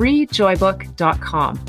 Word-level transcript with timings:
www.freejoybook.com. 0.00 1.60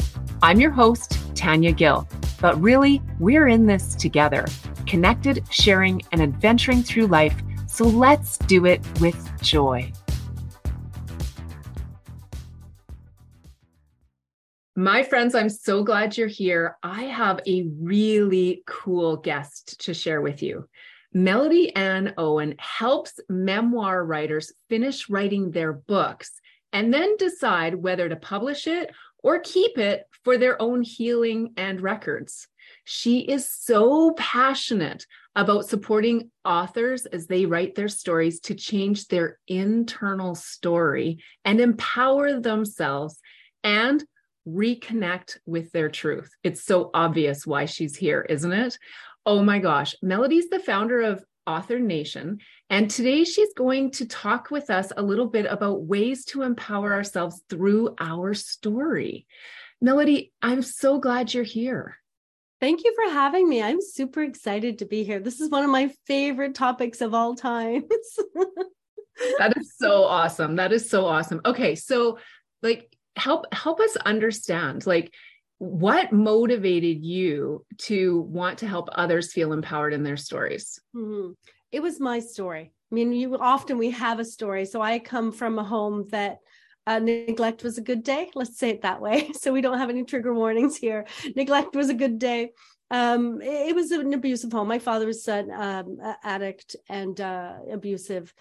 I'm 0.42 0.60
your 0.60 0.72
host, 0.72 1.20
Tanya 1.36 1.74
Gill, 1.74 2.08
but 2.40 2.60
really, 2.62 3.02
we're 3.20 3.48
in 3.48 3.66
this 3.66 3.94
together, 3.94 4.48
connected, 4.88 5.44
sharing, 5.52 6.02
and 6.12 6.22
adventuring 6.22 6.82
through 6.82 7.08
life. 7.08 7.36
So 7.68 7.84
let's 7.86 8.38
do 8.38 8.66
it 8.66 8.82
with 9.00 9.30
joy. 9.42 9.92
My 14.78 15.04
friends, 15.04 15.36
I'm 15.36 15.50
so 15.50 15.84
glad 15.84 16.18
you're 16.18 16.28
here. 16.28 16.78
I 16.82 17.04
have 17.04 17.42
a 17.46 17.68
really 17.80 18.64
cool 18.66 19.18
guest 19.18 19.82
to 19.82 19.94
share 19.94 20.22
with 20.22 20.42
you. 20.42 20.68
Melody 21.14 21.76
Ann 21.76 22.14
Owen 22.18 22.56
helps 22.58 23.20
memoir 23.28 24.06
writers 24.06 24.54
finish 24.70 25.10
writing 25.10 25.52
their 25.52 25.74
books 25.74 26.41
and 26.74 26.94
then 26.94 27.18
decide 27.18 27.76
whether 27.76 28.08
to 28.10 28.16
publish 28.16 28.68
it 28.68 28.92
or 29.24 29.40
keep 29.40 29.78
it 29.78 30.06
for 30.24 30.38
their 30.38 30.62
own 30.62 30.82
healing 30.82 31.54
and 31.58 31.82
records. 31.82 32.48
She 32.84 33.20
is 33.20 33.52
so 33.52 34.12
passionate 34.18 35.06
about 35.36 35.68
supporting 35.68 36.32
authors 36.44 37.06
as 37.06 37.28
they 37.28 37.46
write 37.46 37.76
their 37.76 37.88
stories 37.88 38.40
to 38.42 38.56
change 38.56 39.08
their 39.08 39.40
internal 39.48 40.36
story 40.36 41.24
and 41.46 41.62
empower 41.62 42.40
themselves 42.40 43.20
and 43.64 44.04
reconnect 44.48 45.38
with 45.46 45.72
their 45.72 45.90
truth. 45.90 46.32
It's 46.44 46.64
so 46.64 46.90
obvious 46.94 47.46
why 47.46 47.66
she's 47.66 47.96
here, 47.96 48.26
isn't 48.28 48.52
it? 48.52 48.78
Oh 49.26 49.44
my 49.44 49.60
gosh. 49.60 49.96
Melody's 50.02 50.50
the 50.50 50.60
founder 50.60 51.02
of 51.02 51.24
Author 51.48 51.80
Nation. 51.80 52.40
And 52.70 52.90
today 52.90 53.24
she's 53.24 53.54
going 53.54 53.92
to 53.92 54.06
talk 54.06 54.52
with 54.52 54.70
us 54.70 54.92
a 54.96 55.02
little 55.02 55.28
bit 55.28 55.46
about 55.46 55.84
ways 55.84 56.26
to 56.26 56.42
empower 56.44 56.94
ourselves 56.94 57.42
through 57.50 57.96
our 58.00 58.34
story. 58.34 59.26
Melody, 59.82 60.32
I'm 60.42 60.62
so 60.62 61.00
glad 61.00 61.34
you're 61.34 61.44
here. 61.44 61.98
Thank 62.60 62.84
you 62.84 62.94
for 62.96 63.12
having 63.12 63.50
me. 63.50 63.62
I'm 63.62 63.82
super 63.82 64.22
excited 64.22 64.80
to 64.80 64.86
be 64.86 65.04
here. 65.04 65.20
This 65.20 65.42
is 65.42 65.50
one 65.50 65.64
of 65.64 65.72
my 65.72 65.92
favorite 66.06 66.54
topics 66.54 67.02
of 67.02 67.16
all 67.16 67.34
times. 67.34 67.86
that 69.40 69.58
is 69.58 69.74
so 69.78 70.04
awesome. 70.04 70.58
That 70.58 70.72
is 70.72 70.88
so 70.88 71.06
awesome. 71.06 71.42
Okay, 71.44 71.74
so 71.74 72.20
like 72.62 72.96
help 73.16 73.52
help 73.54 73.80
us 73.80 73.96
understand 73.98 74.86
like 74.86 75.14
what 75.62 76.12
motivated 76.12 77.06
you 77.06 77.64
to 77.78 78.22
want 78.22 78.58
to 78.58 78.68
help 78.68 78.90
others 78.94 79.32
feel 79.32 79.54
empowered 79.54 79.94
in 79.94 80.02
their 80.02 80.18
stories? 80.18 80.80
Mm-hmm. 80.96 81.34
it 81.72 81.84
was 81.84 82.00
my 82.00 82.18
story. 82.20 82.74
I 82.92 82.96
mean 82.96 83.14
you 83.14 83.38
often 83.38 83.78
we 83.78 83.92
have 83.92 84.20
a 84.20 84.26
story. 84.26 84.66
So 84.66 84.82
i 84.82 84.98
come 84.98 85.32
from 85.32 85.60
a 85.60 85.64
home 85.64 86.08
that 86.10 86.40
uh, 86.88 86.98
neglect 86.98 87.62
was 87.62 87.78
a 87.78 87.84
good 87.84 88.04
day. 88.04 88.32
Let's 88.34 88.58
say 88.58 88.72
it 88.72 88.82
that 88.82 89.02
way. 89.02 89.30
So 89.40 89.54
we 89.54 89.62
don't 89.62 89.78
have 89.78 89.92
any 89.92 90.04
trigger 90.04 90.34
warnings 90.34 90.78
here. 90.78 91.06
Neglect 91.36 91.76
was 91.76 91.90
a 91.90 91.94
good 91.94 92.18
day. 92.18 92.54
Um, 92.90 93.40
it, 93.40 93.70
it, 93.70 93.76
was 93.76 93.92
an 93.92 94.16
abusive 94.16 94.52
home. 94.52 94.68
My 94.68 94.80
father 94.80 95.06
was 95.06 95.28
an 95.28 95.52
um, 95.52 95.98
addict 96.24 96.76
and 96.90 97.22
uh, 97.22 97.54
abusive. 97.72 98.34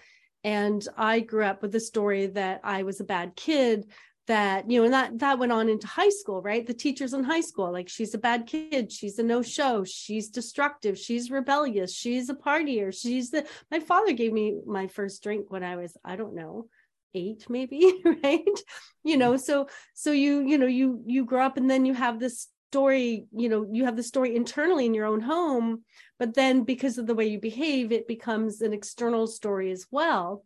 And 0.43 0.81
i 0.97 1.19
grew 1.19 1.45
up 1.45 1.61
with 1.61 1.71
the 1.71 1.79
story 1.79 2.25
that 2.25 2.61
i 2.63 2.81
was 2.81 2.99
a 2.99 3.11
bad 3.15 3.35
kid 3.35 3.85
that 4.31 4.71
you 4.71 4.79
know 4.79 4.85
and 4.85 4.93
that 4.93 5.19
that 5.19 5.39
went 5.39 5.51
on 5.51 5.67
into 5.67 5.87
high 5.87 6.09
school 6.09 6.41
right? 6.41 6.65
The 6.65 6.73
teachers 6.73 7.13
in 7.13 7.23
high 7.23 7.41
school 7.41 7.71
like 7.71 7.89
she's 7.89 8.13
a 8.13 8.17
bad 8.17 8.47
kid. 8.47 8.91
She's 8.91 9.19
a 9.19 9.23
no 9.23 9.41
show 9.41 9.83
she's 9.83 10.29
destructive. 10.29 10.97
She's 10.97 11.29
rebellious. 11.29 11.93
She's 11.93 12.29
a 12.29 12.33
partier. 12.33 12.93
She's 12.97 13.31
the 13.31 13.45
my 13.69 13.79
father 13.79 14.13
gave 14.13 14.31
me 14.31 14.57
my 14.65 14.87
first 14.87 15.21
drink 15.21 15.51
when 15.51 15.63
i 15.63 15.75
was 15.75 15.97
i 16.05 16.15
don't 16.15 16.33
know 16.33 16.67
eight 17.13 17.45
maybe 17.49 18.01
right? 18.23 18.59
You 19.03 19.17
know 19.17 19.35
so 19.35 19.67
so 19.93 20.11
you 20.11 20.39
you 20.41 20.57
know 20.57 20.71
you 20.79 21.03
you 21.05 21.25
grow 21.25 21.45
up 21.45 21.57
and 21.57 21.69
then 21.69 21.85
you 21.85 21.93
have 21.93 22.19
this 22.19 22.47
story 22.71 23.25
you 23.35 23.49
know 23.49 23.67
you 23.69 23.83
have 23.83 23.97
the 23.97 24.03
story 24.03 24.33
internally 24.33 24.85
in 24.85 24.93
your 24.93 25.05
own 25.05 25.19
home 25.19 25.83
but 26.19 26.33
then 26.35 26.63
because 26.63 26.97
of 26.97 27.05
the 27.05 27.15
way 27.15 27.25
you 27.27 27.37
behave 27.37 27.91
it 27.91 28.07
becomes 28.07 28.61
an 28.61 28.71
external 28.71 29.27
story 29.27 29.71
as 29.71 29.87
well. 29.91 30.45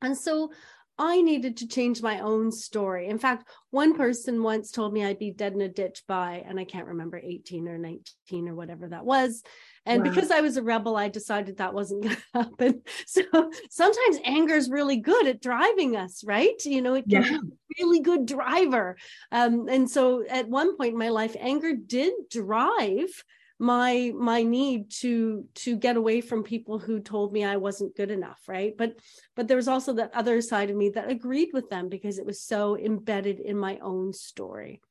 And 0.00 0.16
so 0.16 0.52
I 1.04 1.20
needed 1.20 1.56
to 1.56 1.66
change 1.66 2.00
my 2.00 2.20
own 2.20 2.52
story. 2.52 3.08
In 3.08 3.18
fact, 3.18 3.48
one 3.70 3.96
person 3.96 4.40
once 4.40 4.70
told 4.70 4.92
me 4.92 5.04
I'd 5.04 5.18
be 5.18 5.32
dead 5.32 5.52
in 5.52 5.60
a 5.60 5.68
ditch 5.68 6.04
by, 6.06 6.44
and 6.46 6.60
I 6.60 6.64
can't 6.64 6.86
remember 6.86 7.18
18 7.18 7.66
or 7.66 7.76
19 7.76 8.48
or 8.48 8.54
whatever 8.54 8.86
that 8.86 9.04
was. 9.04 9.42
And 9.84 10.04
wow. 10.04 10.10
because 10.10 10.30
I 10.30 10.42
was 10.42 10.56
a 10.56 10.62
rebel, 10.62 10.96
I 10.96 11.08
decided 11.08 11.56
that 11.56 11.74
wasn't 11.74 12.04
going 12.04 12.16
to 12.34 12.38
happen. 12.38 12.82
So 13.08 13.22
sometimes 13.68 14.18
anger 14.24 14.54
is 14.54 14.70
really 14.70 14.98
good 14.98 15.26
at 15.26 15.42
driving 15.42 15.96
us, 15.96 16.22
right? 16.22 16.64
You 16.64 16.80
know, 16.80 16.94
it 16.94 17.08
can 17.08 17.22
yeah. 17.24 17.30
be 17.30 17.36
a 17.36 17.84
really 17.84 18.00
good 18.00 18.24
driver. 18.24 18.96
Um, 19.32 19.66
and 19.68 19.90
so 19.90 20.24
at 20.28 20.48
one 20.48 20.76
point 20.76 20.92
in 20.92 20.98
my 21.00 21.08
life, 21.08 21.34
anger 21.40 21.74
did 21.74 22.12
drive 22.30 23.24
my 23.62 24.12
my 24.16 24.42
need 24.42 24.90
to 24.90 25.46
to 25.54 25.76
get 25.76 25.96
away 25.96 26.20
from 26.20 26.42
people 26.42 26.80
who 26.80 26.98
told 26.98 27.32
me 27.32 27.44
I 27.44 27.58
wasn't 27.58 27.94
good 27.94 28.10
enough 28.10 28.40
right? 28.48 28.74
But 28.76 28.98
but 29.36 29.46
there 29.46 29.56
was 29.56 29.68
also 29.68 29.92
that 29.94 30.12
other 30.14 30.40
side 30.42 30.68
of 30.68 30.76
me 30.76 30.88
that 30.90 31.08
agreed 31.08 31.50
with 31.52 31.70
them 31.70 31.88
because 31.88 32.18
it 32.18 32.26
was 32.26 32.42
so 32.42 32.76
embedded 32.76 33.38
in 33.38 33.56
my 33.56 33.78
own 33.78 34.12
story. 34.12 34.82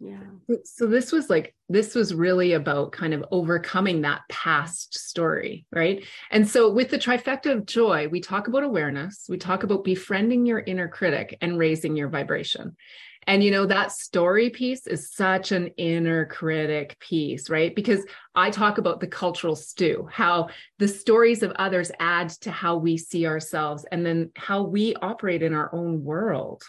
Yeah. 0.00 0.18
So 0.64 0.88
this 0.88 1.12
was 1.12 1.30
like 1.30 1.54
this 1.68 1.94
was 1.94 2.12
really 2.12 2.54
about 2.54 2.90
kind 2.90 3.14
of 3.14 3.24
overcoming 3.30 4.00
that 4.00 4.22
past 4.28 4.98
story 4.98 5.64
right? 5.70 6.04
And 6.32 6.48
so 6.48 6.72
with 6.72 6.90
the 6.90 6.98
trifecta 6.98 7.52
of 7.52 7.66
joy 7.66 8.08
we 8.08 8.20
talk 8.20 8.48
about 8.48 8.64
awareness 8.64 9.26
we 9.28 9.38
talk 9.38 9.62
about 9.62 9.84
befriending 9.84 10.44
your 10.44 10.58
inner 10.58 10.88
critic 10.88 11.38
and 11.40 11.56
raising 11.56 11.96
your 11.96 12.08
vibration 12.08 12.74
and 13.26 13.42
you 13.42 13.50
know, 13.50 13.66
that 13.66 13.92
story 13.92 14.50
piece 14.50 14.86
is 14.86 15.12
such 15.12 15.52
an 15.52 15.68
inner 15.76 16.26
critic 16.26 16.96
piece, 16.98 17.48
right? 17.48 17.74
Because 17.74 18.04
I 18.34 18.50
talk 18.50 18.78
about 18.78 19.00
the 19.00 19.06
cultural 19.06 19.54
stew, 19.54 20.08
how 20.10 20.48
the 20.78 20.88
stories 20.88 21.42
of 21.42 21.52
others 21.52 21.92
add 22.00 22.30
to 22.40 22.50
how 22.50 22.76
we 22.76 22.96
see 22.96 23.26
ourselves 23.26 23.84
and 23.92 24.04
then 24.04 24.30
how 24.36 24.62
we 24.62 24.94
operate 24.96 25.42
in 25.42 25.54
our 25.54 25.72
own 25.74 26.02
world. 26.02 26.62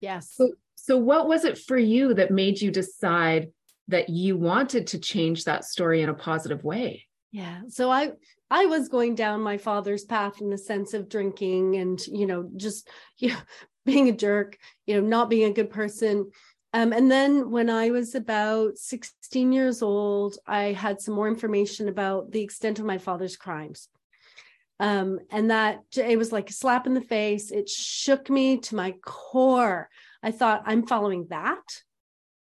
Yes. 0.00 0.32
So, 0.34 0.52
so 0.74 0.96
what 0.96 1.28
was 1.28 1.44
it 1.44 1.58
for 1.58 1.78
you 1.78 2.14
that 2.14 2.30
made 2.30 2.60
you 2.60 2.70
decide 2.70 3.48
that 3.88 4.08
you 4.08 4.36
wanted 4.36 4.88
to 4.88 4.98
change 4.98 5.44
that 5.44 5.64
story 5.64 6.02
in 6.02 6.08
a 6.08 6.14
positive 6.14 6.64
way? 6.64 7.06
Yeah. 7.30 7.60
So 7.68 7.90
I 7.90 8.12
I 8.50 8.66
was 8.66 8.88
going 8.88 9.14
down 9.14 9.40
my 9.40 9.58
father's 9.58 10.04
path 10.04 10.40
in 10.40 10.50
the 10.50 10.58
sense 10.58 10.94
of 10.94 11.08
drinking 11.08 11.76
and 11.76 12.04
you 12.06 12.26
know 12.26 12.48
just 12.56 12.88
you 13.18 13.30
know, 13.30 13.38
being 13.86 14.08
a 14.08 14.12
jerk, 14.12 14.58
you 14.86 14.94
know, 14.94 15.06
not 15.06 15.30
being 15.30 15.50
a 15.50 15.54
good 15.54 15.70
person. 15.70 16.30
Um, 16.72 16.92
and 16.92 17.10
then 17.10 17.50
when 17.50 17.70
I 17.70 17.90
was 17.90 18.14
about 18.14 18.76
16 18.76 19.52
years 19.52 19.80
old, 19.80 20.36
I 20.46 20.72
had 20.72 21.00
some 21.00 21.14
more 21.14 21.28
information 21.28 21.88
about 21.88 22.32
the 22.32 22.42
extent 22.42 22.78
of 22.78 22.84
my 22.84 22.98
father's 22.98 23.36
crimes. 23.36 23.88
Um, 24.78 25.20
and 25.30 25.50
that 25.50 25.80
it 25.96 26.18
was 26.18 26.32
like 26.32 26.50
a 26.50 26.52
slap 26.52 26.86
in 26.86 26.92
the 26.92 27.00
face. 27.00 27.50
It 27.50 27.70
shook 27.70 28.28
me 28.28 28.58
to 28.58 28.74
my 28.74 28.92
core. 29.02 29.88
I 30.22 30.32
thought, 30.32 30.64
I'm 30.66 30.86
following 30.86 31.28
that, 31.30 31.64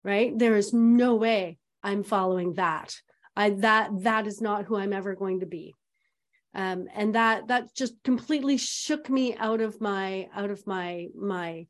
right? 0.02 0.36
There 0.36 0.56
is 0.56 0.72
no 0.72 1.14
way 1.14 1.58
I'm 1.84 2.02
following 2.02 2.54
that. 2.54 2.96
I 3.36 3.50
that 3.50 3.90
that 4.02 4.26
is 4.26 4.40
not 4.40 4.64
who 4.64 4.76
I'm 4.76 4.92
ever 4.92 5.14
going 5.14 5.40
to 5.40 5.46
be 5.46 5.74
um, 6.56 6.88
and 6.94 7.14
that 7.14 7.48
that 7.48 7.74
just 7.74 8.02
completely 8.02 8.56
shook 8.56 9.08
me 9.08 9.36
out 9.36 9.60
of 9.60 9.80
my 9.80 10.28
out 10.34 10.50
of 10.50 10.66
my 10.66 11.08
my 11.14 11.66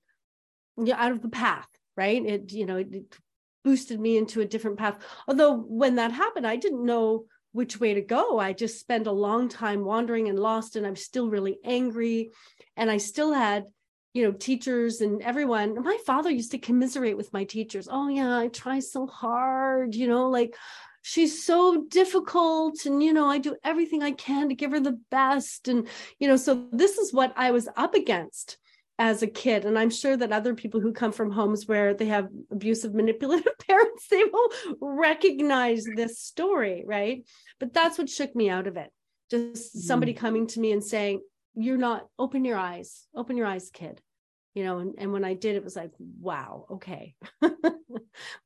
yeah 0.82 0.96
out 0.98 1.12
of 1.12 1.20
the 1.20 1.28
path 1.28 1.68
right? 1.96 2.24
It 2.24 2.52
you 2.52 2.66
know 2.66 2.76
it, 2.76 2.94
it 2.94 3.16
boosted 3.64 3.98
me 3.98 4.16
into 4.16 4.40
a 4.40 4.46
different 4.46 4.78
path. 4.78 4.98
Although 5.26 5.56
when 5.56 5.96
that 5.96 6.12
happened 6.12 6.46
i 6.46 6.56
didn't 6.56 6.84
know 6.84 7.24
which 7.52 7.80
way 7.80 7.94
to 7.94 8.02
go. 8.02 8.38
I 8.38 8.52
just 8.52 8.78
spent 8.78 9.06
a 9.06 9.12
long 9.12 9.48
time 9.48 9.82
wandering 9.82 10.28
and 10.28 10.38
lost 10.38 10.76
and 10.76 10.86
i'm 10.86 10.96
still 10.96 11.28
really 11.28 11.58
angry. 11.64 12.30
And 12.76 12.90
i 12.90 12.98
still 12.98 13.32
had 13.32 13.64
you 14.12 14.24
know 14.24 14.32
teachers 14.32 15.00
and 15.00 15.22
everyone. 15.22 15.82
My 15.82 15.98
father 16.06 16.30
used 16.30 16.52
to 16.52 16.58
commiserate 16.58 17.16
with 17.16 17.32
my 17.32 17.44
teachers. 17.44 17.88
Oh 17.90 18.08
yeah 18.08 18.38
i 18.38 18.48
try 18.48 18.78
so 18.80 19.06
hard 19.06 19.94
you 19.94 20.06
know 20.06 20.28
like 20.28 20.54
she's 21.06 21.44
so 21.44 21.84
difficult 21.88 22.84
and 22.84 23.00
you 23.00 23.12
know 23.12 23.26
i 23.26 23.38
do 23.38 23.54
everything 23.62 24.02
i 24.02 24.10
can 24.10 24.48
to 24.48 24.56
give 24.56 24.72
her 24.72 24.80
the 24.80 24.98
best. 25.08 25.68
And 25.68 25.86
you 26.18 26.26
know 26.26 26.36
so 26.36 26.66
this 26.72 26.98
is 26.98 27.12
what 27.12 27.32
i 27.36 27.52
was 27.52 27.68
up 27.76 27.94
against 27.94 28.58
as 28.98 29.22
a 29.22 29.28
kid. 29.28 29.64
And 29.64 29.78
i'm 29.78 29.90
sure 29.90 30.16
that 30.16 30.32
other 30.32 30.54
people 30.56 30.80
who 30.80 30.92
come 30.92 31.12
from 31.12 31.30
homes 31.30 31.68
where 31.68 31.94
they 31.94 32.06
have 32.06 32.28
abusive 32.50 32.92
manipulative 32.92 33.56
parents 33.68 34.08
they 34.08 34.24
will 34.24 34.50
recognize 34.80 35.84
this 35.84 36.18
story 36.18 36.82
right? 36.84 37.24
But 37.60 37.72
that's 37.72 37.98
what 37.98 38.10
shook 38.10 38.34
me 38.34 38.50
out 38.50 38.66
of 38.66 38.76
it. 38.76 38.90
Just 39.30 39.86
somebody 39.86 40.12
mm 40.12 40.18
coming 40.24 40.48
to 40.48 40.60
me 40.60 40.72
and 40.72 40.82
saying 40.82 41.20
you're 41.54 41.84
not 41.88 42.08
open 42.18 42.44
your 42.44 42.58
eyes 42.58 43.06
open 43.14 43.36
your 43.36 43.46
eyes 43.46 43.70
kid. 43.72 44.00
You 44.54 44.64
know 44.64 44.78
and, 44.78 44.94
and 44.98 45.12
when 45.12 45.24
i 45.24 45.34
did 45.34 45.54
it 45.54 45.62
was 45.62 45.76
like 45.76 45.92
wow 46.20 46.66
okay. 46.72 47.14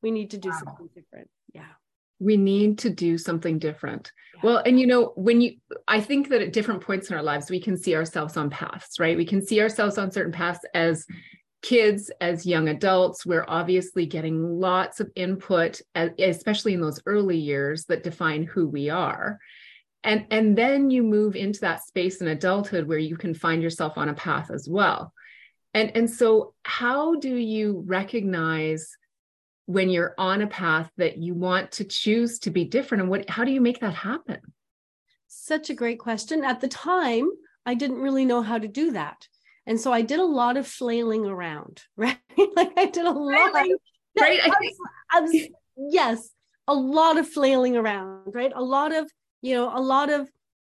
We 0.03 0.11
need 0.11 0.31
to 0.31 0.37
do 0.37 0.49
wow. 0.49 0.61
something 0.63 0.89
different. 0.93 1.29
Yeah 1.53 1.73
we 2.21 2.37
need 2.37 2.77
to 2.79 2.89
do 2.89 3.17
something 3.17 3.59
different. 3.59 4.11
Yeah. 4.35 4.41
well 4.43 4.61
and 4.65 4.79
you 4.79 4.87
know 4.87 5.11
when 5.15 5.41
you 5.41 5.57
i 5.87 5.99
think 5.99 6.29
that 6.29 6.41
at 6.41 6.53
different 6.53 6.81
points 6.81 7.09
in 7.09 7.17
our 7.17 7.23
lives 7.23 7.49
we 7.49 7.59
can 7.59 7.75
see 7.77 7.95
ourselves 7.95 8.37
on 8.37 8.49
paths 8.49 8.99
right? 8.99 9.17
We 9.17 9.25
can 9.25 9.45
see 9.45 9.59
ourselves 9.61 9.97
on 9.97 10.11
certain 10.11 10.31
paths 10.31 10.63
as 10.73 11.05
kids 11.61 12.11
as 12.21 12.45
young 12.45 12.69
adults. 12.69 13.25
We're 13.25 13.45
obviously 13.47 14.05
getting 14.05 14.59
lots 14.59 14.99
of 14.99 15.11
input 15.15 15.81
especially 15.95 16.73
in 16.73 16.81
those 16.81 17.01
early 17.05 17.37
years 17.37 17.85
that 17.85 18.03
define 18.03 18.43
who 18.43 18.67
we 18.67 18.89
are. 18.89 19.39
And 20.03 20.25
and 20.31 20.57
then 20.57 20.89
you 20.89 21.03
move 21.03 21.35
into 21.35 21.59
that 21.61 21.83
space 21.83 22.21
in 22.21 22.27
adulthood 22.27 22.87
where 22.87 22.97
you 22.97 23.17
can 23.17 23.33
find 23.35 23.61
yourself 23.61 23.97
on 23.97 24.09
a 24.09 24.15
path 24.15 24.49
as 24.51 24.67
well. 24.67 25.13
And 25.73 25.91
and 25.95 26.09
so 26.09 26.53
how 26.63 27.15
do 27.15 27.33
you 27.35 27.83
recognize 27.85 28.89
when 29.65 29.89
you're 29.89 30.13
on 30.17 30.41
a 30.41 30.47
path 30.47 30.89
that 30.97 31.17
you 31.17 31.33
want 31.33 31.71
to 31.73 31.83
choose 31.83 32.39
to 32.39 32.49
be 32.49 32.65
different 32.65 33.01
and 33.01 33.09
what 33.09 33.29
how 33.29 33.43
do 33.43 33.51
you 33.51 33.61
make 33.61 33.79
that 33.79 33.93
happen? 33.93 34.39
Such 35.27 35.69
a 35.69 35.73
great 35.73 35.99
question. 35.99 36.43
At 36.43 36.61
the 36.61 36.67
time 36.67 37.29
i 37.65 37.75
didn't 37.75 37.97
really 37.97 38.25
know 38.25 38.41
how 38.41 38.57
to 38.57 38.67
do 38.67 38.91
that. 38.91 39.27
And 39.65 39.79
so 39.79 39.93
i 39.93 40.01
did 40.01 40.19
a 40.19 40.25
lot 40.25 40.57
of 40.57 40.67
flailing 40.67 41.25
around 41.25 41.83
right? 41.97 42.19
Like 42.55 42.71
i 42.77 42.85
did 42.85 43.05
a 43.05 43.11
lot 43.11 43.53
right, 43.53 43.71
right? 44.19 44.39
I 44.43 44.47
was, 44.47 44.77
I 45.11 45.19
was, 45.21 45.47
yes 45.77 46.29
a 46.67 46.73
lot 46.73 47.17
of 47.17 47.27
flailing 47.27 47.75
around 47.75 48.33
right? 48.33 48.51
A 48.55 48.63
lot 48.63 48.93
of 48.93 49.09
you 49.41 49.55
know 49.55 49.75
a 49.75 49.81
lot 49.81 50.11
of 50.11 50.29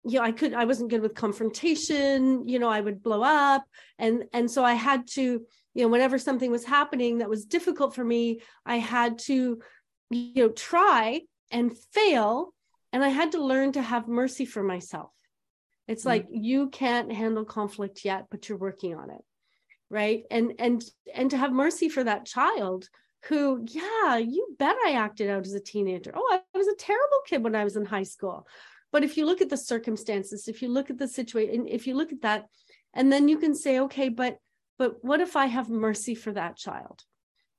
you 0.06 0.20
know 0.20 0.26
i 0.26 0.32
could 0.32 0.54
i 0.54 0.66
wasn't 0.66 0.90
good 0.90 1.02
with 1.02 1.16
confrontation 1.16 2.48
you 2.48 2.60
know 2.60 2.70
i 2.70 2.82
would 2.82 3.02
blow 3.02 3.22
up 3.24 3.64
and 3.98 4.26
and 4.34 4.50
so 4.50 4.64
i 4.64 4.74
had 4.74 5.08
to 5.08 5.46
you 5.74 5.84
know 5.84 5.90
whenever 5.90 6.18
something 6.18 6.52
was 6.52 6.66
happening 6.66 7.18
that 7.18 7.30
was 7.30 7.46
difficult 7.46 7.96
for 7.96 8.04
me 8.04 8.42
i 8.66 8.78
had 8.78 9.20
to 9.20 9.60
you 10.10 10.34
know 10.36 10.50
try 10.50 11.22
and 11.52 11.78
fail 11.92 12.54
and 12.92 13.04
i 13.04 13.10
had 13.10 13.32
to 13.32 13.44
learn 13.44 13.72
to 13.72 13.82
have 13.82 14.08
mercy 14.08 14.46
for 14.46 14.64
myself. 14.64 15.12
It's 15.88 16.02
mm-hmm. 16.02 16.10
like 16.10 16.28
you 16.32 16.70
can't 16.70 17.12
handle 17.12 17.46
conflict 17.46 18.06
yet 18.06 18.26
but 18.30 18.48
you're 18.48 18.58
working 18.58 18.96
on 18.96 19.10
it 19.10 19.22
right? 19.94 20.24
And 20.32 20.54
and 20.58 20.84
and 21.14 21.30
to 21.30 21.38
have 21.38 21.54
mercy 21.54 21.88
for 21.88 22.04
that 22.04 22.26
child 22.26 22.90
who 23.28 23.64
yeah 23.70 24.18
you 24.18 24.56
bet 24.60 24.76
i 24.86 24.94
acted 24.94 25.30
out 25.30 25.46
as 25.46 25.54
a 25.54 25.60
teenager. 25.60 26.12
Oh 26.16 26.28
i 26.54 26.58
was 26.58 26.68
a 26.68 26.76
terrible 26.76 27.22
kid 27.28 27.44
when 27.44 27.56
i 27.56 27.64
was 27.64 27.78
in 27.78 27.86
high 27.86 28.04
school. 28.04 28.48
But 28.92 29.04
if 29.04 29.18
you 29.18 29.26
look 29.26 29.42
at 29.42 29.50
the 29.50 29.58
circumstances 29.58 30.48
if 30.48 30.62
you 30.62 30.70
look 30.70 30.90
at 30.90 30.98
the 30.98 31.08
situation 31.08 31.68
if 31.68 31.86
you 31.88 31.96
look 31.96 32.12
at 32.12 32.22
that 32.22 32.46
and 32.94 33.12
then 33.12 33.28
you 33.28 33.38
can 33.38 33.56
say 33.56 33.80
okay 33.82 34.10
but 34.10 34.38
but 34.78 35.04
what 35.04 35.22
if 35.22 35.36
i 35.36 35.46
have 35.46 35.70
mercy 35.70 36.16
for 36.16 36.32
that 36.32 36.58
child? 36.58 37.04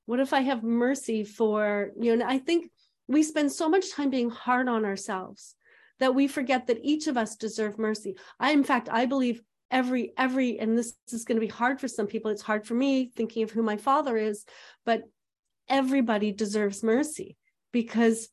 What 0.05 0.19
if 0.19 0.33
i 0.33 0.41
have 0.41 0.63
mercy 0.63 1.23
for 1.23 1.91
you 1.99 2.15
know 2.15 2.25
i 2.25 2.37
think 2.37 2.71
we 3.07 3.23
spend 3.23 3.51
so 3.51 3.69
much 3.69 3.91
time 3.91 4.09
being 4.09 4.29
hard 4.29 4.67
on 4.67 4.85
ourselves 4.85 5.55
that 5.99 6.15
we 6.15 6.27
forget 6.27 6.67
that 6.67 6.79
each 6.83 7.07
of 7.07 7.17
us 7.17 7.35
deserve 7.35 7.77
mercy. 7.77 8.15
I 8.39 8.51
in 8.51 8.63
fact 8.63 8.89
i 8.91 9.05
believe 9.05 9.41
every 9.71 10.13
every 10.17 10.59
and 10.59 10.77
this 10.77 10.93
is 11.11 11.25
going 11.25 11.37
to 11.37 11.47
be 11.47 11.51
hard 11.61 11.79
for 11.79 11.87
some 11.87 12.07
people 12.07 12.31
it's 12.31 12.41
hard 12.41 12.65
for 12.67 12.75
me 12.75 13.11
thinking 13.15 13.43
of 13.43 13.51
who 13.51 13.63
my 13.63 13.77
father 13.77 14.15
is 14.15 14.45
but 14.85 15.03
everybody 15.67 16.31
deserves 16.31 16.83
mercy 16.83 17.35
because 17.71 18.29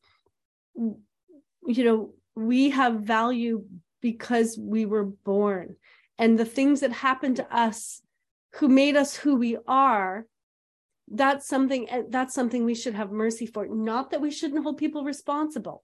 you 0.75 1.83
know 1.83 2.13
we 2.35 2.69
have 2.71 3.01
value 3.01 3.65
because 4.01 4.57
we 4.59 4.85
were 4.85 5.05
born. 5.05 5.75
And 6.17 6.37
the 6.37 6.45
things 6.45 6.81
that 6.81 6.91
happen 6.91 7.35
to 7.35 7.55
us 7.55 8.01
who 8.55 8.67
made 8.67 8.95
us 8.95 9.15
who 9.15 9.35
we 9.35 9.57
are 9.67 10.25
that's 11.09 11.47
something 11.47 11.89
eh, 11.89 12.03
that's 12.09 12.33
something 12.33 12.63
we 12.63 12.75
should 12.75 12.95
have 12.95 13.11
mercy 13.11 13.45
for. 13.45 13.67
Not 13.67 14.11
that 14.11 14.21
we 14.21 14.31
shouldn't 14.31 14.63
hold 14.63 14.77
people 14.77 15.03
responsible 15.03 15.83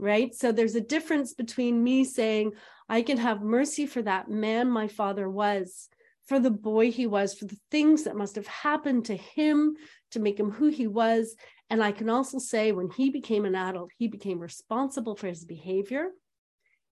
right? 0.00 0.34
So 0.34 0.50
there's 0.50 0.74
a 0.74 0.80
difference 0.80 1.34
between 1.34 1.84
me 1.84 2.04
saying 2.04 2.52
i 2.88 3.02
can 3.02 3.18
have 3.18 3.42
mercy 3.42 3.86
for 3.86 4.02
that 4.02 4.28
man 4.28 4.68
my 4.70 4.88
father 4.88 5.28
was 5.28 5.88
for 6.26 6.40
the 6.40 6.50
boy 6.50 6.90
he 6.90 7.06
was 7.06 7.34
for 7.34 7.44
the 7.44 7.58
things 7.70 8.04
that 8.04 8.16
must 8.16 8.34
have 8.36 8.46
happened 8.46 9.04
to 9.04 9.16
him 9.16 9.76
to 10.12 10.18
make 10.18 10.40
him 10.40 10.50
who 10.50 10.68
he 10.68 10.86
was. 10.86 11.36
And 11.68 11.84
i 11.84 11.92
can 11.92 12.08
also 12.08 12.38
say 12.38 12.72
when 12.72 12.90
he 12.90 13.10
became 13.10 13.44
an 13.44 13.54
adult 13.54 13.90
he 13.98 14.08
became 14.08 14.40
responsible 14.40 15.16
for 15.16 15.28
his 15.28 15.44
behavior. 15.44 16.08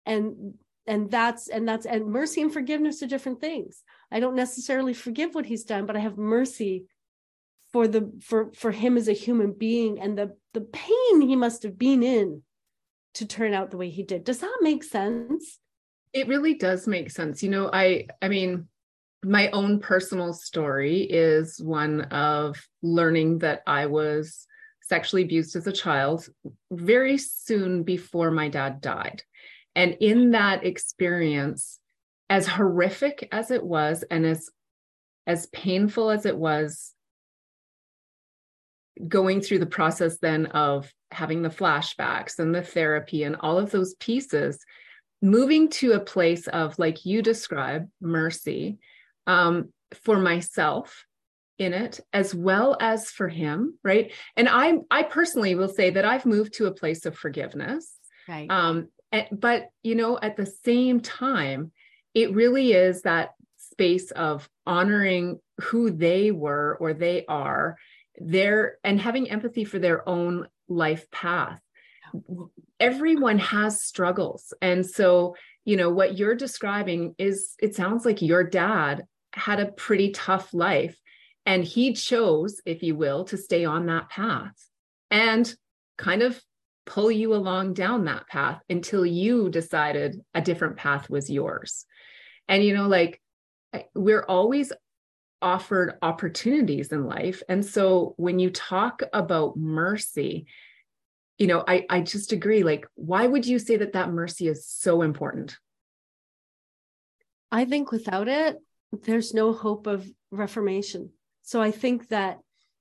And 0.04 0.54
and 0.88 1.10
that's 1.10 1.48
and 1.48 1.68
that's 1.68 1.86
and 1.86 2.06
mercy 2.06 2.40
and 2.42 2.52
forgiveness 2.52 3.02
are 3.02 3.06
different 3.06 3.40
things. 3.40 3.82
I 4.10 4.20
don't 4.20 4.34
necessarily 4.34 4.94
forgive 4.94 5.34
what 5.34 5.46
he's 5.46 5.64
done 5.64 5.86
but 5.86 5.96
i 5.96 6.00
have 6.00 6.16
mercy 6.16 6.86
for 7.72 7.86
the 7.86 8.10
for 8.22 8.50
for 8.54 8.70
him 8.70 8.96
as 8.96 9.08
a 9.08 9.12
human 9.12 9.52
being 9.52 10.00
and 10.00 10.16
the 10.16 10.34
the 10.54 10.62
pain 10.62 11.20
he 11.20 11.36
must 11.36 11.62
have 11.62 11.78
been 11.78 12.02
in 12.02 12.42
to 13.14 13.26
turn 13.26 13.52
out 13.52 13.70
the 13.70 13.76
way 13.76 13.90
he 13.90 14.02
did. 14.02 14.24
Does 14.24 14.38
that 14.38 14.58
make 14.60 14.84
sense? 14.84 15.58
It 16.12 16.28
really 16.28 16.54
does 16.54 16.86
make 16.86 17.10
sense. 17.10 17.42
You 17.42 17.50
know 17.50 17.70
i 17.72 18.06
i 18.22 18.28
mean 18.28 18.68
my 19.24 19.50
own 19.50 19.80
personal 19.80 20.32
story 20.32 21.02
is 21.02 21.60
one 21.60 22.02
of 22.02 22.56
learning 22.82 23.38
that 23.38 23.62
i 23.66 23.86
was 23.86 24.46
sexually 24.80 25.22
abused 25.22 25.56
as 25.56 25.66
a 25.66 25.72
child 25.72 26.28
very 26.70 27.18
soon 27.18 27.82
before 27.82 28.30
my 28.30 28.48
dad 28.48 28.80
died 28.80 29.22
and 29.78 29.96
in 30.00 30.32
that 30.32 30.66
experience, 30.66 31.78
as 32.28 32.48
horrific 32.48 33.28
as 33.30 33.52
it 33.52 33.62
was 33.62 34.04
and 34.10 34.26
as 34.26 34.50
as 35.26 35.46
painful 35.46 36.10
as 36.10 36.26
it 36.26 36.36
was 36.36 36.94
going 39.06 39.40
through 39.40 39.60
the 39.60 39.66
process 39.66 40.18
then 40.18 40.46
of 40.46 40.92
having 41.12 41.42
the 41.42 41.48
flashbacks 41.48 42.40
and 42.40 42.52
the 42.52 42.62
therapy 42.62 43.22
and 43.22 43.36
all 43.38 43.56
of 43.56 43.70
those 43.70 43.94
pieces 43.94 44.58
moving 45.22 45.68
to 45.68 45.92
a 45.92 46.00
place 46.00 46.48
of 46.48 46.76
like 46.78 47.06
you 47.06 47.22
describe 47.22 47.88
mercy 48.00 48.78
um, 49.28 49.72
for 50.02 50.18
myself 50.18 51.04
in 51.58 51.72
it 51.72 52.00
as 52.12 52.34
well 52.34 52.76
as 52.80 53.10
for 53.10 53.28
him 53.28 53.78
right? 53.84 54.12
And 54.36 54.48
i 54.48 54.74
i 54.90 55.04
personally 55.04 55.54
will 55.54 55.68
say 55.68 55.90
that 55.90 56.04
i've 56.04 56.26
moved 56.26 56.54
to 56.54 56.66
a 56.66 56.72
place 56.72 57.06
of 57.06 57.16
forgiveness 57.16 57.94
right. 58.28 58.50
um 58.50 58.88
but 59.32 59.70
you 59.82 59.94
know 59.94 60.18
at 60.20 60.36
the 60.36 60.46
same 60.46 61.00
time 61.00 61.72
it 62.14 62.32
really 62.32 62.72
is 62.72 63.02
that 63.02 63.30
space 63.56 64.10
of 64.12 64.48
honoring 64.66 65.38
who 65.60 65.90
they 65.90 66.30
were 66.30 66.76
or 66.80 66.94
they 66.94 67.24
are 67.26 67.76
there 68.16 68.78
and 68.82 69.00
having 69.00 69.30
empathy 69.30 69.64
for 69.64 69.78
their 69.78 70.08
own 70.08 70.48
life 70.68 71.10
path. 71.10 71.60
Everyone 72.80 73.38
has 73.38 73.82
struggles. 73.82 74.52
And 74.60 74.84
so 74.84 75.36
you 75.64 75.76
know 75.76 75.90
what 75.90 76.16
you're 76.16 76.34
describing 76.34 77.14
is 77.18 77.54
it 77.60 77.74
sounds 77.74 78.04
like 78.04 78.22
your 78.22 78.42
dad 78.42 79.04
had 79.34 79.60
a 79.60 79.70
pretty 79.72 80.10
tough 80.10 80.54
life 80.54 80.98
and 81.44 81.62
he 81.62 81.92
chose 81.92 82.60
if 82.64 82.82
you 82.82 82.96
will 82.96 83.24
to 83.24 83.36
stay 83.36 83.64
on 83.64 83.86
that 83.86 84.08
path 84.08 84.56
and 85.10 85.54
kind 85.98 86.22
of 86.22 86.40
pull 86.88 87.10
you 87.10 87.34
along 87.34 87.74
down 87.74 88.06
that 88.06 88.26
path 88.26 88.60
until 88.68 89.04
you 89.04 89.50
decided 89.50 90.20
a 90.34 90.40
different 90.40 90.76
path 90.76 91.08
was 91.10 91.28
yours. 91.30 91.84
And, 92.48 92.64
you 92.64 92.74
know, 92.74 92.88
like 92.88 93.20
we're 93.94 94.24
always 94.24 94.72
offered 95.42 95.98
opportunities 96.00 96.90
in 96.90 97.06
life. 97.06 97.42
And 97.48 97.64
so 97.64 98.14
when 98.16 98.38
you 98.38 98.50
talk 98.50 99.02
about 99.12 99.56
mercy, 99.56 100.46
you 101.36 101.46
know, 101.46 101.62
I, 101.68 101.84
I 101.90 102.00
just 102.00 102.32
agree. 102.32 102.62
Like, 102.62 102.86
why 102.94 103.26
would 103.26 103.46
you 103.46 103.58
say 103.58 103.76
that 103.76 103.92
that 103.92 104.10
mercy 104.10 104.48
is 104.48 104.66
so 104.66 105.02
important? 105.02 105.56
I 107.52 107.66
think 107.66 107.92
without 107.92 108.28
it, 108.28 108.56
there's 109.04 109.34
no 109.34 109.52
hope 109.52 109.86
of 109.86 110.08
reformation. 110.30 111.10
So 111.42 111.60
I 111.60 111.70
think 111.70 112.08
that 112.08 112.38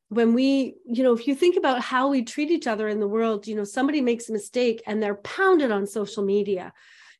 when 0.09 0.33
we 0.33 0.75
you 0.85 1.03
know 1.03 1.13
if 1.13 1.27
you 1.27 1.35
think 1.35 1.57
about 1.57 1.81
how 1.81 2.09
we 2.09 2.23
treat 2.23 2.49
each 2.49 2.67
other 2.67 2.87
in 2.87 2.99
the 2.99 3.07
world 3.07 3.45
you 3.47 3.55
know 3.55 3.63
somebody 3.63 4.01
makes 4.01 4.29
a 4.29 4.33
mistake 4.33 4.81
and 4.87 5.01
they're 5.01 5.15
pounded 5.15 5.71
on 5.71 5.85
social 5.85 6.23
media. 6.23 6.73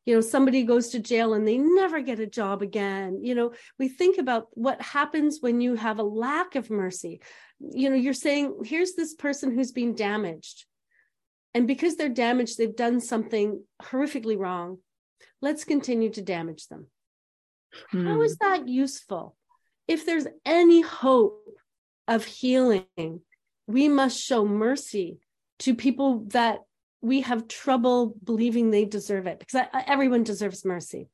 You 0.05 0.15
know 0.15 0.21
somebody 0.21 0.63
goes 0.63 0.89
to 0.89 0.99
jail 0.99 1.33
and 1.33 1.45
they 1.45 1.57
never 1.57 1.99
get 1.99 2.21
a 2.21 2.27
job 2.27 2.61
again. 2.61 3.19
You 3.21 3.35
know 3.35 3.53
we 3.77 3.89
think 3.89 4.17
about 4.17 4.47
what 4.51 4.81
happens 4.81 5.39
when 5.41 5.59
you 5.59 5.75
have 5.75 5.99
a 5.99 6.03
lack 6.03 6.55
of 6.55 6.69
mercy. 6.69 7.21
You 7.59 7.89
know 7.89 7.95
you're 7.95 8.13
saying 8.13 8.61
here's 8.63 8.93
this 8.93 9.13
person 9.13 9.53
who's 9.53 9.71
been 9.71 9.95
damaged. 9.95 10.65
And 11.53 11.67
because 11.67 11.97
they're 11.97 12.09
damaged 12.09 12.57
they've 12.57 12.75
done 12.75 13.01
something 13.01 13.63
horrifically 13.81 14.37
wrong. 14.37 14.77
Let's 15.41 15.65
continue 15.65 16.09
to 16.11 16.21
damage 16.21 16.67
them. 16.67 16.87
Hmm. 17.91 18.07
how 18.07 18.21
is 18.21 18.37
that 18.37 18.69
useful? 18.69 19.35
If 19.89 20.05
there's 20.05 20.27
any 20.45 20.81
hope 20.81 21.43
of 22.07 22.25
healing, 22.25 23.21
we 23.67 23.87
must 23.87 24.19
show 24.19 24.45
mercy 24.45 25.19
to 25.59 25.75
people 25.75 26.25
that 26.27 26.59
we 27.01 27.21
have 27.21 27.47
trouble 27.47 28.15
believing 28.23 28.71
they 28.71 28.85
deserve 28.85 29.27
it 29.27 29.39
because 29.39 29.67
I, 29.73 29.83
everyone 29.87 30.23
deserves 30.23 30.65
mercy. 30.65 31.09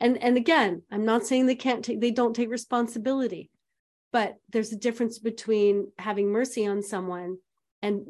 And 0.00 0.22
and 0.22 0.36
again, 0.36 0.82
I'm 0.90 1.04
not 1.04 1.26
saying 1.26 1.46
they 1.46 1.54
can't 1.54 1.84
take 1.84 2.00
they 2.00 2.10
don't 2.10 2.34
take 2.34 2.50
responsibility, 2.50 3.50
but 4.12 4.36
there's 4.50 4.72
a 4.72 4.76
difference 4.76 5.18
between 5.18 5.92
having 5.98 6.28
mercy 6.28 6.66
on 6.66 6.82
someone 6.82 7.36
and 7.82 8.06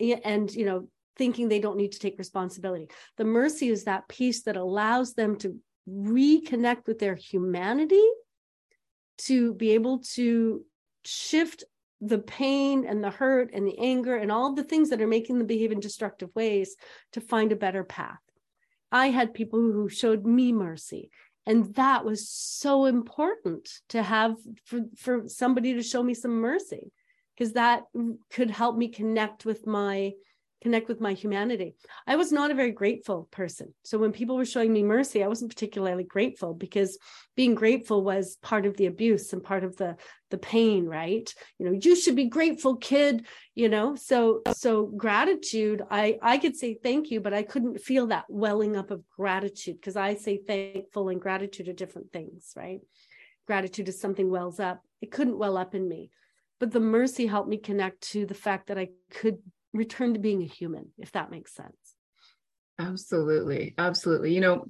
and 0.00 0.54
you 0.54 0.66
know 0.66 0.88
thinking 1.16 1.48
they 1.48 1.60
don't 1.60 1.76
need 1.76 1.92
to 1.92 1.98
take 1.98 2.18
responsibility. 2.18 2.88
The 3.16 3.24
mercy 3.24 3.68
is 3.68 3.84
that 3.84 4.08
piece 4.08 4.42
that 4.42 4.56
allows 4.56 5.14
them 5.14 5.36
to 5.38 5.58
reconnect 5.88 6.86
with 6.86 6.98
their 6.98 7.16
humanity 7.16 8.04
to 9.18 9.54
be 9.54 9.72
able 9.72 10.00
to 10.14 10.64
shift 11.08 11.64
the 12.00 12.18
pain 12.18 12.84
and 12.86 13.02
the 13.02 13.10
hurt 13.10 13.50
and 13.52 13.66
the 13.66 13.78
anger 13.78 14.16
and 14.16 14.30
all 14.30 14.54
the 14.54 14.62
things 14.62 14.90
that 14.90 15.00
are 15.00 15.06
making 15.06 15.38
them 15.38 15.46
behave 15.46 15.72
in 15.72 15.80
destructive 15.80 16.28
ways 16.34 16.76
to 17.12 17.20
find 17.20 17.50
a 17.50 17.56
better 17.56 17.82
path. 17.82 18.20
I 18.92 19.08
had 19.08 19.34
people 19.34 19.58
who 19.60 19.88
showed 19.88 20.24
me 20.24 20.52
mercy. 20.52 21.10
And 21.46 21.74
that 21.76 22.04
was 22.04 22.28
so 22.28 22.84
important 22.84 23.70
to 23.88 24.02
have 24.02 24.36
for, 24.66 24.80
for 24.96 25.22
somebody 25.28 25.74
to 25.74 25.82
show 25.82 26.02
me 26.02 26.12
some 26.12 26.40
mercy, 26.40 26.92
because 27.34 27.54
that 27.54 27.84
could 28.30 28.50
help 28.50 28.76
me 28.76 28.88
connect 28.88 29.46
with 29.46 29.66
my 29.66 30.12
connect 30.60 30.88
with 30.88 31.00
my 31.00 31.12
humanity. 31.12 31.74
I 32.06 32.16
was 32.16 32.32
not 32.32 32.50
a 32.50 32.54
very 32.54 32.72
grateful 32.72 33.28
person. 33.30 33.74
So 33.84 33.98
when 33.98 34.12
people 34.12 34.36
were 34.36 34.44
showing 34.44 34.72
me 34.72 34.82
mercy, 34.82 35.22
I 35.22 35.28
wasn't 35.28 35.50
particularly 35.50 36.04
grateful 36.04 36.54
because 36.54 36.98
being 37.36 37.54
grateful 37.54 38.02
was 38.02 38.38
part 38.42 38.66
of 38.66 38.76
the 38.76 38.86
abuse 38.86 39.32
and 39.32 39.42
part 39.42 39.64
of 39.64 39.76
the 39.76 39.96
the 40.30 40.38
pain, 40.38 40.84
right? 40.84 41.32
You 41.58 41.66
know, 41.66 41.78
you 41.80 41.96
should 41.96 42.16
be 42.16 42.26
grateful, 42.26 42.76
kid, 42.76 43.26
you 43.54 43.68
know. 43.68 43.94
So 43.94 44.42
so 44.52 44.86
gratitude, 44.86 45.82
I 45.90 46.18
I 46.22 46.38
could 46.38 46.56
say 46.56 46.74
thank 46.82 47.10
you, 47.10 47.20
but 47.20 47.34
I 47.34 47.42
couldn't 47.42 47.80
feel 47.80 48.08
that 48.08 48.24
welling 48.28 48.76
up 48.76 48.90
of 48.90 49.02
gratitude 49.16 49.76
because 49.80 49.96
I 49.96 50.14
say 50.14 50.38
thankful 50.38 51.08
and 51.08 51.20
gratitude 51.20 51.68
are 51.68 51.72
different 51.72 52.12
things, 52.12 52.52
right? 52.56 52.80
Gratitude 53.46 53.88
is 53.88 54.00
something 54.00 54.30
wells 54.30 54.60
up. 54.60 54.82
It 55.00 55.10
couldn't 55.10 55.38
well 55.38 55.56
up 55.56 55.74
in 55.74 55.88
me. 55.88 56.10
But 56.60 56.72
the 56.72 56.80
mercy 56.80 57.26
helped 57.26 57.48
me 57.48 57.56
connect 57.56 58.00
to 58.10 58.26
the 58.26 58.34
fact 58.34 58.66
that 58.66 58.78
I 58.78 58.88
could 59.10 59.38
return 59.72 60.14
to 60.14 60.20
being 60.20 60.42
a 60.42 60.46
human, 60.46 60.88
if 60.98 61.12
that 61.12 61.30
makes 61.30 61.54
sense. 61.54 61.94
Absolutely. 62.78 63.74
Absolutely. 63.76 64.34
You 64.34 64.40
know, 64.40 64.66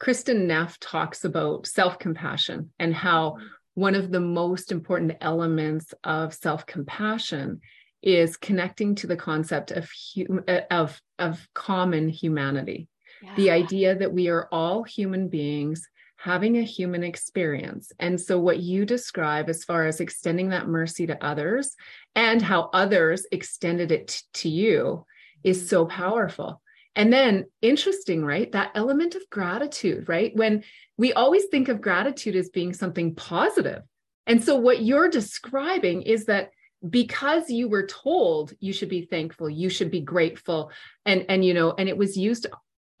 Kristin 0.00 0.46
Neff 0.46 0.78
talks 0.80 1.24
about 1.24 1.66
self 1.66 1.98
compassion 1.98 2.72
and 2.78 2.94
how 2.94 3.36
one 3.74 3.94
of 3.94 4.10
the 4.10 4.20
most 4.20 4.72
important 4.72 5.12
elements 5.20 5.92
of 6.04 6.34
self 6.34 6.66
compassion 6.66 7.60
is 8.02 8.36
connecting 8.36 8.94
to 8.94 9.06
the 9.06 9.16
concept 9.16 9.70
of 9.70 9.90
hum- 10.14 10.44
uh, 10.48 10.60
of 10.70 11.00
of 11.18 11.46
common 11.54 12.08
humanity 12.08 12.88
yeah. 13.22 13.34
the 13.36 13.50
idea 13.50 13.94
that 13.94 14.12
we 14.12 14.28
are 14.28 14.48
all 14.50 14.82
human 14.82 15.28
beings 15.28 15.88
having 16.20 16.58
a 16.58 16.62
human 16.62 17.02
experience. 17.02 17.92
And 17.98 18.20
so, 18.20 18.38
what 18.38 18.60
you 18.60 18.84
describe 18.84 19.48
as 19.48 19.64
far 19.64 19.86
as 19.86 20.00
extending 20.00 20.50
that 20.50 20.68
mercy 20.68 21.06
to 21.06 21.24
others 21.24 21.74
and 22.14 22.42
how 22.42 22.68
others 22.74 23.26
extended 23.32 23.90
it 23.90 24.08
t- 24.08 24.22
to 24.34 24.48
you 24.50 25.06
is 25.42 25.68
so 25.68 25.86
powerful. 25.86 26.60
And 26.94 27.10
then, 27.10 27.46
interesting, 27.62 28.22
right? 28.22 28.52
That 28.52 28.72
element 28.74 29.14
of 29.14 29.22
gratitude, 29.30 30.08
right? 30.08 30.36
When 30.36 30.62
we 30.98 31.14
always 31.14 31.46
think 31.46 31.68
of 31.68 31.80
gratitude 31.80 32.36
as 32.36 32.50
being 32.50 32.74
something 32.74 33.14
positive. 33.14 33.82
And 34.26 34.44
so, 34.44 34.56
what 34.56 34.82
you're 34.82 35.08
describing 35.08 36.02
is 36.02 36.26
that 36.26 36.50
because 36.88 37.48
you 37.48 37.68
were 37.68 37.86
told 37.86 38.52
you 38.60 38.74
should 38.74 38.90
be 38.90 39.06
thankful, 39.06 39.48
you 39.48 39.70
should 39.70 39.90
be 39.90 40.02
grateful, 40.02 40.70
and 41.06 41.24
and 41.30 41.42
you 41.46 41.54
know, 41.54 41.72
and 41.78 41.88
it 41.88 41.96
was 41.96 42.18
used. 42.18 42.46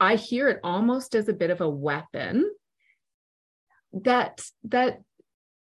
I 0.02 0.14
hear 0.14 0.48
it 0.48 0.60
almost 0.64 1.14
as 1.14 1.28
a 1.28 1.34
bit 1.34 1.50
of 1.50 1.60
a 1.60 1.68
weapon 1.68 2.50
that 3.92 4.40
that 4.64 5.02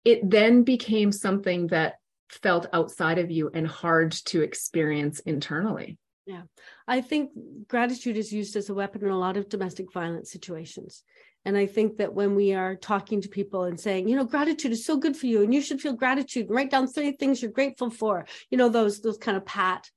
it 0.05 0.29
then 0.29 0.63
became 0.63 1.11
something 1.11 1.67
that 1.67 1.95
felt 2.29 2.67
outside 2.73 3.19
of 3.19 3.31
you 3.31 3.49
and 3.53 3.67
hard 3.67 4.11
to 4.11 4.41
experience 4.41 5.19
internally. 5.19 5.97
Yeah. 6.25 6.43
I 6.87 7.01
think 7.01 7.31
gratitude 7.67 8.17
is 8.17 8.31
used 8.31 8.55
as 8.55 8.69
a 8.69 8.73
weapon 8.73 9.03
in 9.03 9.09
a 9.09 9.17
lot 9.17 9.37
of 9.37 9.49
domestic 9.49 9.91
violence 9.91 10.31
situations. 10.31 11.03
And 11.45 11.57
i 11.57 11.65
think 11.65 11.97
that 11.97 12.13
when 12.13 12.35
we 12.35 12.53
are 12.53 12.75
talking 12.75 13.19
to 13.21 13.27
people 13.27 13.65
and 13.65 13.79
saying 13.79 14.07
you 14.07 14.15
know 14.15 14.23
gratitude 14.23 14.71
is 14.71 14.85
so 14.85 14.97
good 14.97 15.17
for 15.17 15.25
you 15.25 15.43
and 15.43 15.53
you 15.53 15.61
should 15.61 15.81
feel 15.81 15.93
gratitude 15.93 16.47
and 16.47 16.55
write 16.55 16.71
down 16.71 16.87
three 16.87 17.11
things 17.11 17.41
you're 17.41 17.51
grateful 17.51 17.89
for 17.89 18.25
you 18.49 18.57
know 18.57 18.69
those 18.69 19.01
those 19.01 19.17
kind 19.17 19.35
of 19.35 19.45
pat 19.45 19.89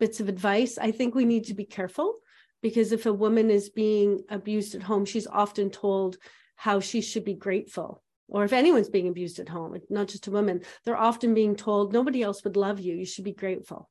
bits 0.00 0.20
of 0.20 0.30
advice 0.30 0.78
i 0.78 0.90
think 0.90 1.14
we 1.14 1.26
need 1.26 1.44
to 1.44 1.54
be 1.54 1.66
careful 1.66 2.16
because 2.62 2.90
if 2.90 3.04
a 3.04 3.12
woman 3.12 3.50
is 3.50 3.68
being 3.68 4.22
abused 4.30 4.74
at 4.74 4.82
home 4.82 5.04
she's 5.04 5.26
often 5.26 5.68
told 5.68 6.16
how 6.56 6.80
she 6.80 7.00
should 7.00 7.24
be 7.24 7.34
grateful. 7.34 8.02
Or 8.28 8.44
if 8.44 8.52
anyone's 8.52 8.88
being 8.88 9.08
abused 9.08 9.38
at 9.38 9.48
home 9.48 9.76
not 9.90 10.08
just 10.08 10.26
a 10.26 10.30
woman 10.30 10.62
they're 10.84 10.96
often 10.96 11.34
being 11.34 11.56
told 11.56 11.92
nobody 11.92 12.22
else 12.22 12.42
would 12.44 12.56
love 12.56 12.80
you. 12.80 12.94
You 12.94 13.04
should 13.06 13.24
be 13.24 13.32
grateful. 13.32 13.90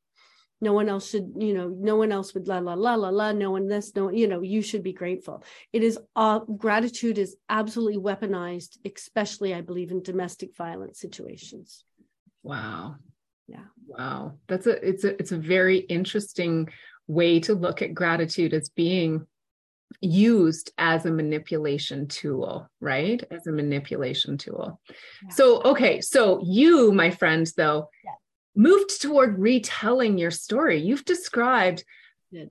No 0.60 0.74
one 0.74 0.88
else 0.88 1.10
should 1.10 1.34
you 1.38 1.54
know 1.54 1.68
no 1.68 1.98
one 1.98 2.12
else 2.12 2.34
would 2.34 2.48
la 2.48 2.60
la 2.60 2.74
la 2.74 2.96
la 2.96 3.10
la 3.10 3.32
no 3.32 3.52
one 3.52 3.68
this 3.68 3.96
no 3.96 4.10
you 4.10 4.28
know 4.28 4.42
you 4.42 4.62
should 4.62 4.84
be 4.84 4.94
grateful. 4.94 5.44
It 5.72 5.84
is 5.84 6.00
uh, 6.16 6.40
gratitude 6.40 7.18
is 7.18 7.36
absolutely 7.50 7.98
weaponized 7.98 8.78
especially 8.86 9.54
i 9.54 9.62
believe 9.62 9.92
in 9.92 10.02
domestic 10.02 10.56
violence 10.56 11.00
situations. 11.00 11.84
Wow. 12.44 12.96
Yeah. 13.48 13.66
Wow. 13.88 14.34
That's 14.48 14.68
a 14.68 14.88
it's 14.88 15.04
a 15.04 15.20
it's 15.20 15.32
a 15.32 15.38
very 15.38 15.78
interesting 15.78 16.70
way 17.08 17.40
to 17.42 17.54
look 17.54 17.82
at 17.82 17.94
gratitude 17.94 18.54
as 18.54 18.70
being 18.70 19.28
used 20.02 20.72
as 20.78 21.06
a 21.06 21.12
manipulation 21.12 22.08
tool, 22.08 22.70
right? 22.80 23.24
As 23.32 23.48
a 23.48 23.52
manipulation 23.52 24.38
tool. 24.38 24.80
Yeah. 24.90 25.30
So, 25.30 25.62
okay, 25.62 26.02
so 26.02 26.42
you, 26.44 26.92
my 26.92 27.12
friends, 27.12 27.54
though, 27.54 27.90
yeah. 28.04 28.12
moved 28.56 29.02
toward 29.02 29.40
retelling 29.40 30.18
your 30.18 30.32
story. 30.32 30.82
You've 30.82 31.06
described 31.06 31.84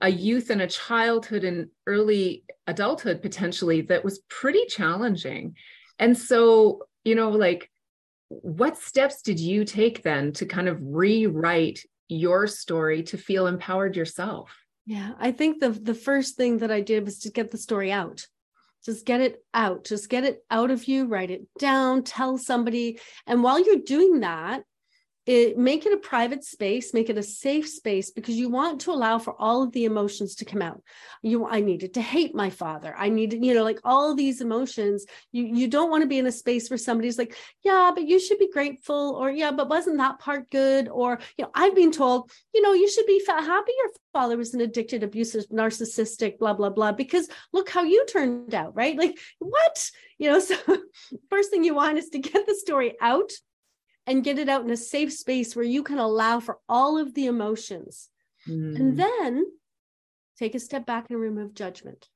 a 0.01 0.09
youth 0.09 0.49
and 0.49 0.61
a 0.61 0.67
childhood 0.67 1.43
and 1.43 1.67
early 1.87 2.45
adulthood 2.67 3.21
potentially 3.21 3.81
that 3.81 4.03
was 4.03 4.19
pretty 4.29 4.65
challenging. 4.67 5.55
And 5.99 6.17
so, 6.17 6.83
you 7.03 7.15
know, 7.15 7.29
like, 7.29 7.69
what 8.29 8.77
steps 8.77 9.21
did 9.21 9.39
you 9.39 9.65
take 9.65 10.01
then 10.01 10.31
to 10.33 10.45
kind 10.45 10.67
of 10.67 10.77
rewrite 10.81 11.81
your 12.07 12.47
story 12.47 13.03
to 13.03 13.17
feel 13.17 13.47
empowered 13.47 13.95
yourself? 13.95 14.57
Yeah, 14.85 15.11
I 15.17 15.31
think 15.31 15.59
the 15.59 15.69
the 15.69 15.95
first 15.95 16.35
thing 16.35 16.57
that 16.59 16.71
I 16.71 16.81
did 16.81 17.05
was 17.05 17.19
to 17.19 17.31
get 17.31 17.51
the 17.51 17.57
story 17.57 17.91
out. 17.91 18.27
Just 18.83 19.05
get 19.05 19.21
it 19.21 19.43
out. 19.53 19.85
Just 19.85 20.09
get 20.09 20.25
it 20.25 20.43
out 20.51 20.69
of 20.69 20.89
you, 20.89 21.07
write 21.07 21.31
it 21.31 21.47
down, 21.57 22.03
tell 22.03 22.37
somebody. 22.37 22.99
And 23.25 23.41
while 23.41 23.63
you're 23.63 23.77
doing 23.77 24.19
that, 24.19 24.63
it, 25.25 25.57
make 25.57 25.85
it 25.85 25.93
a 25.93 25.97
private 25.97 26.43
space 26.43 26.93
make 26.93 27.09
it 27.09 27.17
a 27.17 27.23
safe 27.23 27.67
space 27.67 28.11
because 28.11 28.35
you 28.35 28.49
want 28.49 28.81
to 28.81 28.91
allow 28.91 29.17
for 29.17 29.33
all 29.39 29.63
of 29.63 29.71
the 29.71 29.85
emotions 29.85 30.35
to 30.35 30.45
come 30.45 30.61
out. 30.61 30.81
You 31.21 31.45
i 31.47 31.61
needed 31.61 31.93
to 31.93 32.01
hate 32.01 32.35
my 32.35 32.49
father. 32.49 32.93
I 32.97 33.09
needed 33.09 33.43
you 33.43 33.53
know 33.53 33.63
like 33.63 33.79
all 33.83 34.15
these 34.15 34.41
emotions. 34.41 35.05
You 35.31 35.45
you 35.45 35.67
don't 35.67 35.89
want 35.89 36.03
to 36.03 36.07
be 36.07 36.19
in 36.19 36.27
a 36.27 36.31
space 36.31 36.69
where 36.69 36.77
somebody's 36.77 37.17
like 37.17 37.35
yeah 37.63 37.91
but 37.93 38.07
you 38.07 38.19
should 38.19 38.39
be 38.39 38.51
grateful 38.51 39.15
or 39.17 39.31
yeah 39.31 39.51
but 39.51 39.69
wasn't 39.69 39.97
that 39.97 40.19
part 40.19 40.49
good? 40.49 40.89
Or 40.89 41.19
you 41.37 41.45
know 41.45 41.51
i've 41.55 41.75
been 41.75 41.91
told 41.91 42.31
you 42.53 42.61
know 42.61 42.73
you 42.73 42.89
should 42.89 43.05
be 43.05 43.21
happy 43.27 43.71
your 43.77 43.91
father 44.11 44.37
was 44.37 44.53
an 44.53 44.61
addicted 44.61 45.03
abusive 45.03 45.45
narcissistic 45.49 46.37
blah 46.37 46.53
blah 46.53 46.69
blah 46.69 46.91
because 46.91 47.27
look 47.51 47.69
how 47.69 47.83
you 47.83 48.05
turned 48.05 48.53
out 48.53 48.75
right? 48.75 48.97
Like 48.97 49.17
what? 49.39 49.89
You 50.17 50.31
know 50.31 50.39
so 50.49 50.55
first 51.29 51.49
thing 51.49 51.63
you 51.63 51.75
want 51.75 51.97
is 51.97 52.09
to 52.09 52.19
get 52.19 52.45
the 52.45 52.55
story 52.55 52.95
out 53.01 53.31
and 54.05 54.23
get 54.23 54.39
it 54.39 54.49
out 54.49 54.63
in 54.63 54.71
a 54.71 54.77
safe 54.77 55.13
space 55.13 55.55
where 55.55 55.65
you 55.65 55.83
can 55.83 55.97
allow 55.97 56.39
for 56.39 56.59
all 56.67 56.97
of 56.97 57.13
the 57.13 57.25
emotions. 57.25 58.09
Mm. 58.47 58.75
And 58.75 58.97
then 58.97 59.45
take 60.37 60.55
a 60.55 60.59
step 60.59 60.85
back 60.85 61.09
and 61.09 61.19
remove 61.19 61.53
judgment. 61.53 62.09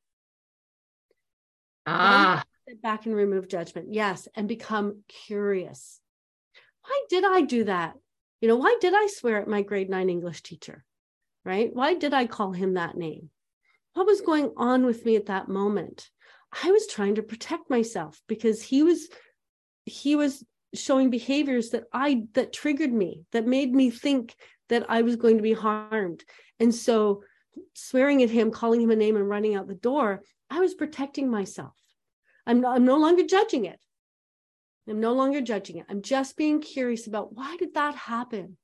Ah. 1.86 2.44
Step 2.68 2.82
back 2.82 3.06
and 3.06 3.16
remove 3.16 3.48
judgment. 3.48 3.94
Yes. 3.94 4.28
And 4.36 4.48
become 4.48 5.04
curious. 5.08 6.02
Why 6.84 7.04
did 7.10 7.24
I 7.24 7.42
do 7.42 7.64
that? 7.66 7.96
You 8.42 8.48
know, 8.48 8.58
why 8.58 8.78
did 8.82 8.94
I 8.94 9.08
swear 9.08 9.42
at 9.42 9.48
my 9.48 9.62
grade 9.62 9.90
nine 9.90 10.10
English 10.10 10.44
teacher? 10.44 10.84
Right? 11.46 11.74
Why 11.74 11.94
did 11.94 12.14
I 12.14 12.28
call 12.28 12.52
him 12.52 12.74
that 12.74 12.98
name? 12.98 13.30
What 13.94 14.06
was 14.06 14.22
going 14.22 14.52
on 14.58 14.86
with 14.86 15.06
me 15.06 15.16
at 15.16 15.28
that 15.28 15.48
moment? 15.48 16.10
I 16.64 16.72
was 16.72 16.88
trying 16.88 17.16
to 17.16 17.24
protect 17.24 17.70
myself 17.70 18.22
because 18.28 18.62
he 18.62 18.84
was 18.84 19.10
he 19.86 20.16
was 20.16 20.44
showing 20.78 21.10
behaviors 21.10 21.70
that 21.70 21.86
I 21.92 22.24
that 22.34 22.54
triggered 22.54 22.94
me, 22.94 23.24
that 23.32 23.48
made 23.48 23.74
me 23.74 23.90
think 23.90 24.36
that 24.70 24.90
I 24.90 25.02
was 25.02 25.16
going 25.16 25.38
to 25.38 25.44
be 25.44 25.54
harmed. 25.54 26.24
And 26.60 26.74
so 26.74 27.24
swearing 27.74 28.24
at 28.24 28.30
him, 28.30 28.52
calling 28.52 28.82
him 28.82 28.92
a 28.92 28.96
name 28.96 29.16
and 29.16 29.28
running 29.28 29.56
out 29.56 29.68
the 29.68 29.76
door, 29.76 30.24
I 30.50 30.60
was 30.60 30.74
protecting 30.74 31.30
myself. 31.30 31.74
I'm, 32.46 32.66
I'm 32.66 32.86
no 32.86 32.98
longer 32.98 33.24
judging 33.24 33.66
it. 33.66 33.80
I'm 34.90 35.00
no 35.00 35.14
longer 35.14 35.42
judging 35.42 35.78
it. 35.78 35.86
I'm 35.90 36.02
just 36.02 36.38
being 36.38 36.62
curious 36.62 37.08
about 37.08 37.34
why 37.34 37.58
did 37.58 37.74
that 37.74 37.96
happen? 37.96 38.58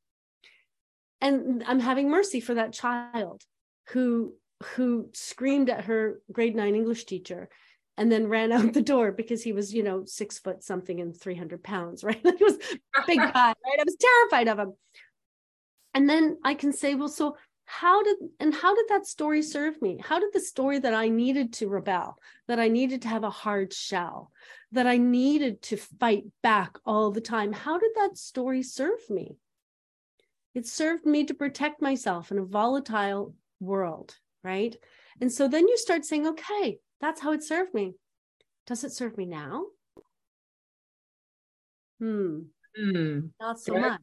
And 1.19 1.63
I'm 1.67 1.79
having 1.79 2.09
mercy 2.09 2.39
for 2.39 2.53
that 2.53 2.73
child 2.73 3.43
who 3.89 4.33
who 4.75 5.09
screamed 5.13 5.69
at 5.69 5.85
her 5.85 6.21
grade 6.31 6.55
9 6.55 6.75
English 6.75 7.03
teacher 7.03 7.49
and 7.97 8.11
then 8.11 8.27
ran 8.27 8.51
out 8.51 8.73
the 8.73 8.81
door 8.81 9.11
because 9.11 9.43
he 9.43 9.53
was, 9.53 9.73
you 9.73 9.83
know, 9.83 10.03
six 10.05 10.39
foot 10.39 10.63
something 10.63 10.99
and 10.99 11.19
300 11.19 11.63
pounds, 11.63 12.03
right? 12.03 12.23
Like 12.23 12.37
he 12.37 12.43
was 12.43 12.57
a 12.95 13.05
big 13.05 13.17
guy, 13.33 13.33
right? 13.33 13.79
I 13.79 13.83
was 13.85 13.97
terrified 13.99 14.47
of 14.47 14.59
him. 14.59 14.73
And 15.93 16.09
then 16.09 16.37
I 16.43 16.55
can 16.55 16.73
say, 16.73 16.95
well, 16.95 17.09
so 17.09 17.37
how 17.65 18.03
did 18.03 18.17
and 18.39 18.53
how 18.53 18.75
did 18.75 18.85
that 18.89 19.07
story 19.07 19.41
serve 19.41 19.81
me 19.81 19.97
how 20.03 20.19
did 20.19 20.33
the 20.33 20.39
story 20.39 20.79
that 20.79 20.93
i 20.93 21.07
needed 21.07 21.53
to 21.53 21.67
rebel 21.67 22.17
that 22.47 22.59
i 22.59 22.67
needed 22.67 23.01
to 23.01 23.07
have 23.07 23.23
a 23.23 23.29
hard 23.29 23.73
shell 23.73 24.31
that 24.71 24.85
i 24.85 24.97
needed 24.97 25.61
to 25.61 25.77
fight 25.77 26.25
back 26.41 26.77
all 26.85 27.11
the 27.11 27.21
time 27.21 27.53
how 27.53 27.77
did 27.77 27.91
that 27.95 28.17
story 28.17 28.61
serve 28.61 29.09
me 29.09 29.37
it 30.53 30.67
served 30.67 31.05
me 31.05 31.23
to 31.23 31.33
protect 31.33 31.81
myself 31.81 32.31
in 32.31 32.37
a 32.37 32.45
volatile 32.45 33.33
world 33.59 34.17
right 34.43 34.75
and 35.21 35.31
so 35.31 35.47
then 35.47 35.67
you 35.67 35.77
start 35.77 36.03
saying 36.03 36.27
okay 36.27 36.77
that's 37.03 37.21
how 37.21 37.33
it 37.33 37.43
served 37.43 37.73
me 37.73 37.93
does 38.65 38.83
it 38.83 38.91
serve 38.91 39.17
me 39.17 39.25
now 39.25 39.65
hmm, 41.99 42.39
hmm. 42.75 43.19
not 43.39 43.59
so 43.59 43.77
much 43.77 43.99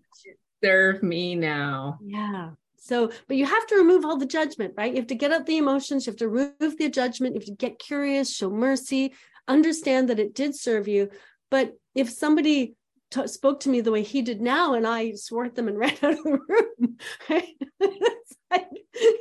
serve 0.63 1.03
me 1.03 1.35
now 1.35 1.99
yeah 2.05 2.51
so, 2.83 3.13
but 3.29 3.37
you 3.37 3.45
have 3.45 3.67
to 3.67 3.77
remove 3.77 4.07
all 4.07 4.17
the 4.17 4.25
judgment, 4.25 4.73
right? 4.75 4.91
You 4.91 5.01
have 5.01 5.09
to 5.09 5.15
get 5.15 5.33
up 5.33 5.45
the 5.45 5.59
emotions, 5.59 6.07
you 6.07 6.13
have 6.13 6.19
to 6.21 6.29
remove 6.29 6.79
the 6.79 6.89
judgment, 6.89 7.35
you 7.35 7.41
have 7.41 7.47
to 7.47 7.55
get 7.55 7.79
curious, 7.79 8.35
show 8.35 8.49
mercy, 8.49 9.13
understand 9.47 10.09
that 10.09 10.19
it 10.19 10.35
did 10.35 10.57
serve 10.57 10.89
you. 10.89 11.11
But 11.51 11.75
if 11.95 12.09
somebody 12.09 12.77
t- 13.11 13.27
spoke 13.27 13.61
to 13.61 13.69
me 13.69 13.83
the 13.83 13.93
way 13.93 14.03
he 14.03 14.23
did 14.23 14.41
now 14.41 14.75
and 14.75 14.87
I 14.87 15.13
swore 15.13 15.45
at 15.45 15.55
them 15.55 15.69
and 15.69 15.79
ran 15.79 15.93
out 16.03 16.13
of 16.13 16.25
the 16.25 16.39
room, 16.49 16.97
right? 17.29 17.55
like, 18.51 18.69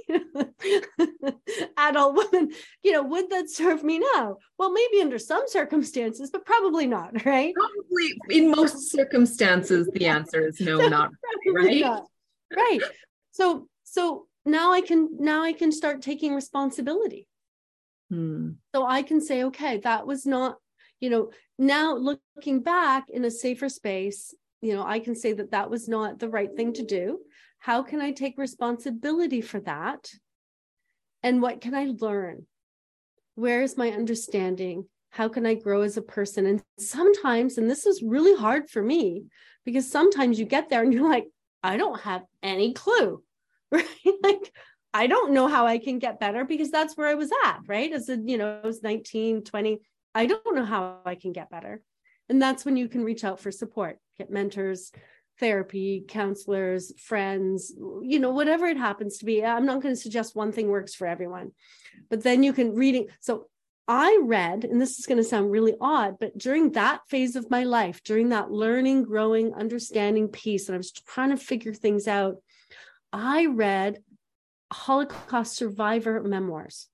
you 0.07 0.25
know, 0.33 1.39
adult 1.77 2.15
woman, 2.15 2.51
you 2.83 2.91
know, 2.91 3.03
would 3.03 3.29
that 3.29 3.49
serve 3.49 3.83
me 3.83 3.99
now? 3.99 4.37
Well, 4.57 4.71
maybe 4.71 5.01
under 5.01 5.19
some 5.19 5.43
circumstances, 5.47 6.29
but 6.31 6.45
probably 6.45 6.87
not, 6.87 7.13
right? 7.25 7.53
Probably 7.55 8.13
in 8.29 8.51
most 8.51 8.91
circumstances, 8.91 9.89
the 9.93 10.07
answer 10.07 10.47
is 10.47 10.59
no, 10.59 10.77
not 10.87 11.11
right. 11.53 11.81
Not. 11.81 12.05
Right 12.55 12.81
so 13.39 13.67
so 13.85 14.27
now 14.45 14.73
i 14.73 14.81
can 14.81 15.09
now 15.17 15.43
i 15.43 15.53
can 15.53 15.71
start 15.71 16.01
taking 16.01 16.35
responsibility 16.35 17.25
hmm. 18.09 18.51
so 18.75 18.85
i 18.85 19.01
can 19.01 19.21
say 19.21 19.43
okay 19.45 19.77
that 19.77 20.05
was 20.05 20.25
not 20.25 20.57
you 20.99 21.09
know 21.09 21.31
now 21.57 21.95
looking 21.95 22.61
back 22.61 23.09
in 23.09 23.23
a 23.23 23.31
safer 23.31 23.69
space 23.69 24.33
you 24.61 24.73
know 24.73 24.83
i 24.85 24.99
can 24.99 25.15
say 25.15 25.31
that 25.31 25.51
that 25.51 25.69
was 25.69 25.87
not 25.87 26.19
the 26.19 26.29
right 26.29 26.53
thing 26.55 26.73
to 26.73 26.83
do 26.83 27.19
how 27.59 27.83
can 27.83 28.01
i 28.01 28.11
take 28.11 28.37
responsibility 28.37 29.41
for 29.41 29.59
that 29.59 30.09
and 31.23 31.41
what 31.41 31.61
can 31.61 31.75
i 31.75 31.91
learn 31.99 32.45
where 33.35 33.61
is 33.61 33.77
my 33.77 33.91
understanding 33.91 34.85
how 35.11 35.27
can 35.27 35.45
i 35.45 35.53
grow 35.53 35.81
as 35.81 35.97
a 35.97 36.01
person 36.01 36.45
and 36.45 36.63
sometimes 36.77 37.57
and 37.57 37.69
this 37.69 37.85
is 37.85 38.01
really 38.01 38.35
hard 38.39 38.69
for 38.69 38.81
me 38.81 39.25
because 39.65 39.89
sometimes 39.89 40.39
you 40.39 40.45
get 40.45 40.69
there 40.69 40.81
and 40.81 40.93
you're 40.93 41.09
like 41.09 41.27
i 41.63 41.77
don't 41.77 42.01
have 42.01 42.23
any 42.41 42.73
clue 42.73 43.21
right? 43.71 43.85
like 44.23 44.51
I 44.93 45.07
don't 45.07 45.33
know 45.33 45.47
how 45.47 45.67
I 45.67 45.77
can 45.77 45.99
get 45.99 46.19
better 46.19 46.43
because 46.45 46.71
that's 46.71 46.97
where 46.97 47.07
I 47.07 47.13
was 47.13 47.31
at, 47.45 47.59
right? 47.67 47.91
As 47.91 48.09
a, 48.09 48.17
you 48.17 48.37
know, 48.37 48.59
I 48.63 48.65
was 48.65 48.81
19, 48.81 49.43
20. 49.43 49.79
I 50.15 50.25
don't 50.25 50.55
know 50.55 50.65
how 50.65 50.99
I 51.05 51.15
can 51.15 51.31
get 51.31 51.51
better. 51.51 51.81
And 52.27 52.41
that's 52.41 52.65
when 52.65 52.77
you 52.77 52.87
can 52.87 53.03
reach 53.03 53.23
out 53.23 53.39
for 53.39 53.51
support, 53.51 53.99
get 54.17 54.31
mentors, 54.31 54.91
therapy, 55.39 56.03
counselors, 56.07 56.93
friends, 56.99 57.73
you 58.01 58.19
know, 58.19 58.31
whatever 58.31 58.65
it 58.65 58.77
happens 58.77 59.17
to 59.17 59.25
be. 59.25 59.43
I'm 59.43 59.65
not 59.65 59.81
going 59.81 59.95
to 59.95 60.01
suggest 60.01 60.35
one 60.35 60.51
thing 60.51 60.67
works 60.67 60.93
for 60.93 61.07
everyone, 61.07 61.51
but 62.09 62.23
then 62.23 62.43
you 62.43 62.53
can 62.53 62.75
reading. 62.75 63.07
So 63.19 63.47
I 63.87 64.19
read, 64.21 64.65
and 64.65 64.79
this 64.79 64.99
is 64.99 65.07
going 65.07 65.17
to 65.17 65.23
sound 65.23 65.49
really 65.49 65.73
odd, 65.81 66.17
but 66.19 66.37
during 66.37 66.73
that 66.73 67.01
phase 67.07 67.35
of 67.35 67.49
my 67.49 67.63
life, 67.63 68.03
during 68.03 68.29
that 68.29 68.51
learning, 68.51 69.03
growing, 69.03 69.53
understanding 69.53 70.27
piece, 70.27 70.67
and 70.67 70.75
I 70.75 70.77
was 70.77 70.91
trying 70.91 71.31
to 71.31 71.37
figure 71.37 71.73
things 71.73 72.07
out, 72.07 72.35
I 73.11 73.47
read 73.47 74.03
Holocaust 74.71 75.55
survivor 75.55 76.21
memoirs. 76.21 76.87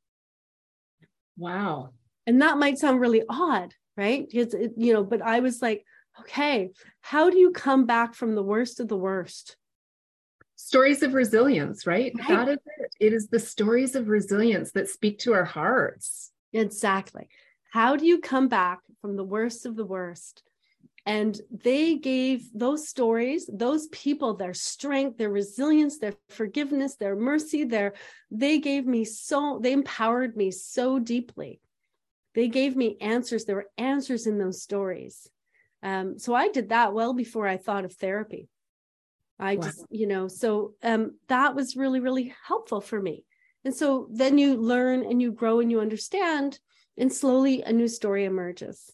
Wow. 1.37 1.89
And 2.25 2.41
that 2.41 2.57
might 2.57 2.77
sound 2.77 3.01
really 3.01 3.23
odd, 3.27 3.73
right? 3.97 4.25
It's, 4.31 4.53
it, 4.53 4.71
you 4.77 4.93
know, 4.93 5.03
but 5.03 5.21
I 5.21 5.41
was 5.41 5.61
like, 5.61 5.85
okay, 6.21 6.71
how 7.01 7.29
do 7.29 7.37
you 7.37 7.51
come 7.51 7.85
back 7.85 8.13
from 8.13 8.35
the 8.35 8.43
worst 8.43 8.79
of 8.79 8.87
the 8.87 8.97
worst? 8.97 9.57
Stories 10.55 11.03
of 11.03 11.13
resilience, 11.13 11.85
right? 11.85 12.13
right. 12.17 12.27
That 12.27 12.49
is 12.49 12.59
it. 12.77 12.95
It 12.99 13.13
is 13.13 13.27
the 13.27 13.39
stories 13.39 13.95
of 13.95 14.07
resilience 14.07 14.71
that 14.71 14.89
speak 14.89 15.19
to 15.19 15.33
our 15.33 15.45
hearts. 15.45 16.31
Exactly. 16.53 17.27
How 17.71 17.97
do 17.97 18.05
you 18.05 18.19
come 18.19 18.47
back 18.47 18.79
from 19.01 19.17
the 19.17 19.23
worst 19.23 19.65
of 19.65 19.75
the 19.75 19.85
worst 19.85 20.43
and 21.05 21.39
they 21.51 21.95
gave 21.95 22.49
those 22.53 22.87
stories, 22.87 23.47
those 23.51 23.87
people, 23.87 24.33
their 24.33 24.53
strength, 24.53 25.17
their 25.17 25.29
resilience, 25.29 25.99
their 25.99 26.13
forgiveness, 26.29 26.95
their 26.95 27.15
mercy, 27.15 27.63
their 27.63 27.93
they 28.31 28.59
gave 28.59 28.87
me 28.87 29.05
so, 29.05 29.59
they 29.61 29.71
empowered 29.71 30.35
me 30.35 30.49
so 30.49 30.97
deeply. 30.97 31.59
They 32.33 32.47
gave 32.47 32.75
me 32.75 32.97
answers. 33.01 33.45
There 33.45 33.55
were 33.55 33.69
answers 33.77 34.25
in 34.25 34.39
those 34.39 34.61
stories. 34.61 35.29
Um, 35.85 36.17
so 36.17 36.33
I 36.33 36.49
did 36.49 36.69
that 36.69 36.93
well 36.93 37.13
before 37.13 37.47
I 37.47 37.57
thought 37.57 37.85
of 37.85 37.93
therapy. 37.93 38.49
I 39.39 39.55
wow. 39.55 39.61
just, 39.61 39.85
you 39.91 40.07
know, 40.07 40.27
so 40.27 40.73
um, 40.81 41.17
that 41.27 41.53
was 41.53 41.75
really, 41.75 41.99
really 41.99 42.33
helpful 42.47 42.81
for 42.81 42.99
me. 42.99 43.23
And 43.63 43.73
so 43.73 44.07
then 44.11 44.39
you 44.39 44.55
learn 44.55 45.05
and 45.05 45.21
you 45.21 45.31
grow 45.31 45.59
and 45.59 45.69
you 45.69 45.79
understand, 45.81 46.59
and 46.97 47.13
slowly 47.13 47.61
a 47.61 47.71
new 47.71 47.87
story 47.87 48.25
emerges. 48.25 48.91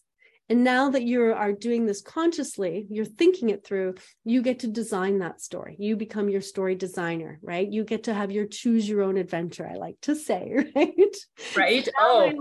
And 0.50 0.64
now 0.64 0.90
that 0.90 1.04
you 1.04 1.32
are 1.32 1.52
doing 1.52 1.86
this 1.86 2.02
consciously, 2.02 2.86
you're 2.90 3.06
thinking 3.06 3.48
it 3.48 3.64
through, 3.64 3.94
you 4.24 4.42
get 4.42 4.58
to 4.60 4.66
design 4.66 5.20
that 5.20 5.40
story. 5.40 5.76
You 5.78 5.96
become 5.96 6.28
your 6.28 6.42
story 6.42 6.74
designer, 6.74 7.38
right? 7.42 7.66
You 7.66 7.84
get 7.84 8.04
to 8.04 8.14
have 8.14 8.30
your 8.30 8.46
choose 8.46 8.86
your 8.86 9.00
own 9.00 9.16
adventure, 9.16 9.66
I 9.66 9.76
like 9.76 9.96
to 10.02 10.14
say, 10.14 10.52
right? 10.76 11.16
Right. 11.56 11.88
oh. 11.98 12.34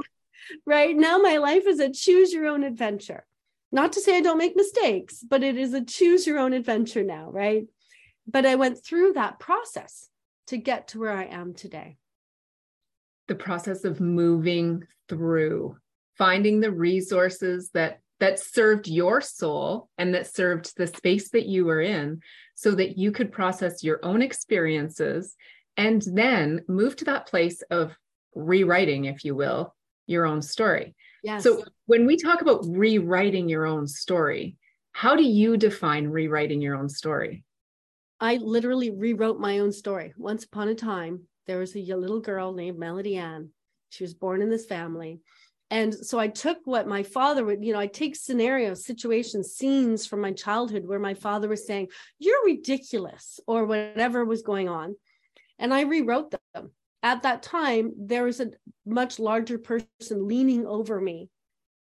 Right. 0.66 0.98
Now 0.98 1.20
my 1.20 1.38
life 1.38 1.68
is 1.68 1.80
a 1.80 1.90
choose 1.90 2.34
your 2.34 2.48
own 2.48 2.64
adventure. 2.64 3.26
Not 3.72 3.94
to 3.94 4.02
say 4.02 4.18
I 4.18 4.22
don't 4.22 4.38
make 4.38 4.56
mistakes, 4.56 5.24
but 5.28 5.44
it 5.44 5.58
is 5.58 5.74
a 5.74 5.84
choose 5.84 6.28
your 6.28 6.40
own 6.40 6.54
adventure 6.54 7.04
now, 7.04 7.30
right? 7.32 7.66
But 8.28 8.46
I 8.46 8.56
went 8.56 8.84
through 8.84 9.14
that 9.14 9.40
process 9.40 10.10
to 10.48 10.58
get 10.58 10.90
to 10.90 11.00
where 11.00 11.14
I 11.14 11.26
am 11.26 11.54
today. 11.54 11.98
The 13.28 13.36
process 13.36 13.86
of 13.86 14.02
moving 14.02 14.84
through 15.08 15.78
finding 16.18 16.60
the 16.60 16.72
resources 16.72 17.72
that 17.74 18.00
that 18.20 18.40
served 18.40 18.88
your 18.88 19.20
soul 19.20 19.90
and 19.98 20.14
that 20.14 20.32
served 20.32 20.78
the 20.78 20.86
space 20.86 21.32
that 21.32 21.48
you 21.48 21.66
were 21.66 21.82
in 21.82 22.22
so 22.54 22.72
that 22.72 22.96
you 22.96 23.12
could 23.12 23.32
process 23.32 23.84
your 23.84 24.00
own 24.06 24.22
experiences 24.22 25.36
and 25.78 26.04
then 26.14 26.64
move 26.68 26.96
to 26.96 27.06
that 27.06 27.26
place 27.26 27.64
of 27.72 27.96
rewriting 28.36 29.06
if 29.06 29.26
you 29.26 29.34
will 29.34 29.74
your 30.06 30.28
own 30.28 30.42
story 30.44 30.94
yes. 31.24 31.44
so 31.44 31.64
when 31.86 32.06
we 32.06 32.18
talk 32.18 32.42
about 32.42 32.66
rewriting 32.68 33.50
your 33.50 33.66
own 33.66 33.88
story 33.88 34.58
how 34.94 35.16
do 35.16 35.24
you 35.24 35.58
define 35.58 36.08
rewriting 36.08 36.62
your 36.62 36.76
own 36.76 36.90
story 36.90 37.44
i 38.20 38.36
literally 38.38 38.90
rewrote 38.90 39.40
my 39.40 39.60
own 39.60 39.72
story 39.72 40.14
once 40.18 40.44
upon 40.44 40.68
a 40.68 40.76
time 40.76 41.22
there 41.48 41.60
was 41.60 41.76
a 41.76 41.80
little 41.80 42.22
girl 42.22 42.54
named 42.54 42.78
melody 42.78 43.18
ann 43.18 43.50
she 43.90 44.04
was 44.04 44.14
born 44.14 44.42
in 44.42 44.50
this 44.50 44.66
family 44.66 45.20
and 45.72 45.96
so 45.96 46.20
I 46.20 46.28
took 46.28 46.58
what 46.66 46.86
my 46.86 47.02
father 47.02 47.46
would, 47.46 47.64
you 47.64 47.72
know, 47.72 47.80
I 47.80 47.88
take 47.88 48.18
scenarios, 48.18 48.84
situations, 48.84 49.54
scenes 49.54 50.06
from 50.06 50.20
my 50.20 50.34
childhood 50.34 50.86
where 50.86 51.00
my 51.00 51.14
father 51.14 51.48
was 51.48 51.66
saying, 51.66 51.88
You're 52.20 52.44
ridiculous, 52.46 53.40
or 53.48 53.64
whatever 53.66 54.26
was 54.26 54.42
going 54.42 54.68
on. 54.68 54.98
And 55.58 55.74
I 55.74 55.84
rewrote 55.84 56.32
them. 56.32 56.41
At 57.04 57.24
that 57.24 57.44
time, 57.44 57.94
there 57.98 58.24
was 58.24 58.40
a 58.40 58.52
much 58.86 59.20
larger 59.20 59.58
person 59.58 60.28
leaning 60.28 60.66
over 60.66 61.02
me, 61.02 61.30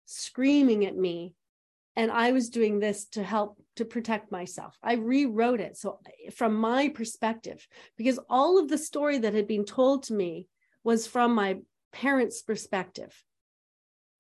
screaming 0.05 0.85
at 0.85 0.95
me. 0.95 1.35
And 1.95 2.09
I 2.09 2.31
was 2.31 2.49
doing 2.49 2.79
this 2.79 3.05
to 3.09 3.23
help 3.23 3.61
to 3.75 3.85
protect 3.85 4.31
myself. 4.31 4.77
I 4.81 4.93
rewrote 4.93 5.59
it. 5.59 5.77
So, 5.77 5.99
from 6.33 6.55
my 6.55 6.89
perspective, 6.89 7.67
because 7.97 8.17
all 8.29 8.57
of 8.57 8.69
the 8.69 8.77
story 8.77 9.19
that 9.19 9.33
had 9.33 9.47
been 9.47 9.65
told 9.65 10.03
to 10.03 10.13
me 10.13 10.47
was 10.83 11.05
from 11.05 11.35
my 11.35 11.57
parents' 11.91 12.41
perspective 12.41 13.13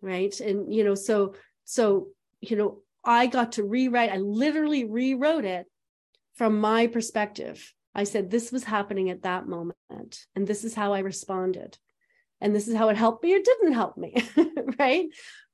right 0.01 0.39
and 0.39 0.73
you 0.73 0.83
know 0.83 0.95
so 0.95 1.35
so 1.63 2.07
you 2.41 2.57
know 2.57 2.79
i 3.05 3.27
got 3.27 3.53
to 3.53 3.63
rewrite 3.63 4.11
i 4.11 4.17
literally 4.17 4.83
rewrote 4.83 5.45
it 5.45 5.65
from 6.33 6.59
my 6.59 6.87
perspective 6.87 7.73
i 7.95 8.03
said 8.03 8.29
this 8.29 8.51
was 8.51 8.63
happening 8.63 9.09
at 9.09 9.23
that 9.23 9.47
moment 9.47 10.25
and 10.35 10.47
this 10.47 10.63
is 10.63 10.73
how 10.73 10.93
i 10.93 10.99
responded 10.99 11.77
and 12.41 12.55
this 12.55 12.67
is 12.67 12.75
how 12.75 12.89
it 12.89 12.97
helped 12.97 13.23
me 13.23 13.35
or 13.35 13.39
didn't 13.39 13.73
help 13.73 13.97
me, 13.97 14.15
right? 14.79 15.05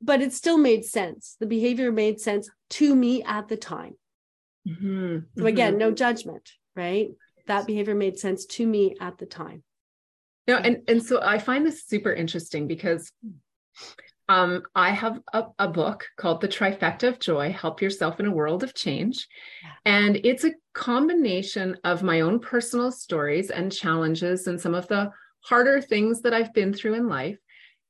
But 0.01 0.21
it 0.21 0.31
still 0.33 0.57
made 0.57 0.85
sense. 0.85 1.35
The 1.39 1.45
behavior 1.45 1.91
made 1.91 2.21
sense 2.21 2.49
to 2.71 2.95
me 2.95 3.23
at 3.23 3.49
the 3.49 3.57
time. 3.57 3.95
Mm-hmm. 4.67 5.17
So 5.37 5.45
again, 5.45 5.73
mm-hmm. 5.73 5.79
no 5.79 5.91
judgment, 5.91 6.49
right? 6.75 7.09
That 7.47 7.67
behavior 7.67 7.95
made 7.95 8.17
sense 8.17 8.45
to 8.45 8.65
me 8.65 8.95
at 8.99 9.17
the 9.17 9.25
time. 9.25 9.63
No, 10.47 10.55
and 10.55 10.83
and 10.87 11.03
so 11.03 11.21
I 11.21 11.39
find 11.39 11.65
this 11.65 11.85
super 11.85 12.13
interesting 12.13 12.67
because 12.67 13.11
um, 14.29 14.63
I 14.75 14.89
have 14.89 15.19
a, 15.33 15.45
a, 15.57 15.67
book 15.69 16.05
called 16.17 16.41
The 16.41 16.49
Trifecta 16.49 17.07
of 17.07 17.19
Joy 17.19 17.51
Help 17.51 17.81
Yourself 17.81 18.19
in 18.19 18.25
a 18.25 18.31
World 18.31 18.63
of 18.63 18.73
Change. 18.73 19.25
And 19.85 20.17
it's 20.17 20.43
a 20.43 20.53
combination 20.73 21.77
of 21.85 22.03
my 22.03 22.21
own 22.21 22.39
personal 22.39 22.91
stories 22.91 23.49
and 23.49 23.71
challenges 23.71 24.47
and 24.47 24.59
some 24.59 24.75
of 24.75 24.87
the 24.87 25.11
harder 25.41 25.81
things 25.81 26.21
that 26.21 26.33
I've 26.33 26.53
been 26.53 26.73
through 26.73 26.95
in 26.95 27.07
life, 27.07 27.37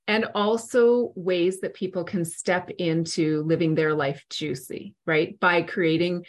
and 0.07 0.25
also 0.35 1.11
ways 1.15 1.59
that 1.61 1.73
people 1.73 2.03
can 2.03 2.23
step 2.23 2.69
into 2.77 3.41
living 3.43 3.73
their 3.73 3.95
life 3.95 4.23
juicy, 4.29 4.93
right? 5.07 5.39
By 5.39 5.63
creating 5.63 6.25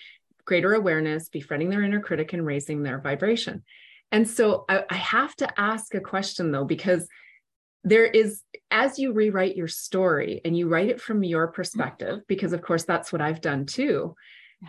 greater 0.47 0.73
awareness, 0.73 1.29
befriending 1.29 1.69
their 1.69 1.83
inner 1.83 2.01
critic, 2.01 2.33
and 2.33 2.47
raising 2.47 2.83
their 2.83 2.99
vibration. 2.99 3.63
And 4.11 4.27
so 4.27 4.65
I, 4.71 4.85
I 4.89 4.95
have 4.95 5.37
to 5.37 5.61
ask 5.61 5.95
a 5.95 6.01
question 6.01 6.51
though, 6.51 6.65
because 6.65 7.07
there 7.85 8.05
is 8.05 8.43
as 8.71 8.99
you 8.99 9.13
rewrite 9.13 9.57
your 9.57 9.69
story 9.69 10.41
and 10.45 10.57
you 10.57 10.69
write 10.69 10.89
it 10.89 11.01
from 11.01 11.23
your 11.23 11.49
perspective 11.49 12.17
mm-hmm. 12.17 12.25
because 12.29 12.53
of 12.53 12.63
course 12.63 12.85
that's 12.85 13.13
what 13.13 13.23
i've 13.23 13.41
done 13.41 13.67
too. 13.67 14.15
Yeah. 14.61 14.69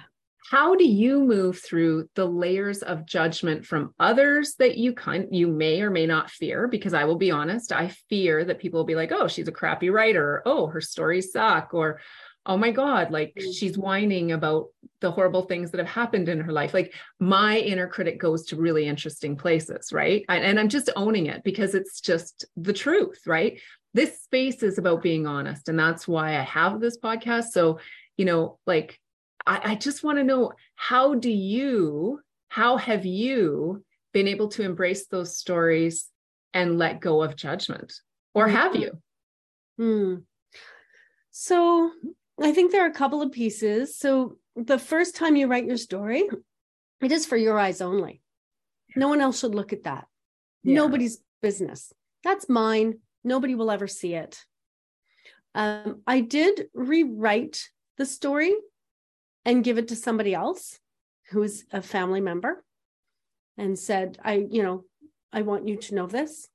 how 0.52 0.76
do 0.76 0.86
you 0.86 1.20
move 1.20 1.60
through 1.60 2.10
the 2.16 2.26
layers 2.26 2.82
of 2.82 3.06
judgment 3.06 3.66
from 3.66 3.94
others 4.00 4.56
that 4.60 4.78
you 4.78 4.94
kind 4.94 5.28
you 5.32 5.48
may 5.48 5.82
or 5.82 5.90
may 5.90 6.06
not 6.06 6.30
fear? 6.30 6.68
Because 6.68 6.94
i 6.94 7.06
will 7.06 7.18
be 7.18 7.32
honest 7.32 7.72
i 7.72 7.90
fear 8.10 8.46
that 8.46 8.60
people 8.60 8.80
will 8.80 8.86
be 8.86 8.96
like 8.96 9.12
oh 9.12 9.28
she's 9.28 9.48
a 9.48 9.54
crappy 9.54 9.90
writer 9.90 10.24
or, 10.24 10.44
oh 10.46 10.68
her 10.68 10.82
stories 10.82 11.32
suck 11.32 11.74
or 11.74 12.00
oh 12.46 12.58
my 12.58 12.72
god 12.72 13.12
like 13.12 13.34
mm. 13.36 13.54
she's 13.54 13.78
whining 13.78 14.32
about 14.32 14.68
the 15.02 15.12
horrible 15.12 15.44
things 15.44 15.72
that 15.72 15.78
have 15.80 15.88
happened 15.88 16.30
in 16.30 16.40
her 16.40 16.52
life 16.52 16.74
like 16.74 16.94
my 17.20 17.58
inner 17.60 17.88
critic 17.88 18.20
goes 18.20 18.46
to 18.46 18.56
really 18.56 18.86
interesting 18.86 19.36
places 19.36 19.92
right 19.92 20.26
and 20.30 20.60
i'm 20.60 20.70
just 20.70 20.90
owning 20.96 21.28
it 21.28 21.44
because 21.44 21.76
it's 21.76 22.02
just 22.02 22.46
the 22.58 22.74
truth 22.74 23.22
right 23.26 23.60
this 23.94 24.22
space 24.22 24.64
is 24.64 24.78
about 24.78 25.02
being 25.02 25.26
honest 25.28 25.70
and 25.70 25.78
that's 25.78 26.08
why 26.08 26.38
i 26.38 26.42
have 26.42 26.80
this 26.80 26.98
podcast 26.98 27.48
so 27.52 27.80
you 28.18 28.26
know 28.26 28.58
like 28.66 29.00
i, 29.46 29.72
I 29.72 29.76
just 29.76 30.04
want 30.04 30.18
to 30.18 30.24
know 30.24 30.52
how 30.76 31.16
do 31.16 31.32
you 31.32 32.20
how 32.50 32.78
have 32.78 33.06
you 33.06 33.84
been 34.12 34.28
able 34.28 34.48
to 34.50 34.64
embrace 34.64 35.08
those 35.08 35.38
stories 35.38 36.08
and 36.54 36.80
let 36.80 37.00
go 37.00 37.22
of 37.22 37.36
judgment 37.36 37.94
or 38.34 38.48
mm-hmm. 38.48 38.56
have 38.56 38.76
you 38.76 39.02
hmm. 39.78 40.16
so 41.32 41.92
I 42.42 42.52
think 42.52 42.72
there 42.72 42.84
are 42.84 42.90
a 42.90 42.94
couple 42.94 43.22
of 43.22 43.32
pieces. 43.32 43.98
So 43.98 44.38
the 44.56 44.80
first 44.80 45.16
time 45.16 45.36
you 45.36 45.48
write 45.48 45.66
your 45.66 45.78
story, 45.78 46.30
it 47.02 47.12
is 47.12 47.26
for 47.26 47.38
your 47.38 47.60
eyes 47.60 47.82
only. 47.82 48.22
No 48.96 49.08
one 49.08 49.22
else 49.22 49.40
should 49.40 49.56
look 49.56 49.74
at 49.74 49.84
that. 49.84 50.08
Yeah. 50.64 50.76
Nobody's 50.76 51.20
business. 51.42 51.94
That's 52.24 52.50
mine. 52.50 53.00
Nobody 53.24 53.56
will 53.56 53.72
ever 53.72 53.88
see 53.88 54.14
it. 54.14 54.44
Um, 55.56 56.02
I 56.06 56.22
did 56.22 56.68
rewrite 56.74 57.70
the 57.98 58.06
story 58.06 58.54
and 59.46 59.64
give 59.64 59.78
it 59.78 59.90
to 59.90 59.96
somebody 59.96 60.34
else 60.34 60.80
who 61.32 61.44
is 61.44 61.66
a 61.72 61.82
family 61.82 62.22
member 62.22 62.64
and 63.58 63.78
said, 63.78 64.18
I, 64.24 64.46
you 64.50 64.64
know, 64.64 64.86
I 65.32 65.42
want 65.42 65.68
you 65.68 65.78
to 65.78 65.96
know 65.96 66.08
this. 66.08 66.48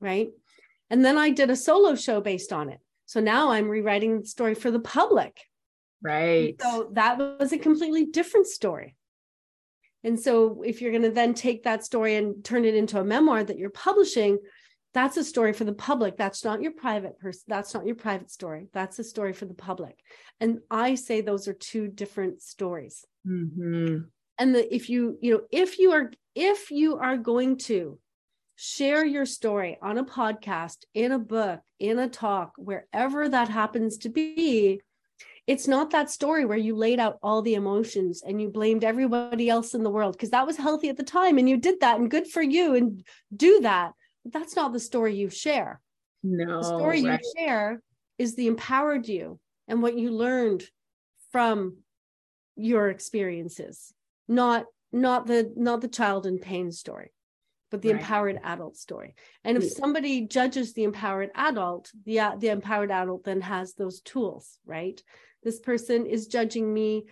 Right. 0.00 0.30
And 0.90 1.04
then 1.04 1.18
I 1.18 1.30
did 1.30 1.50
a 1.50 1.56
solo 1.56 1.94
show 1.94 2.20
based 2.20 2.52
on 2.52 2.68
it. 2.68 2.80
So 3.06 3.20
now 3.20 3.50
I'm 3.50 3.68
rewriting 3.68 4.20
the 4.20 4.26
story 4.26 4.54
for 4.54 4.70
the 4.70 4.80
public. 4.80 5.40
Right. 6.02 6.54
So 6.60 6.90
that 6.92 7.18
was 7.18 7.52
a 7.52 7.58
completely 7.58 8.06
different 8.06 8.46
story. 8.46 8.96
And 10.02 10.20
so 10.20 10.62
if 10.62 10.82
you're 10.82 10.90
going 10.90 11.02
to 11.02 11.10
then 11.10 11.32
take 11.32 11.64
that 11.64 11.84
story 11.84 12.16
and 12.16 12.44
turn 12.44 12.64
it 12.64 12.74
into 12.74 13.00
a 13.00 13.04
memoir 13.04 13.42
that 13.42 13.58
you're 13.58 13.70
publishing, 13.70 14.38
that's 14.92 15.16
a 15.16 15.24
story 15.24 15.52
for 15.52 15.64
the 15.64 15.72
public. 15.72 16.16
That's 16.16 16.44
not 16.44 16.62
your 16.62 16.72
private 16.72 17.18
person. 17.18 17.44
That's 17.48 17.74
not 17.74 17.86
your 17.86 17.96
private 17.96 18.30
story. 18.30 18.68
That's 18.72 18.98
a 18.98 19.04
story 19.04 19.32
for 19.32 19.46
the 19.46 19.54
public. 19.54 19.98
And 20.40 20.60
I 20.70 20.94
say 20.94 21.20
those 21.20 21.48
are 21.48 21.54
two 21.54 21.88
different 21.88 22.42
stories. 22.42 23.04
Mm-hmm. 23.26 24.02
And 24.38 24.54
the, 24.54 24.74
if 24.74 24.90
you, 24.90 25.18
you 25.20 25.32
know, 25.32 25.40
if 25.50 25.78
you 25.78 25.92
are, 25.92 26.12
if 26.34 26.70
you 26.70 26.98
are 26.98 27.16
going 27.16 27.56
to 27.58 27.98
share 28.56 29.04
your 29.04 29.26
story 29.26 29.78
on 29.82 29.98
a 29.98 30.04
podcast, 30.04 30.84
in 30.94 31.12
a 31.12 31.18
book, 31.18 31.60
in 31.78 31.98
a 31.98 32.08
talk, 32.08 32.52
wherever 32.56 33.28
that 33.28 33.48
happens 33.48 33.98
to 33.98 34.08
be, 34.08 34.80
it's 35.46 35.68
not 35.68 35.90
that 35.90 36.10
story 36.10 36.44
where 36.44 36.56
you 36.56 36.74
laid 36.74 36.98
out 36.98 37.18
all 37.22 37.42
the 37.42 37.54
emotions 37.54 38.22
and 38.26 38.40
you 38.40 38.48
blamed 38.48 38.82
everybody 38.82 39.50
else 39.50 39.74
in 39.74 39.82
the 39.82 39.90
world 39.90 40.14
because 40.14 40.30
that 40.30 40.46
was 40.46 40.56
healthy 40.56 40.88
at 40.88 40.96
the 40.96 41.02
time 41.02 41.36
and 41.36 41.48
you 41.48 41.58
did 41.58 41.80
that 41.80 42.00
and 42.00 42.10
good 42.10 42.26
for 42.26 42.42
you 42.42 42.74
and 42.74 43.04
do 43.34 43.60
that. 43.60 43.92
But 44.24 44.32
that's 44.32 44.56
not 44.56 44.72
the 44.72 44.80
story 44.80 45.14
you 45.14 45.28
share. 45.28 45.80
No. 46.22 46.58
The 46.58 46.64
story 46.64 47.04
right. 47.04 47.20
you 47.20 47.32
share 47.36 47.82
is 48.16 48.36
the 48.36 48.46
empowered 48.46 49.06
you 49.06 49.38
and 49.68 49.82
what 49.82 49.98
you 49.98 50.12
learned 50.12 50.64
from 51.30 51.78
your 52.56 52.88
experiences, 52.88 53.92
not 54.28 54.64
not 54.92 55.26
the 55.26 55.52
not 55.56 55.80
the 55.80 55.88
child 55.88 56.24
in 56.24 56.38
pain 56.38 56.70
story 56.70 57.10
but 57.74 57.82
the 57.82 57.92
right. 57.92 58.00
empowered 58.00 58.38
adult 58.44 58.76
story. 58.76 59.16
And 59.42 59.56
if 59.56 59.68
somebody 59.68 60.28
judges 60.28 60.74
the 60.74 60.84
empowered 60.84 61.32
adult, 61.34 61.90
the 62.04 62.20
uh, 62.20 62.36
the 62.36 62.50
empowered 62.50 62.92
adult 62.92 63.24
then 63.24 63.40
has 63.40 63.74
those 63.74 64.00
tools, 64.00 64.60
right? 64.64 65.02
This 65.42 65.58
person 65.58 66.06
is 66.06 66.28
judging 66.28 66.72
me 66.72 67.06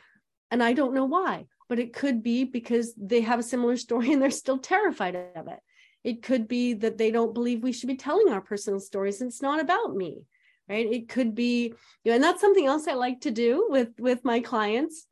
and 0.53 0.63
I 0.63 0.73
don't 0.73 0.95
know 0.95 1.07
why, 1.07 1.47
but 1.69 1.81
it 1.81 1.93
could 1.93 2.23
be 2.23 2.45
because 2.45 2.95
they 2.97 3.23
have 3.23 3.41
a 3.41 3.43
similar 3.43 3.77
story 3.77 4.13
and 4.13 4.23
they're 4.23 4.31
still 4.31 4.59
terrified 4.59 5.17
of 5.17 5.49
it. 5.49 5.59
It 6.05 6.23
could 6.23 6.47
be 6.47 6.75
that 6.75 6.97
they 6.97 7.11
don't 7.11 7.35
believe 7.35 7.65
we 7.65 7.73
should 7.73 7.89
be 7.89 7.97
telling 7.97 8.29
our 8.29 8.41
personal 8.41 8.79
stories 8.79 9.21
and 9.21 9.31
it's 9.31 9.43
not 9.43 9.59
about 9.59 9.97
me, 9.97 10.27
right? 10.69 10.87
It 10.87 11.09
could 11.09 11.35
be, 11.35 11.75
you 12.05 12.11
know, 12.13 12.15
and 12.15 12.23
that's 12.23 12.41
something 12.41 12.67
else 12.67 12.87
I 12.87 12.95
like 12.95 13.23
to 13.23 13.33
do 13.33 13.67
with 13.69 13.99
with 13.99 14.25
my 14.25 14.39
clients 14.39 15.09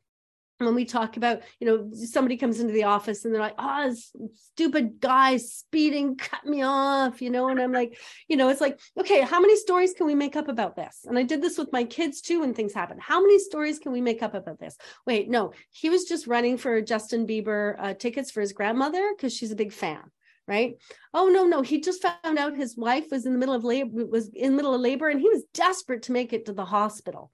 when 0.65 0.75
we 0.75 0.85
talk 0.85 1.17
about, 1.17 1.41
you 1.59 1.67
know, 1.67 1.89
somebody 1.93 2.37
comes 2.37 2.59
into 2.59 2.73
the 2.73 2.83
office 2.83 3.25
and 3.25 3.33
they're 3.33 3.41
like, 3.41 3.55
oh, 3.57 3.93
stupid 4.33 4.99
guy 4.99 5.37
speeding, 5.37 6.15
cut 6.17 6.45
me 6.45 6.61
off, 6.61 7.21
you 7.21 7.29
know, 7.29 7.49
and 7.49 7.59
I'm 7.59 7.71
like, 7.71 7.97
you 8.27 8.37
know, 8.37 8.49
it's 8.49 8.61
like, 8.61 8.79
okay, 8.97 9.21
how 9.21 9.39
many 9.39 9.55
stories 9.55 9.93
can 9.93 10.05
we 10.05 10.15
make 10.15 10.35
up 10.35 10.47
about 10.47 10.75
this? 10.75 11.05
And 11.05 11.17
I 11.17 11.23
did 11.23 11.41
this 11.41 11.57
with 11.57 11.71
my 11.71 11.83
kids 11.83 12.21
too 12.21 12.41
when 12.41 12.53
things 12.53 12.73
happen. 12.73 12.97
How 12.99 13.21
many 13.21 13.39
stories 13.39 13.79
can 13.79 13.91
we 13.91 14.01
make 14.01 14.23
up 14.23 14.33
about 14.33 14.59
this? 14.59 14.77
Wait, 15.05 15.29
no, 15.29 15.53
he 15.71 15.89
was 15.89 16.05
just 16.05 16.27
running 16.27 16.57
for 16.57 16.81
Justin 16.81 17.27
Bieber 17.27 17.75
uh, 17.79 17.93
tickets 17.93 18.31
for 18.31 18.41
his 18.41 18.53
grandmother 18.53 19.11
because 19.15 19.35
she's 19.35 19.51
a 19.51 19.55
big 19.55 19.73
fan 19.73 20.01
right 20.47 20.77
oh 21.13 21.27
no 21.27 21.45
no 21.45 21.61
he 21.61 21.79
just 21.79 22.01
found 22.01 22.39
out 22.39 22.55
his 22.55 22.75
wife 22.75 23.05
was 23.11 23.25
in 23.25 23.33
the 23.33 23.37
middle 23.37 23.53
of 23.53 23.63
labor 23.63 24.05
was 24.05 24.29
in 24.29 24.51
the 24.51 24.55
middle 24.55 24.73
of 24.73 24.81
labor 24.81 25.07
and 25.07 25.21
he 25.21 25.29
was 25.29 25.43
desperate 25.53 26.01
to 26.01 26.11
make 26.11 26.33
it 26.33 26.45
to 26.45 26.53
the 26.53 26.65
hospital 26.65 27.31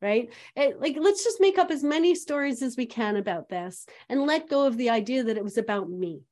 right? 0.00 0.30
It, 0.56 0.80
like, 0.80 0.96
let's 0.98 1.24
just 1.24 1.40
make 1.40 1.58
up 1.58 1.70
as 1.70 1.84
many 1.84 2.14
stories 2.14 2.62
as 2.62 2.76
we 2.76 2.86
can 2.86 3.16
about 3.16 3.48
this 3.48 3.86
and 4.08 4.26
let 4.26 4.48
go 4.48 4.66
of 4.66 4.76
the 4.76 4.90
idea 4.90 5.24
that 5.24 5.36
it 5.36 5.44
was 5.44 5.58
about 5.58 5.90
me. 5.90 6.22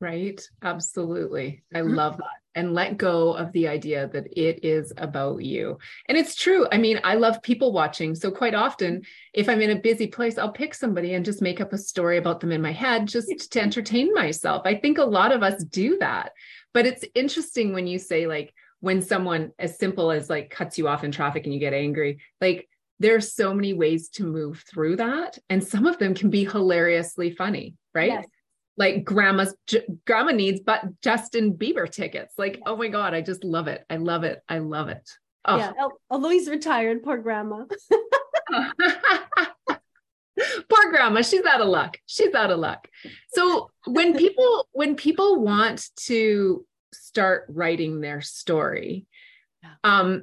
Right. 0.00 0.40
Absolutely. 0.62 1.62
I 1.74 1.80
mm-hmm. 1.80 1.94
love 1.94 2.16
that. 2.16 2.24
And 2.56 2.74
let 2.74 2.96
go 2.96 3.32
of 3.34 3.52
the 3.52 3.68
idea 3.68 4.08
that 4.08 4.26
it 4.36 4.64
is 4.64 4.92
about 4.96 5.44
you. 5.44 5.78
And 6.08 6.18
it's 6.18 6.34
true. 6.34 6.66
I 6.72 6.78
mean, 6.78 6.98
I 7.04 7.14
love 7.14 7.42
people 7.42 7.72
watching. 7.72 8.16
So, 8.16 8.32
quite 8.32 8.54
often, 8.54 9.02
if 9.32 9.48
I'm 9.48 9.60
in 9.60 9.70
a 9.70 9.78
busy 9.78 10.08
place, 10.08 10.36
I'll 10.36 10.50
pick 10.50 10.74
somebody 10.74 11.14
and 11.14 11.24
just 11.24 11.42
make 11.42 11.60
up 11.60 11.72
a 11.72 11.78
story 11.78 12.16
about 12.16 12.40
them 12.40 12.50
in 12.50 12.60
my 12.60 12.72
head 12.72 13.06
just 13.06 13.52
to 13.52 13.62
entertain 13.62 14.12
myself. 14.14 14.62
I 14.64 14.74
think 14.74 14.98
a 14.98 15.04
lot 15.04 15.30
of 15.30 15.44
us 15.44 15.62
do 15.62 15.98
that. 15.98 16.32
But 16.74 16.86
it's 16.86 17.04
interesting 17.14 17.72
when 17.72 17.86
you 17.86 18.00
say, 18.00 18.26
like, 18.26 18.52
when 18.80 19.02
someone 19.02 19.52
as 19.58 19.78
simple 19.78 20.10
as 20.10 20.28
like 20.28 20.50
cuts 20.50 20.78
you 20.78 20.88
off 20.88 21.04
in 21.04 21.12
traffic 21.12 21.44
and 21.44 21.54
you 21.54 21.60
get 21.60 21.74
angry, 21.74 22.18
like 22.40 22.68
there's 23.00 23.34
so 23.34 23.52
many 23.52 23.72
ways 23.72 24.08
to 24.10 24.24
move 24.24 24.62
through 24.70 24.96
that 24.96 25.38
and 25.48 25.66
some 25.66 25.86
of 25.86 25.98
them 25.98 26.14
can 26.14 26.30
be 26.30 26.44
hilariously 26.44 27.30
funny 27.32 27.74
right? 27.94 28.08
Yes. 28.08 28.26
like 28.76 29.04
grandma's 29.04 29.54
grandma 30.06 30.32
needs 30.32 30.60
but 30.60 30.82
justin 31.02 31.54
bieber 31.54 31.90
tickets. 31.90 32.34
Like 32.38 32.60
oh 32.66 32.76
my 32.76 32.88
god 32.88 33.14
i 33.14 33.20
just 33.20 33.42
love 33.42 33.66
it. 33.68 33.84
I 33.90 33.96
love 33.96 34.24
it. 34.24 34.40
I 34.48 34.58
love 34.58 34.88
it. 34.88 35.10
Oh. 35.44 35.56
yeah 35.56 35.72
although 36.10 36.30
he's 36.30 36.48
retired 36.48 37.02
poor 37.02 37.18
grandma. 37.18 37.64
Poor 40.68 40.90
grandma 40.90 41.22
she's 41.22 41.44
out 41.44 41.60
of 41.60 41.68
luck. 41.68 41.98
She's 42.06 42.34
out 42.34 42.50
of 42.50 42.58
luck. 42.58 42.88
So 43.34 43.70
when 43.86 44.16
people 44.18 44.68
when 44.72 44.96
people 44.96 45.40
want 45.40 45.88
to 46.04 46.64
start 46.92 47.46
writing 47.48 48.00
their 48.00 48.20
story 48.20 49.06
um 49.84 50.22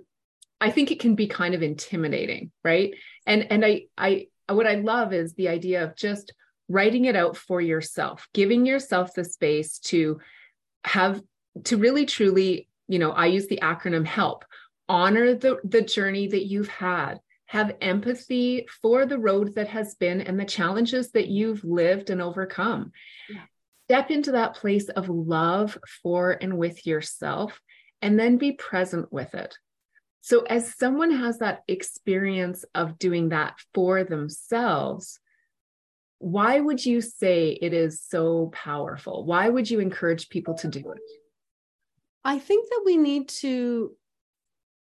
I 0.60 0.72
think 0.72 0.92
it 0.92 1.00
can 1.00 1.16
be 1.16 1.28
kind 1.28 1.54
of 1.54 1.62
intimidating, 1.62 2.52
right? 2.64 2.94
And 3.26 3.52
and 3.52 3.66
I 3.66 3.86
I 3.98 4.28
what 4.50 4.68
I 4.68 4.76
love 4.76 5.14
is 5.14 5.34
the 5.34 5.50
idea 5.50 5.84
of 5.84 5.96
just 5.96 6.34
writing 6.70 7.06
it 7.06 7.16
out 7.16 7.38
for 7.38 7.62
yourself, 7.62 8.28
giving 8.34 8.66
yourself 8.66 9.14
the 9.14 9.24
space 9.24 9.80
to 9.80 10.20
have 10.84 11.22
to 11.66 11.78
really 11.78 12.06
truly 12.06 12.68
you 12.88 13.00
know, 13.00 13.12
I 13.12 13.28
use 13.28 13.48
the 13.48 13.60
acronym 13.62 14.06
HELP. 14.06 14.46
Honor 14.90 15.36
the, 15.36 15.58
the 15.64 15.82
journey 15.82 16.28
that 16.28 16.46
you've 16.46 16.70
had. 16.70 17.20
Have 17.48 17.76
empathy 17.82 18.68
for 18.82 19.06
the 19.06 19.20
road 19.20 19.56
that 19.56 19.70
has 19.70 19.96
been 19.96 20.22
and 20.22 20.40
the 20.40 20.46
challenges 20.46 21.12
that 21.12 21.28
you've 21.28 21.64
lived 21.64 22.10
and 22.10 22.22
overcome. 22.22 22.92
Yeah. 23.30 23.42
Step 23.88 24.12
into 24.12 24.34
that 24.34 24.56
place 24.56 24.90
of 24.90 25.08
love 25.08 25.78
for 26.04 26.32
and 26.32 26.58
with 26.58 26.86
yourself, 26.86 27.62
and 28.02 28.20
then 28.20 28.38
be 28.38 28.52
present 28.52 29.14
with 29.14 29.34
it. 29.34 29.58
So, 30.28 30.42
as 30.42 30.76
someone 30.76 31.12
has 31.12 31.38
that 31.38 31.64
experience 31.70 32.66
of 32.76 33.00
doing 33.00 33.30
that 33.30 33.54
for 33.74 34.04
themselves, 34.04 35.22
why 36.18 36.60
would 36.60 36.86
you 36.86 37.00
say 37.00 37.58
it 37.62 37.74
is 37.74 38.02
so 38.02 38.52
powerful? 38.54 39.24
Why 39.24 39.48
would 39.48 39.72
you 39.72 39.80
encourage 39.80 40.28
people 40.28 40.56
to 40.56 40.68
do 40.68 40.80
it? 40.80 41.02
I 42.26 42.40
think 42.40 42.68
that 42.70 42.82
we 42.84 42.98
need 42.98 43.30
to 43.40 43.96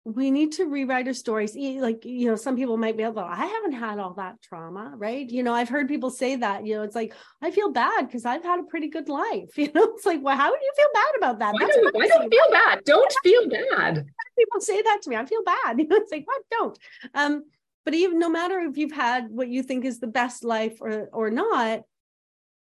we 0.04 0.32
need 0.32 0.52
to 0.52 0.64
rewrite 0.64 1.06
our 1.06 1.14
stories 1.14 1.54
like 1.54 2.04
you 2.04 2.28
know 2.28 2.36
some 2.36 2.56
people 2.56 2.76
might 2.76 2.96
be 2.96 3.02
able 3.02 3.18
i 3.18 3.44
haven't 3.44 3.72
had 3.72 3.98
all 3.98 4.14
that 4.14 4.40
trauma 4.40 4.92
right? 4.96 5.28
You 5.28 5.42
know 5.42 5.52
i've 5.52 5.68
heard 5.68 5.88
people 5.88 6.10
say 6.10 6.36
that 6.36 6.64
you 6.64 6.76
know 6.76 6.82
it's 6.82 6.94
like 6.94 7.12
i 7.42 7.50
feel 7.50 7.72
bad 7.72 8.06
because 8.06 8.24
i've 8.24 8.44
had 8.44 8.58
a 8.58 8.64
pretty 8.64 8.88
good 8.88 9.08
life. 9.08 9.50
You 9.56 9.70
know 9.72 9.84
it's 9.94 10.06
like 10.06 10.20
well 10.24 10.36
how 10.36 10.50
do 10.50 10.58
you 10.60 10.72
feel 10.76 10.92
bad 10.92 11.12
about 11.18 11.38
that? 11.38 11.54
Why, 11.54 11.68
don't, 11.68 11.94
why 11.94 12.06
don't 12.08 12.30
feel 12.30 12.50
bad? 12.50 12.82
Don't 12.84 13.14
feel 13.22 13.48
bad 13.48 14.06
people 14.38 14.60
say 14.60 14.82
that 14.82 15.00
to 15.02 15.10
me. 15.10 15.16
I 15.16 15.26
feel 15.26 15.42
bad. 15.44 15.78
You 15.78 15.88
know 15.88 15.96
it's 15.96 16.12
like 16.12 16.26
what? 16.26 16.42
Don't. 16.50 16.78
Um 17.14 17.44
but 17.84 17.94
even 17.94 18.18
no 18.18 18.28
matter 18.28 18.58
if 18.60 18.76
you've 18.76 18.92
had 18.92 19.28
what 19.30 19.48
you 19.48 19.62
think 19.62 19.84
is 19.84 20.00
the 20.00 20.06
best 20.06 20.44
life 20.44 20.78
or 20.80 21.08
or 21.12 21.30
not 21.30 21.82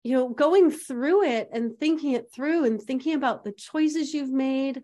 you 0.04 0.12
know 0.12 0.28
going 0.28 0.70
through 0.70 1.24
it 1.24 1.48
and 1.52 1.76
thinking 1.80 2.12
it 2.12 2.30
through 2.32 2.64
and 2.64 2.80
thinking 2.80 3.14
about 3.14 3.42
the 3.42 3.52
choices 3.52 4.14
you've 4.14 4.30
made 4.30 4.82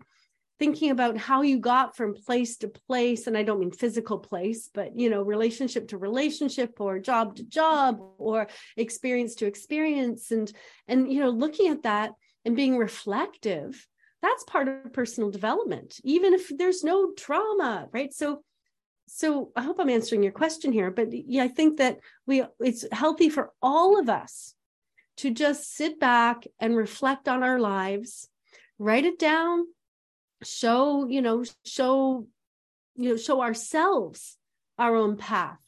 thinking 0.59 0.91
about 0.91 1.17
how 1.17 1.41
you 1.41 1.57
got 1.57 1.95
from 1.95 2.13
place 2.13 2.57
to 2.57 2.67
place 2.67 3.27
and 3.27 3.37
i 3.37 3.43
don't 3.43 3.59
mean 3.59 3.71
physical 3.71 4.19
place 4.19 4.69
but 4.73 4.97
you 4.99 5.09
know 5.09 5.21
relationship 5.21 5.87
to 5.87 5.97
relationship 5.97 6.81
or 6.81 6.99
job 6.99 7.35
to 7.35 7.43
job 7.43 7.99
or 8.17 8.47
experience 8.75 9.35
to 9.35 9.45
experience 9.45 10.31
and 10.31 10.51
and 10.87 11.11
you 11.11 11.19
know 11.19 11.29
looking 11.29 11.67
at 11.67 11.83
that 11.83 12.11
and 12.43 12.55
being 12.55 12.77
reflective 12.77 13.87
that's 14.21 14.43
part 14.43 14.67
of 14.67 14.93
personal 14.93 15.31
development 15.31 15.99
even 16.03 16.33
if 16.33 16.51
there's 16.57 16.83
no 16.83 17.11
trauma 17.13 17.87
right 17.91 18.13
so 18.13 18.41
so 19.13 19.51
I 19.57 19.63
hope 19.63 19.77
I'm 19.79 19.89
answering 19.89 20.23
your 20.23 20.31
question 20.31 20.71
here, 20.71 20.89
but 20.89 21.09
yeah, 21.11 21.43
I 21.43 21.49
think 21.49 21.79
that 21.79 21.99
we 22.25 22.43
it's 22.61 22.85
healthy 22.93 23.27
for 23.27 23.51
all 23.61 23.99
of 23.99 24.07
us 24.07 24.55
to 25.17 25.31
just 25.31 25.75
sit 25.75 25.99
back 25.99 26.47
and 26.61 26.77
reflect 26.77 27.27
on 27.27 27.43
our 27.43 27.59
lives, 27.59 28.29
write 28.79 29.03
it 29.03 29.19
down, 29.19 29.65
show, 30.43 31.07
you 31.07 31.21
know, 31.21 31.43
show, 31.65 32.25
you 32.95 33.09
know, 33.09 33.17
show 33.17 33.41
ourselves 33.41 34.37
our 34.77 34.95
own 34.95 35.17
path. 35.17 35.59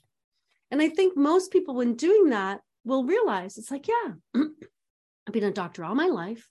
And 0.71 0.81
I 0.81 0.87
think 0.87 1.17
most 1.17 1.51
people, 1.51 1.75
when 1.75 1.95
doing 1.95 2.29
that, 2.29 2.61
will 2.85 3.03
realize 3.03 3.57
it's 3.57 3.71
like, 3.71 3.89
yeah, 3.89 4.13
I've 4.35 5.33
been 5.33 5.43
a 5.43 5.51
doctor 5.51 5.83
all 5.83 5.95
my 5.95 6.07
life. 6.07 6.49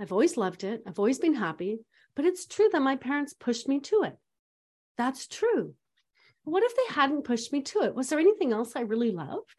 I've 0.00 0.12
always 0.12 0.36
loved 0.36 0.64
it. 0.64 0.82
I've 0.86 0.98
always 0.98 1.18
been 1.18 1.34
happy. 1.34 1.80
But 2.14 2.24
it's 2.24 2.46
true 2.46 2.68
that 2.72 2.82
my 2.82 2.96
parents 2.96 3.34
pushed 3.34 3.68
me 3.68 3.80
to 3.80 4.02
it. 4.04 4.16
That's 4.96 5.26
true 5.26 5.74
what 6.50 6.62
if 6.62 6.74
they 6.76 6.94
hadn't 6.94 7.24
pushed 7.24 7.52
me 7.52 7.62
to 7.62 7.82
it? 7.82 7.94
Was 7.94 8.08
there 8.08 8.18
anything 8.18 8.52
else 8.52 8.74
I 8.74 8.80
really 8.80 9.10
loved? 9.10 9.54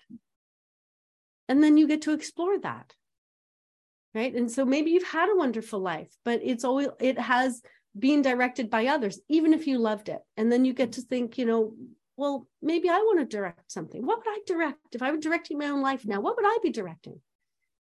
And 1.48 1.64
then 1.64 1.78
you 1.78 1.88
get 1.88 2.04
to 2.04 2.14
explore 2.14 2.60
that. 2.60 2.94
Right. 4.14 4.34
And 4.34 4.52
so 4.52 4.66
maybe 4.66 4.92
you've 4.92 5.04
had 5.04 5.30
a 5.30 5.38
wonderful 5.38 5.80
life, 5.80 6.10
but 6.26 6.42
it's 6.44 6.64
always, 6.64 6.88
it 7.00 7.20
has 7.20 7.62
been 7.98 8.24
directed 8.24 8.70
by 8.70 8.88
others, 8.88 9.20
even 9.30 9.54
if 9.54 9.68
you 9.68 9.78
loved 9.78 10.10
it. 10.10 10.20
And 10.36 10.52
then 10.52 10.66
you 10.66 10.74
get 10.74 10.94
to 10.94 11.02
think, 11.02 11.38
you 11.38 11.46
know, 11.46 11.74
well, 12.18 12.48
maybe 12.62 12.90
I 12.90 12.98
want 12.98 13.20
to 13.20 13.26
direct 13.26 13.72
something. 13.72 14.04
What 14.04 14.18
would 14.18 14.28
I 14.28 14.40
direct? 14.48 14.96
If 14.96 15.04
I 15.04 15.12
were 15.12 15.18
directing 15.18 15.60
my 15.60 15.68
own 15.68 15.82
life 15.82 16.06
now, 16.06 16.22
what 16.22 16.36
would 16.36 16.46
I 16.46 16.58
be 16.64 16.72
directing? 16.72 17.22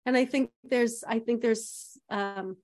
And 0.06 0.16
I 0.16 0.24
think 0.24 0.50
there's, 0.64 1.04
I 1.06 1.18
think 1.18 1.42
there's, 1.42 1.98
um, 2.08 2.56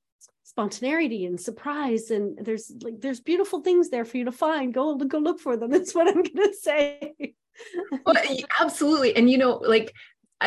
spontaneity 0.45 1.25
and 1.25 1.41
surprise 1.41 2.11
and 2.11 2.39
there's 2.41 2.71
like 2.83 3.01
there's 3.01 3.19
beautiful 3.19 3.61
things 3.61 3.89
there 3.89 4.05
for 4.05 4.19
you 4.19 4.25
to 4.27 4.33
find. 4.33 4.73
Go 4.73 4.95
go 4.97 5.19
look 5.19 5.41
for 5.41 5.57
them. 5.57 5.71
That's 5.75 5.95
what 5.95 6.07
i'm 6.07 6.23
going 6.23 6.49
to 6.49 6.55
say. 6.55 7.15
Well, 8.05 8.17
absolutely. 8.61 9.17
And 9.17 9.31
you 9.31 9.39
know 9.39 9.57
like 9.57 9.93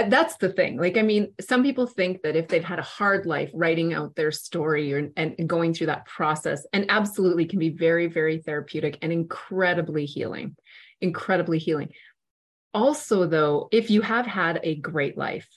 that's 0.10 0.38
the 0.38 0.50
thing. 0.50 0.78
Like 0.78 0.97
i 0.97 1.02
mean 1.02 1.34
some 1.41 1.63
people 1.63 1.88
think 1.88 2.21
that 2.21 2.36
if 2.36 2.47
they've 2.47 2.63
had 2.63 2.80
a 2.80 2.84
hard 2.84 3.26
life 3.26 3.50
writing 3.54 3.93
out 3.93 4.15
their 4.15 4.32
story 4.32 4.93
or, 4.93 5.10
and, 5.17 5.36
and 5.38 5.50
going 5.50 5.73
through 5.73 5.88
that 5.88 6.06
process 6.06 6.65
and 6.71 6.86
absolutely 6.89 7.45
can 7.45 7.60
be 7.60 7.69
very 7.69 8.08
very 8.08 8.38
therapeutic 8.39 9.00
and 9.02 9.12
incredibly 9.12 10.06
healing 10.06 10.56
incredibly 11.02 11.58
healing. 11.58 11.89
Also 12.73 13.26
though 13.26 13.67
if 13.71 13.89
you 13.89 14.02
have 14.02 14.26
had 14.26 14.60
a 14.63 14.76
great 14.76 15.17
life 15.17 15.50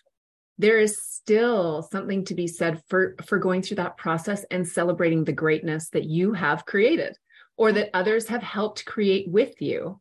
there 0.61 0.79
is 0.79 1.03
still 1.03 1.83
something 1.83 2.23
to 2.27 2.35
be 2.35 2.47
said 2.47 2.83
for 2.89 3.17
for 3.25 3.39
going 3.39 3.63
through 3.63 3.77
that 3.77 3.97
process 3.97 4.45
and 4.51 4.69
celebrating 4.69 5.25
the 5.25 5.33
greatness 5.33 5.89
that 5.91 6.05
you 6.05 6.35
have 6.35 6.67
created 6.67 7.17
or 7.57 7.73
that 7.73 7.91
others 7.95 8.29
have 8.29 8.43
helped 8.43 8.85
create 8.85 9.29
with 9.29 9.61
you. 9.63 9.99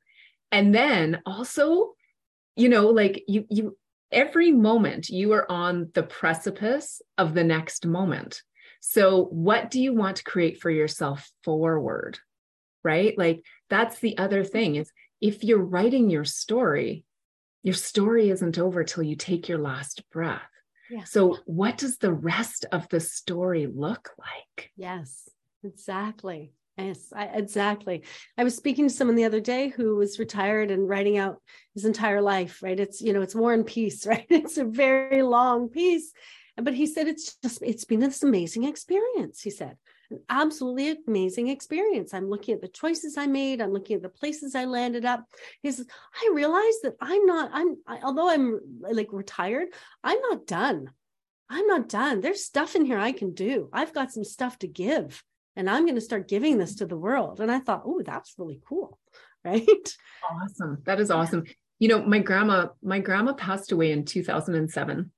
And 0.51 0.75
then 0.75 1.21
also 1.25 1.93
you 2.57 2.67
know 2.67 2.87
like 2.89 3.23
you 3.27 3.45
you 3.49 3.77
every 4.11 4.51
moment 4.51 5.07
you 5.09 5.31
are 5.31 5.49
on 5.49 5.91
the 5.93 6.03
precipice 6.03 7.01
of 7.17 7.33
the 7.33 7.43
next 7.43 7.85
moment. 7.85 8.41
So 8.81 9.25
what 9.25 9.71
do 9.71 9.81
you 9.81 9.93
want 9.93 10.17
to 10.17 10.23
create 10.23 10.61
for 10.61 10.69
yourself 10.69 11.29
forward 11.43 12.19
right? 12.81 13.17
Like 13.17 13.43
that's 13.69 13.99
the 13.99 14.17
other 14.17 14.43
thing 14.43 14.75
is 14.75 14.91
if 15.21 15.43
you're 15.43 15.57
writing 15.63 16.09
your 16.09 16.25
story 16.25 17.05
your 17.63 17.75
story 17.75 18.29
isn't 18.29 18.57
over 18.57 18.83
till 18.83 19.03
you 19.03 19.15
take 19.15 19.49
your 19.49 19.57
last 19.57 20.03
breath. 20.11 20.48
Yeah. 20.89 21.03
So, 21.03 21.37
what 21.45 21.77
does 21.77 21.97
the 21.97 22.13
rest 22.13 22.65
of 22.71 22.87
the 22.89 22.99
story 22.99 23.67
look 23.67 24.11
like? 24.17 24.71
Yes, 24.75 25.29
exactly. 25.63 26.53
Yes, 26.77 27.11
I, 27.13 27.25
exactly. 27.25 28.03
I 28.37 28.43
was 28.43 28.55
speaking 28.55 28.87
to 28.87 28.93
someone 28.93 29.15
the 29.15 29.25
other 29.25 29.41
day 29.41 29.67
who 29.67 29.97
was 29.97 30.17
retired 30.17 30.71
and 30.71 30.87
writing 30.87 31.17
out 31.17 31.41
his 31.73 31.83
entire 31.83 32.21
life, 32.21 32.63
right? 32.63 32.79
It's, 32.79 33.01
you 33.01 33.11
know, 33.11 33.21
it's 33.21 33.35
War 33.35 33.53
and 33.53 33.65
Peace, 33.65 34.05
right? 34.07 34.25
It's 34.29 34.57
a 34.57 34.63
very 34.63 35.21
long 35.21 35.69
piece. 35.69 36.11
But 36.55 36.73
he 36.73 36.85
said 36.85 37.07
it's 37.07 37.35
just, 37.43 37.61
it's 37.61 37.85
been 37.85 37.99
this 37.99 38.23
amazing 38.23 38.63
experience, 38.63 39.41
he 39.41 39.49
said 39.49 39.75
absolutely 40.29 40.97
amazing 41.07 41.49
experience. 41.49 42.13
I'm 42.13 42.29
looking 42.29 42.55
at 42.55 42.61
the 42.61 42.67
choices 42.67 43.17
I 43.17 43.27
made. 43.27 43.61
I'm 43.61 43.73
looking 43.73 43.95
at 43.95 44.01
the 44.01 44.09
places 44.09 44.55
I 44.55 44.65
landed 44.65 45.05
up. 45.05 45.25
He 45.61 45.71
says, 45.71 45.87
I 46.13 46.31
realize 46.33 46.75
that 46.83 46.95
I'm 47.01 47.25
not, 47.25 47.51
I'm, 47.53 47.77
I, 47.87 47.99
although 48.03 48.29
I'm 48.29 48.59
like 48.81 49.11
retired, 49.11 49.67
I'm 50.03 50.19
not 50.21 50.47
done. 50.47 50.89
I'm 51.49 51.67
not 51.67 51.89
done. 51.89 52.21
There's 52.21 52.45
stuff 52.45 52.75
in 52.75 52.85
here 52.85 52.99
I 52.99 53.11
can 53.11 53.33
do. 53.33 53.69
I've 53.73 53.93
got 53.93 54.11
some 54.11 54.23
stuff 54.23 54.59
to 54.59 54.67
give 54.67 55.23
and 55.55 55.69
I'm 55.69 55.83
going 55.83 55.95
to 55.95 56.01
start 56.01 56.27
giving 56.27 56.57
this 56.57 56.75
to 56.75 56.85
the 56.85 56.97
world. 56.97 57.39
And 57.39 57.51
I 57.51 57.59
thought, 57.59 57.83
oh, 57.85 58.01
that's 58.03 58.35
really 58.37 58.61
cool. 58.67 58.97
Right. 59.45 59.65
Awesome. 60.29 60.79
That 60.83 60.99
is 60.99 61.09
awesome. 61.09 61.45
You 61.79 61.87
know, 61.87 62.03
my 62.03 62.19
grandma, 62.19 62.67
my 62.83 62.99
grandma 62.99 63.31
passed 63.31 63.71
away 63.71 63.93
in 63.93 64.03
2007. 64.03 65.11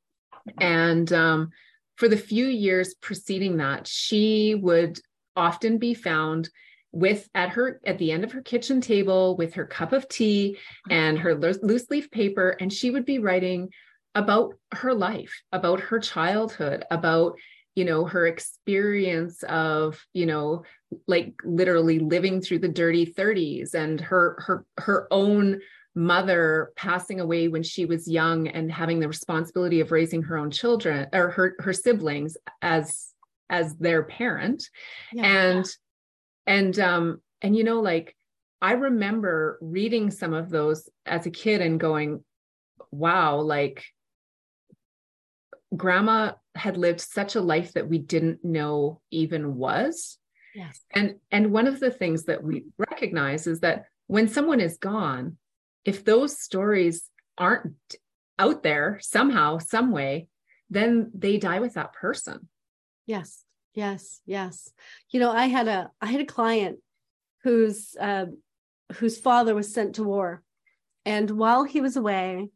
And, 0.59 1.11
um, 1.11 1.49
for 1.95 2.07
the 2.07 2.17
few 2.17 2.45
years 2.45 2.95
preceding 2.95 3.57
that, 3.57 3.87
she 3.87 4.55
would 4.55 4.99
often 5.35 5.77
be 5.77 5.93
found 5.93 6.49
with 6.91 7.29
at 7.33 7.49
her 7.49 7.79
at 7.85 7.97
the 7.97 8.11
end 8.11 8.23
of 8.23 8.33
her 8.33 8.41
kitchen 8.41 8.81
table 8.81 9.37
with 9.37 9.53
her 9.53 9.65
cup 9.65 9.93
of 9.93 10.07
tea 10.09 10.57
and 10.89 11.17
her 11.17 11.35
loose 11.35 11.89
leaf 11.89 12.11
paper 12.11 12.49
and 12.59 12.71
she 12.71 12.91
would 12.91 13.05
be 13.05 13.19
writing 13.19 13.69
about 14.13 14.55
her 14.73 14.93
life 14.93 15.41
about 15.53 15.79
her 15.79 15.99
childhood 15.99 16.83
about 16.91 17.37
you 17.75 17.85
know 17.85 18.03
her 18.05 18.27
experience 18.27 19.41
of 19.43 20.05
you 20.13 20.25
know 20.25 20.63
like 21.07 21.33
literally 21.45 21.99
living 21.99 22.41
through 22.41 22.59
the 22.59 22.67
dirty 22.67 23.05
30s 23.05 23.73
and 23.73 24.01
her 24.01 24.35
her 24.39 24.65
her 24.77 25.07
own 25.11 25.61
mother 25.95 26.71
passing 26.75 27.19
away 27.19 27.47
when 27.47 27.63
she 27.63 27.85
was 27.85 28.07
young 28.07 28.47
and 28.47 28.71
having 28.71 28.99
the 28.99 29.07
responsibility 29.07 29.81
of 29.81 29.91
raising 29.91 30.23
her 30.23 30.37
own 30.37 30.51
children 30.51 31.07
or 31.13 31.29
her 31.29 31.55
her 31.59 31.73
siblings 31.73 32.37
as 32.61 33.13
as 33.49 33.75
their 33.75 34.03
parent. 34.03 34.63
Yeah, 35.11 35.23
and 35.25 35.65
yeah. 35.65 36.53
and 36.53 36.79
um 36.79 37.21
and 37.41 37.55
you 37.55 37.63
know 37.63 37.81
like 37.81 38.15
i 38.61 38.73
remember 38.73 39.57
reading 39.61 40.11
some 40.11 40.33
of 40.33 40.49
those 40.49 40.89
as 41.05 41.25
a 41.25 41.31
kid 41.31 41.61
and 41.61 41.79
going 41.79 42.23
wow 42.91 43.37
like 43.41 43.83
grandma 45.75 46.33
had 46.55 46.77
lived 46.77 47.01
such 47.01 47.35
a 47.35 47.41
life 47.41 47.73
that 47.73 47.87
we 47.87 47.97
didn't 47.97 48.43
know 48.43 49.01
even 49.09 49.55
was. 49.55 50.17
Yes. 50.53 50.81
And 50.91 51.15
and 51.31 51.51
one 51.51 51.67
of 51.67 51.79
the 51.79 51.91
things 51.91 52.25
that 52.25 52.43
we 52.43 52.65
recognize 52.77 53.47
is 53.47 53.61
that 53.61 53.85
when 54.07 54.27
someone 54.27 54.59
is 54.59 54.77
gone 54.77 55.37
if 55.85 56.03
those 56.05 56.39
stories 56.39 57.09
aren't 57.37 57.75
out 58.37 58.63
there 58.63 58.99
somehow, 59.01 59.57
some 59.57 59.91
way, 59.91 60.27
then 60.69 61.11
they 61.13 61.37
die 61.37 61.59
with 61.59 61.73
that 61.75 61.93
person. 61.93 62.47
Yes. 63.05 63.43
Yes, 63.73 64.21
yes. 64.25 64.71
You 65.09 65.19
know, 65.19 65.31
I 65.31 65.47
had 65.47 65.67
a 65.67 65.89
I 66.01 66.07
had 66.07 66.21
a 66.21 66.25
client 66.25 66.79
whose 67.43 67.95
uh, 67.99 68.25
whose 68.95 69.17
father 69.17 69.55
was 69.55 69.73
sent 69.73 69.95
to 69.95 70.03
war, 70.03 70.43
and 71.05 71.31
while 71.31 71.63
he 71.63 71.79
was 71.79 71.95
away, 71.95 72.49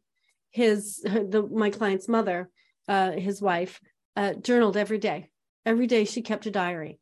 his 0.50 1.00
the 1.02 1.48
my 1.50 1.70
client's 1.70 2.08
mother, 2.08 2.50
uh, 2.86 3.12
his 3.12 3.40
wife, 3.40 3.80
uh, 4.14 4.34
journaled 4.34 4.76
every 4.76 4.98
day. 4.98 5.30
Every 5.64 5.86
day 5.86 6.04
she 6.04 6.22
kept 6.22 6.46
a 6.46 6.50
diary, 6.50 7.00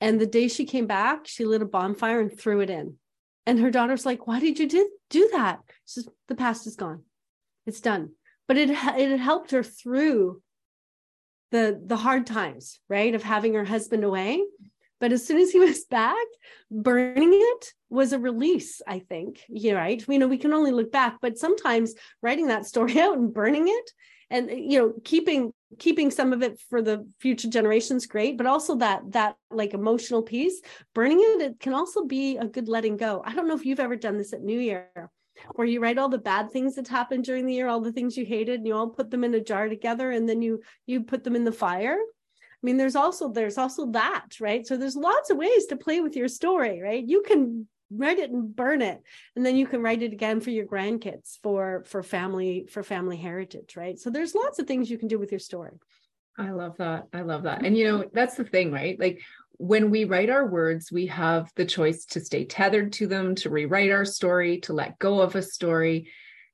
and 0.00 0.20
the 0.20 0.26
day 0.26 0.46
she 0.46 0.64
came 0.64 0.86
back, 0.86 1.26
she 1.26 1.44
lit 1.44 1.62
a 1.62 1.66
bonfire 1.66 2.20
and 2.20 2.38
threw 2.38 2.60
it 2.60 2.70
in. 2.70 2.96
And 3.46 3.58
her 3.58 3.70
daughter's 3.70 4.06
like, 4.06 4.26
"Why 4.26 4.40
did 4.40 4.58
you 4.58 4.68
do 4.68 4.88
do 5.10 5.28
that?" 5.32 5.60
She 5.86 6.00
says, 6.00 6.08
"The 6.28 6.34
past 6.34 6.66
is 6.66 6.76
gone, 6.76 7.02
it's 7.66 7.80
done." 7.80 8.12
But 8.46 8.56
it 8.56 8.70
it 8.70 9.20
helped 9.20 9.50
her 9.50 9.62
through 9.62 10.42
the 11.50 11.80
the 11.84 11.96
hard 11.96 12.26
times, 12.26 12.80
right, 12.88 13.14
of 13.14 13.22
having 13.22 13.54
her 13.54 13.64
husband 13.64 14.04
away. 14.04 14.42
But 15.00 15.12
as 15.12 15.26
soon 15.26 15.38
as 15.38 15.50
he 15.50 15.58
was 15.68 15.84
back, 15.84 16.26
burning 16.70 17.32
it 17.32 17.72
was 17.90 18.12
a 18.12 18.18
release, 18.18 18.80
I 18.86 19.00
think. 19.00 19.42
Yeah, 19.48 19.74
right. 19.74 20.04
You 20.08 20.18
know, 20.18 20.28
we 20.28 20.38
can 20.38 20.52
only 20.52 20.70
look 20.70 20.92
back, 20.92 21.18
but 21.20 21.38
sometimes 21.38 21.94
writing 22.22 22.48
that 22.48 22.66
story 22.66 23.00
out 23.00 23.18
and 23.18 23.34
burning 23.34 23.68
it 23.68 23.90
and 24.30 24.50
you 24.50 24.78
know, 24.78 24.94
keeping 25.04 25.52
keeping 25.78 26.10
some 26.10 26.32
of 26.32 26.42
it 26.42 26.60
for 26.70 26.82
the 26.82 27.06
future 27.20 27.48
generations 27.48 28.06
great 28.06 28.36
but 28.36 28.46
also 28.46 28.76
that 28.76 29.00
that 29.12 29.36
like 29.50 29.74
emotional 29.74 30.22
piece 30.22 30.60
burning 30.94 31.18
it 31.20 31.42
it 31.42 31.60
can 31.60 31.72
also 31.72 32.04
be 32.04 32.36
a 32.36 32.46
good 32.46 32.68
letting 32.68 32.96
go 32.96 33.22
i 33.24 33.34
don't 33.34 33.48
know 33.48 33.54
if 33.54 33.64
you've 33.64 33.80
ever 33.80 33.96
done 33.96 34.18
this 34.18 34.32
at 34.32 34.42
new 34.42 34.58
year 34.58 35.10
where 35.54 35.66
you 35.66 35.80
write 35.80 35.98
all 35.98 36.08
the 36.08 36.18
bad 36.18 36.50
things 36.50 36.74
that 36.74 36.88
happened 36.88 37.24
during 37.24 37.46
the 37.46 37.54
year, 37.54 37.68
all 37.68 37.80
the 37.80 37.92
things 37.92 38.16
you 38.16 38.24
hated, 38.24 38.60
and 38.60 38.66
you 38.66 38.74
all 38.74 38.88
put 38.88 39.10
them 39.10 39.24
in 39.24 39.34
a 39.34 39.40
jar 39.40 39.68
together, 39.68 40.10
and 40.10 40.28
then 40.28 40.42
you 40.42 40.62
you 40.86 41.02
put 41.02 41.24
them 41.24 41.36
in 41.36 41.44
the 41.44 41.52
fire. 41.52 41.96
I 41.96 42.66
mean, 42.66 42.76
there's 42.76 42.96
also 42.96 43.28
there's 43.28 43.58
also 43.58 43.86
that, 43.92 44.40
right? 44.40 44.66
So 44.66 44.76
there's 44.76 44.96
lots 44.96 45.30
of 45.30 45.36
ways 45.36 45.66
to 45.66 45.76
play 45.76 46.00
with 46.00 46.16
your 46.16 46.28
story, 46.28 46.80
right? 46.80 47.04
You 47.04 47.22
can 47.26 47.66
write 47.96 48.18
it 48.18 48.30
and 48.30 48.54
burn 48.54 48.82
it 48.82 49.02
and 49.36 49.44
then 49.44 49.56
you 49.56 49.66
can 49.66 49.82
write 49.82 50.02
it 50.02 50.12
again 50.12 50.40
for 50.40 50.50
your 50.50 50.66
grandkids 50.66 51.38
for 51.42 51.82
for 51.86 52.02
family 52.02 52.66
for 52.70 52.82
family 52.82 53.16
heritage 53.16 53.76
right 53.76 53.98
so 53.98 54.10
there's 54.10 54.34
lots 54.34 54.58
of 54.58 54.66
things 54.66 54.90
you 54.90 54.98
can 54.98 55.08
do 55.08 55.18
with 55.18 55.32
your 55.32 55.38
story 55.38 55.72
i 56.38 56.50
love 56.50 56.76
that 56.76 57.06
i 57.12 57.22
love 57.22 57.42
that 57.42 57.64
and 57.64 57.76
you 57.76 57.84
know 57.84 58.04
that's 58.12 58.36
the 58.36 58.44
thing 58.44 58.72
right 58.72 58.98
like 58.98 59.20
when 59.62 59.90
we 59.90 60.04
write 60.04 60.28
our 60.28 60.44
words, 60.46 60.90
we 60.90 61.06
have 61.06 61.52
the 61.54 61.64
choice 61.64 62.04
to 62.06 62.20
stay 62.20 62.44
tethered 62.44 62.92
to 62.94 63.06
them, 63.06 63.36
to 63.36 63.48
rewrite 63.48 63.92
our 63.92 64.04
story, 64.04 64.58
to 64.58 64.72
let 64.72 64.98
go 64.98 65.20
of 65.20 65.36
a 65.36 65.42
story, 65.42 66.10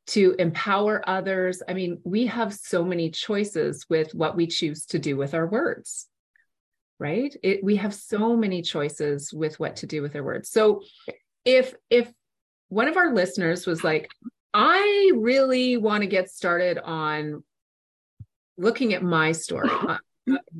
to 0.08 0.34
empower 0.38 1.02
others. 1.08 1.62
I 1.66 1.72
mean, 1.72 2.00
we 2.04 2.26
have 2.26 2.52
so 2.52 2.84
many 2.84 3.10
choices 3.10 3.86
with 3.88 4.14
what 4.14 4.36
we 4.36 4.46
choose 4.46 4.84
to 4.86 4.98
do 4.98 5.16
with 5.16 5.32
our 5.32 5.46
words, 5.46 6.06
right? 6.98 7.34
It, 7.42 7.64
we 7.64 7.76
have 7.76 7.94
so 7.94 8.36
many 8.36 8.60
choices 8.60 9.32
with 9.32 9.58
what 9.58 9.76
to 9.76 9.86
do 9.86 10.02
with 10.02 10.14
our 10.14 10.22
words. 10.22 10.50
So 10.50 10.82
if 11.48 11.74
if 11.88 12.12
one 12.68 12.88
of 12.88 12.98
our 12.98 13.14
listeners 13.14 13.66
was 13.66 13.82
like, 13.82 14.10
I 14.52 15.12
really 15.16 15.78
want 15.78 16.02
to 16.02 16.06
get 16.06 16.28
started 16.28 16.78
on 16.78 17.42
looking 18.58 18.92
at 18.92 19.02
my 19.02 19.32
story, 19.32 19.70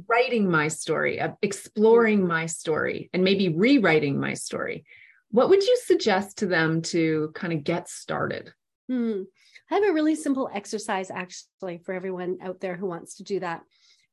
writing 0.09 0.51
my 0.51 0.69
story, 0.69 1.21
exploring 1.43 2.27
my 2.27 2.47
story, 2.47 3.11
and 3.13 3.23
maybe 3.23 3.51
rewriting 3.51 4.19
my 4.19 4.33
story, 4.33 4.85
what 5.31 5.51
would 5.51 5.63
you 5.63 5.77
suggest 5.85 6.39
to 6.39 6.47
them 6.47 6.81
to 6.83 7.33
kind 7.35 7.53
of 7.53 7.65
get 7.65 7.89
started? 7.89 8.51
Hmm. 8.89 9.25
I 9.71 9.75
have 9.75 9.85
a 9.85 9.93
really 9.93 10.15
simple 10.15 10.49
exercise 10.55 11.11
actually 11.11 11.83
for 11.85 11.93
everyone 11.93 12.39
out 12.43 12.61
there 12.61 12.77
who 12.77 12.87
wants 12.87 13.17
to 13.17 13.25
do 13.25 13.41
that. 13.41 13.61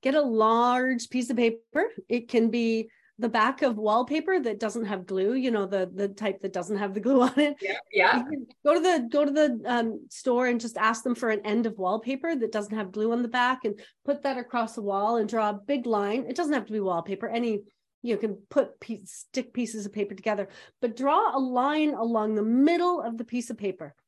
Get 0.04 0.16
a 0.16 0.22
large 0.22 1.10
piece 1.10 1.30
of 1.30 1.38
paper. 1.38 1.86
It 2.10 2.28
can 2.28 2.50
be 2.50 2.90
the 3.17 3.30
back 3.30 3.62
of 3.62 3.78
wallpaper 3.78 4.39
that 4.41 4.60
doesn't 4.60 4.86
have 4.86 5.06
glue 5.06 5.36
you 5.36 5.49
know 5.49 5.65
the 5.65 5.89
the 5.93 6.10
type 6.10 6.41
that 6.41 6.51
doesn't 6.51 6.78
have 6.78 6.93
the 6.93 6.99
glue 6.99 7.21
on 7.30 7.39
it. 7.39 7.56
Yeah, 7.62 7.78
yeah. 7.91 8.23
go 8.65 8.73
to 8.73 8.80
the 8.80 9.08
go 9.10 9.25
to 9.25 9.32
the 9.32 9.62
um, 9.65 10.06
store 10.10 10.47
and 10.47 10.60
just 10.60 10.78
ask 10.78 11.04
them 11.04 11.15
for 11.15 11.30
an 11.30 11.45
end 11.45 11.65
of 11.65 11.78
wallpaper 11.78 12.36
that 12.36 12.51
doesn't 12.51 12.75
have 12.75 12.91
glue 12.91 13.12
on 13.12 13.21
the 13.21 13.28
back 13.28 13.65
and 13.65 13.80
put 14.04 14.23
that 14.23 14.38
across 14.38 14.75
the 14.75 14.82
wall 14.82 15.17
and 15.17 15.30
draw 15.30 15.49
a 15.49 15.54
big 15.54 15.86
line. 15.86 16.25
It 16.28 16.36
doesn't 16.36 16.54
have 16.54 16.65
to 16.65 16.73
be 16.73 16.80
wallpaper. 16.80 17.28
Any 17.28 17.62
you 18.01 18.17
can 18.17 18.38
put 18.49 18.80
piece, 18.80 19.25
stick 19.30 19.51
pieces 19.51 19.88
of 19.88 19.93
paper 19.93 20.13
together 20.13 20.47
but 20.80 20.95
draw 20.95 21.36
a 21.36 21.39
line 21.39 21.95
along 21.95 22.36
the 22.36 22.43
middle 22.43 23.01
of 23.01 23.17
the 23.17 23.25
piece 23.25 23.49
of 23.49 23.58
paper. 23.58 23.95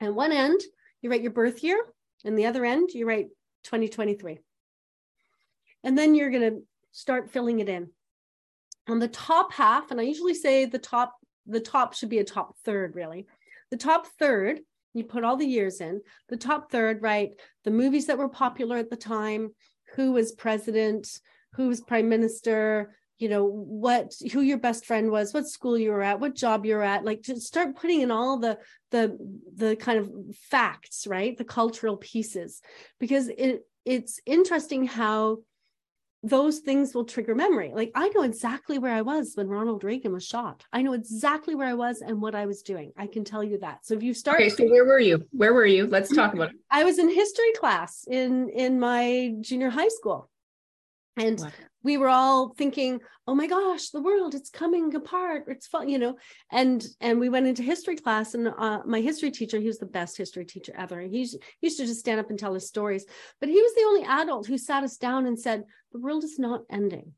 And 0.00 0.16
one 0.16 0.32
end 0.32 0.60
you 1.00 1.08
write 1.08 1.22
your 1.22 1.30
birth 1.30 1.62
year. 1.62 1.82
And 2.24 2.36
the 2.36 2.46
other 2.46 2.64
end 2.64 2.90
you 2.92 3.06
write 3.06 3.28
2023 3.62 4.38
and 5.84 5.96
then 5.96 6.14
you're 6.14 6.30
going 6.30 6.50
to 6.50 6.62
start 6.94 7.30
filling 7.30 7.58
it 7.58 7.68
in. 7.68 7.90
On 8.88 8.98
the 8.98 9.08
top 9.08 9.52
half, 9.52 9.90
and 9.90 10.00
I 10.00 10.04
usually 10.04 10.34
say 10.34 10.64
the 10.64 10.78
top, 10.78 11.14
the 11.46 11.60
top 11.60 11.92
should 11.94 12.08
be 12.08 12.20
a 12.20 12.24
top 12.24 12.56
third, 12.64 12.94
really. 12.94 13.26
The 13.70 13.76
top 13.76 14.06
third, 14.18 14.60
you 14.94 15.04
put 15.04 15.24
all 15.24 15.36
the 15.36 15.46
years 15.46 15.80
in. 15.80 16.00
The 16.28 16.36
top 16.36 16.70
third, 16.70 17.02
right? 17.02 17.32
The 17.64 17.70
movies 17.70 18.06
that 18.06 18.18
were 18.18 18.28
popular 18.28 18.76
at 18.76 18.90
the 18.90 18.96
time, 18.96 19.50
who 19.96 20.12
was 20.12 20.32
president, 20.32 21.20
who 21.54 21.68
was 21.68 21.80
prime 21.80 22.08
minister, 22.08 22.94
you 23.18 23.28
know 23.28 23.44
what 23.44 24.12
who 24.32 24.40
your 24.40 24.58
best 24.58 24.84
friend 24.84 25.10
was 25.10 25.32
what 25.32 25.46
school 25.46 25.78
you 25.78 25.92
were 25.92 26.02
at 26.02 26.18
what 26.18 26.34
job 26.34 26.66
you 26.66 26.74
were 26.74 26.82
at 26.82 27.04
like 27.04 27.22
to 27.22 27.40
start 27.40 27.76
putting 27.76 28.00
in 28.00 28.10
all 28.10 28.38
the 28.38 28.58
the 28.90 29.16
the 29.54 29.76
kind 29.76 30.00
of 30.00 30.10
facts 30.34 31.06
right 31.06 31.38
the 31.38 31.44
cultural 31.44 31.96
pieces 31.96 32.60
because 32.98 33.28
it 33.28 33.62
it's 33.84 34.18
interesting 34.26 34.84
how 34.84 35.38
those 36.24 36.60
things 36.60 36.94
will 36.94 37.04
trigger 37.04 37.34
memory. 37.34 37.70
Like 37.74 37.92
I 37.94 38.08
know 38.08 38.22
exactly 38.22 38.78
where 38.78 38.94
I 38.94 39.02
was 39.02 39.32
when 39.34 39.46
Ronald 39.46 39.84
Reagan 39.84 40.12
was 40.12 40.24
shot. 40.24 40.64
I 40.72 40.80
know 40.80 40.94
exactly 40.94 41.54
where 41.54 41.68
I 41.68 41.74
was 41.74 42.00
and 42.00 42.20
what 42.20 42.34
I 42.34 42.46
was 42.46 42.62
doing. 42.62 42.92
I 42.96 43.06
can 43.06 43.24
tell 43.24 43.44
you 43.44 43.58
that. 43.58 43.84
So 43.84 43.94
if 43.94 44.02
you 44.02 44.14
start 44.14 44.40
Okay, 44.40 44.48
so 44.48 44.64
where 44.64 44.86
were 44.86 44.98
you? 44.98 45.26
Where 45.32 45.52
were 45.52 45.66
you? 45.66 45.86
Let's 45.86 46.14
talk 46.14 46.32
about 46.34 46.50
it. 46.50 46.56
I 46.70 46.84
was 46.84 46.98
in 46.98 47.10
history 47.10 47.52
class 47.52 48.06
in 48.10 48.48
in 48.48 48.80
my 48.80 49.34
junior 49.40 49.68
high 49.68 49.88
school. 49.88 50.30
And 51.16 51.38
what? 51.38 51.52
we 51.84 51.96
were 51.96 52.08
all 52.08 52.54
thinking, 52.54 53.00
"Oh 53.26 53.34
my 53.34 53.46
gosh, 53.46 53.90
the 53.90 54.02
world 54.02 54.34
it's 54.34 54.50
coming 54.50 54.94
apart. 54.94 55.44
It's 55.48 55.66
fun, 55.66 55.88
you 55.88 55.98
know." 55.98 56.16
And 56.50 56.84
and 57.00 57.20
we 57.20 57.28
went 57.28 57.46
into 57.46 57.62
history 57.62 57.96
class, 57.96 58.34
and 58.34 58.48
uh, 58.48 58.80
my 58.84 59.00
history 59.00 59.30
teacher, 59.30 59.60
he 59.60 59.66
was 59.66 59.78
the 59.78 59.86
best 59.86 60.16
history 60.16 60.44
teacher 60.44 60.72
ever. 60.76 61.00
He's, 61.00 61.32
he 61.32 61.66
used 61.68 61.78
to 61.78 61.86
just 61.86 62.00
stand 62.00 62.18
up 62.18 62.30
and 62.30 62.38
tell 62.38 62.56
us 62.56 62.66
stories, 62.66 63.04
but 63.40 63.48
he 63.48 63.60
was 63.60 63.74
the 63.74 63.84
only 63.86 64.04
adult 64.04 64.46
who 64.46 64.58
sat 64.58 64.82
us 64.82 64.96
down 64.96 65.26
and 65.26 65.38
said, 65.38 65.64
"The 65.92 66.00
world 66.00 66.24
is 66.24 66.38
not 66.38 66.62
ending." 66.70 67.12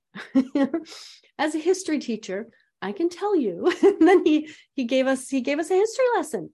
As 1.38 1.54
a 1.54 1.58
history 1.58 1.98
teacher, 1.98 2.48
I 2.82 2.92
can 2.92 3.08
tell 3.08 3.34
you. 3.34 3.72
and 3.82 4.06
then 4.06 4.26
he 4.26 4.50
he 4.74 4.84
gave 4.84 5.06
us 5.06 5.28
he 5.28 5.40
gave 5.40 5.58
us 5.58 5.70
a 5.70 5.74
history 5.74 6.06
lesson 6.16 6.50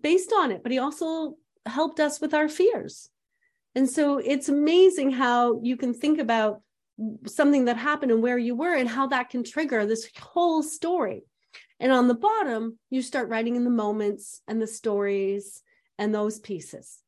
based 0.00 0.32
on 0.32 0.50
it, 0.50 0.62
but 0.62 0.72
he 0.72 0.78
also 0.78 1.36
helped 1.66 2.00
us 2.00 2.20
with 2.20 2.34
our 2.34 2.48
fears. 2.48 3.08
And 3.74 3.88
so 3.88 4.18
it's 4.18 4.48
amazing 4.48 5.12
how 5.12 5.60
you 5.62 5.76
can 5.76 5.94
think 5.94 6.18
about 6.18 6.60
something 7.26 7.66
that 7.66 7.76
happened 7.76 8.12
and 8.12 8.22
where 8.22 8.38
you 8.38 8.54
were 8.54 8.74
and 8.74 8.88
how 8.88 9.06
that 9.08 9.30
can 9.30 9.44
trigger 9.44 9.86
this 9.86 10.08
whole 10.20 10.62
story. 10.62 11.24
And 11.80 11.90
on 11.90 12.08
the 12.08 12.14
bottom, 12.14 12.78
you 12.90 13.02
start 13.02 13.28
writing 13.28 13.56
in 13.56 13.64
the 13.64 13.70
moments 13.70 14.40
and 14.46 14.62
the 14.62 14.66
stories 14.66 15.62
and 15.98 16.14
those 16.14 16.38
pieces. 16.38 17.01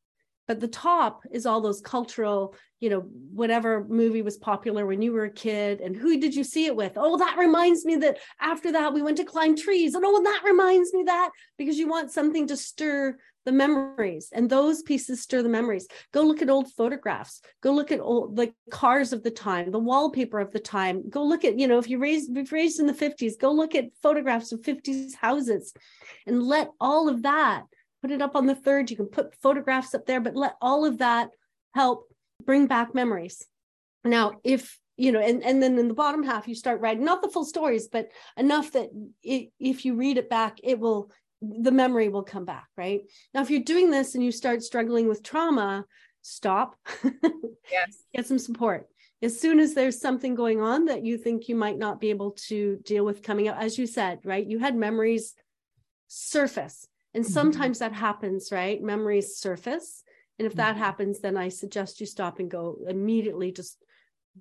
But 0.46 0.60
the 0.60 0.68
top 0.68 1.22
is 1.30 1.46
all 1.46 1.60
those 1.60 1.80
cultural, 1.80 2.54
you 2.80 2.90
know, 2.90 3.00
whatever 3.32 3.84
movie 3.88 4.22
was 4.22 4.36
popular 4.36 4.84
when 4.84 5.00
you 5.00 5.12
were 5.12 5.24
a 5.24 5.30
kid 5.30 5.80
and 5.80 5.96
who 5.96 6.20
did 6.20 6.34
you 6.34 6.44
see 6.44 6.66
it 6.66 6.76
with? 6.76 6.92
Oh, 6.96 7.16
that 7.16 7.38
reminds 7.38 7.84
me 7.84 7.96
that 7.96 8.18
after 8.40 8.72
that 8.72 8.92
we 8.92 9.02
went 9.02 9.16
to 9.18 9.24
climb 9.24 9.56
trees. 9.56 9.94
And 9.94 10.04
oh, 10.06 10.22
that 10.22 10.42
reminds 10.44 10.92
me 10.92 11.04
that 11.04 11.30
because 11.56 11.78
you 11.78 11.88
want 11.88 12.12
something 12.12 12.46
to 12.48 12.56
stir 12.56 13.16
the 13.44 13.52
memories 13.52 14.30
and 14.32 14.48
those 14.48 14.82
pieces 14.82 15.20
stir 15.20 15.42
the 15.42 15.48
memories 15.48 15.86
go 16.12 16.22
look 16.22 16.40
at 16.40 16.48
old 16.48 16.72
photographs 16.72 17.42
go 17.62 17.72
look 17.72 17.92
at 17.92 18.00
old 18.00 18.36
the 18.36 18.52
cars 18.70 19.12
of 19.12 19.22
the 19.22 19.30
time 19.30 19.70
the 19.70 19.78
wallpaper 19.78 20.40
of 20.40 20.50
the 20.52 20.58
time 20.58 21.08
go 21.10 21.22
look 21.22 21.44
at 21.44 21.58
you 21.58 21.68
know 21.68 21.78
if 21.78 21.88
you 21.88 21.98
raised 21.98 22.34
if 22.36 22.52
raised 22.52 22.80
in 22.80 22.86
the 22.86 22.92
50s 22.92 23.38
go 23.38 23.52
look 23.52 23.74
at 23.74 23.94
photographs 24.02 24.52
of 24.52 24.60
50s 24.62 25.14
houses 25.14 25.74
and 26.26 26.42
let 26.42 26.70
all 26.80 27.08
of 27.08 27.22
that 27.22 27.64
put 28.04 28.10
it 28.10 28.22
up 28.22 28.36
on 28.36 28.46
the 28.46 28.54
third 28.54 28.90
you 28.90 28.96
can 28.96 29.06
put 29.06 29.34
photographs 29.40 29.94
up 29.94 30.04
there 30.04 30.20
but 30.20 30.36
let 30.36 30.56
all 30.60 30.84
of 30.84 30.98
that 30.98 31.30
help 31.74 32.06
bring 32.44 32.66
back 32.66 32.94
memories 32.94 33.46
now 34.04 34.32
if 34.44 34.78
you 34.96 35.10
know 35.10 35.20
and, 35.20 35.42
and 35.42 35.62
then 35.62 35.78
in 35.78 35.88
the 35.88 35.94
bottom 35.94 36.22
half 36.22 36.46
you 36.46 36.54
start 36.54 36.80
writing 36.80 37.04
not 37.04 37.22
the 37.22 37.28
full 37.28 37.44
stories 37.44 37.88
but 37.88 38.08
enough 38.36 38.72
that 38.72 38.90
it, 39.22 39.48
if 39.58 39.84
you 39.86 39.94
read 39.94 40.18
it 40.18 40.28
back 40.28 40.58
it 40.62 40.78
will 40.78 41.10
the 41.60 41.70
memory 41.70 42.08
will 42.08 42.22
come 42.22 42.44
back, 42.44 42.68
right? 42.76 43.02
Now, 43.32 43.42
if 43.42 43.50
you're 43.50 43.60
doing 43.60 43.90
this 43.90 44.14
and 44.14 44.24
you 44.24 44.32
start 44.32 44.62
struggling 44.62 45.08
with 45.08 45.22
trauma, 45.22 45.84
stop. 46.22 46.76
yes. 47.70 48.04
Get 48.14 48.26
some 48.26 48.38
support. 48.38 48.88
As 49.22 49.40
soon 49.40 49.58
as 49.58 49.74
there's 49.74 50.00
something 50.00 50.34
going 50.34 50.60
on 50.60 50.86
that 50.86 51.04
you 51.04 51.16
think 51.16 51.48
you 51.48 51.56
might 51.56 51.78
not 51.78 52.00
be 52.00 52.10
able 52.10 52.32
to 52.48 52.78
deal 52.84 53.04
with 53.04 53.22
coming 53.22 53.48
up, 53.48 53.56
as 53.58 53.78
you 53.78 53.86
said, 53.86 54.20
right? 54.24 54.46
You 54.46 54.58
had 54.58 54.76
memories 54.76 55.34
surface. 56.08 56.86
And 57.14 57.24
mm-hmm. 57.24 57.32
sometimes 57.32 57.78
mm-hmm. 57.78 57.92
that 57.92 57.98
happens, 57.98 58.50
right? 58.50 58.82
Memories 58.82 59.36
surface. 59.36 60.02
And 60.38 60.46
if 60.46 60.54
that 60.54 60.74
mm-hmm. 60.74 60.82
happens, 60.84 61.20
then 61.20 61.36
I 61.36 61.48
suggest 61.48 62.00
you 62.00 62.06
stop 62.06 62.40
and 62.40 62.50
go 62.50 62.78
immediately, 62.88 63.52
just 63.52 63.78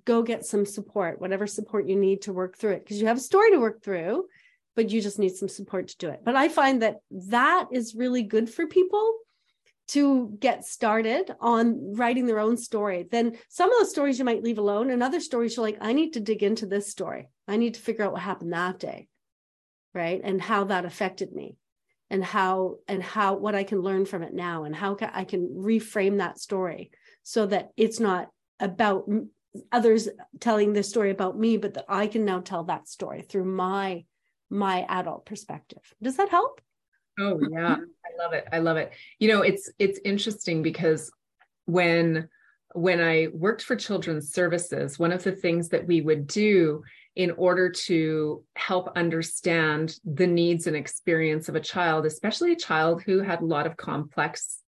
go 0.04 0.22
get 0.22 0.44
some 0.44 0.66
support, 0.66 1.20
whatever 1.20 1.46
support 1.46 1.88
you 1.88 1.94
need 1.94 2.22
to 2.22 2.32
work 2.32 2.56
through 2.56 2.72
it, 2.72 2.84
because 2.84 3.00
you 3.00 3.06
have 3.06 3.18
a 3.18 3.20
story 3.20 3.52
to 3.52 3.58
work 3.58 3.82
through, 3.82 4.26
but 4.74 4.90
you 4.90 5.00
just 5.00 5.20
need 5.20 5.36
some 5.36 5.48
support 5.48 5.86
to 5.86 5.96
do 5.98 6.08
it. 6.08 6.22
But 6.24 6.34
I 6.34 6.48
find 6.48 6.82
that 6.82 6.96
that 7.12 7.68
is 7.70 7.94
really 7.94 8.24
good 8.24 8.50
for 8.50 8.66
people 8.66 9.18
to 9.86 10.36
get 10.40 10.64
started 10.64 11.30
on 11.40 11.94
writing 11.94 12.26
their 12.26 12.40
own 12.40 12.56
story. 12.56 13.06
Then 13.08 13.36
some 13.48 13.70
of 13.70 13.78
those 13.78 13.90
stories 13.90 14.18
you 14.18 14.24
might 14.24 14.42
leave 14.42 14.58
alone, 14.58 14.90
and 14.90 15.00
other 15.00 15.20
stories 15.20 15.56
you're 15.56 15.64
like, 15.64 15.78
I 15.80 15.92
need 15.92 16.14
to 16.14 16.20
dig 16.20 16.42
into 16.42 16.66
this 16.66 16.90
story. 16.90 17.28
I 17.46 17.56
need 17.56 17.74
to 17.74 17.80
figure 17.80 18.04
out 18.04 18.12
what 18.12 18.22
happened 18.22 18.52
that 18.52 18.80
day, 18.80 19.06
right? 19.92 20.20
And 20.24 20.42
how 20.42 20.64
that 20.64 20.86
affected 20.86 21.32
me 21.32 21.56
and 22.10 22.24
how 22.24 22.76
and 22.88 23.02
how 23.02 23.34
what 23.34 23.54
I 23.54 23.64
can 23.64 23.80
learn 23.80 24.06
from 24.06 24.22
it 24.22 24.34
now 24.34 24.64
and 24.64 24.74
how 24.74 24.94
can, 24.94 25.10
I 25.12 25.24
can 25.24 25.48
reframe 25.48 26.18
that 26.18 26.38
story 26.38 26.90
so 27.22 27.46
that 27.46 27.70
it's 27.76 28.00
not 28.00 28.28
about 28.60 29.08
others 29.72 30.08
telling 30.40 30.72
this 30.72 30.88
story 30.88 31.10
about 31.10 31.38
me 31.38 31.56
but 31.56 31.74
that 31.74 31.86
I 31.88 32.06
can 32.06 32.24
now 32.24 32.40
tell 32.40 32.64
that 32.64 32.88
story 32.88 33.22
through 33.22 33.44
my 33.44 34.04
my 34.50 34.86
adult 34.88 35.26
perspective. 35.26 35.82
Does 36.02 36.16
that 36.16 36.28
help? 36.28 36.60
Oh 37.18 37.40
yeah, 37.50 37.76
I 37.76 38.22
love 38.22 38.32
it. 38.32 38.44
I 38.52 38.58
love 38.58 38.76
it. 38.76 38.92
You 39.18 39.28
know, 39.28 39.42
it's 39.42 39.70
it's 39.78 40.00
interesting 40.04 40.62
because 40.62 41.10
when 41.66 42.28
when 42.74 43.00
I 43.00 43.28
worked 43.32 43.62
for 43.62 43.76
children's 43.76 44.32
services, 44.32 44.98
one 44.98 45.12
of 45.12 45.22
the 45.22 45.32
things 45.32 45.68
that 45.70 45.86
we 45.86 46.00
would 46.00 46.26
do 46.26 46.82
in 47.16 47.30
order 47.32 47.70
to 47.70 48.42
help 48.56 48.96
understand 48.96 49.98
the 50.04 50.26
needs 50.26 50.66
and 50.66 50.76
experience 50.76 51.48
of 51.48 51.54
a 51.54 51.60
child, 51.60 52.06
especially 52.06 52.52
a 52.52 52.56
child 52.56 53.02
who 53.02 53.20
had 53.20 53.40
a 53.40 53.44
lot 53.44 53.66
of 53.66 53.76
complex 53.76 54.58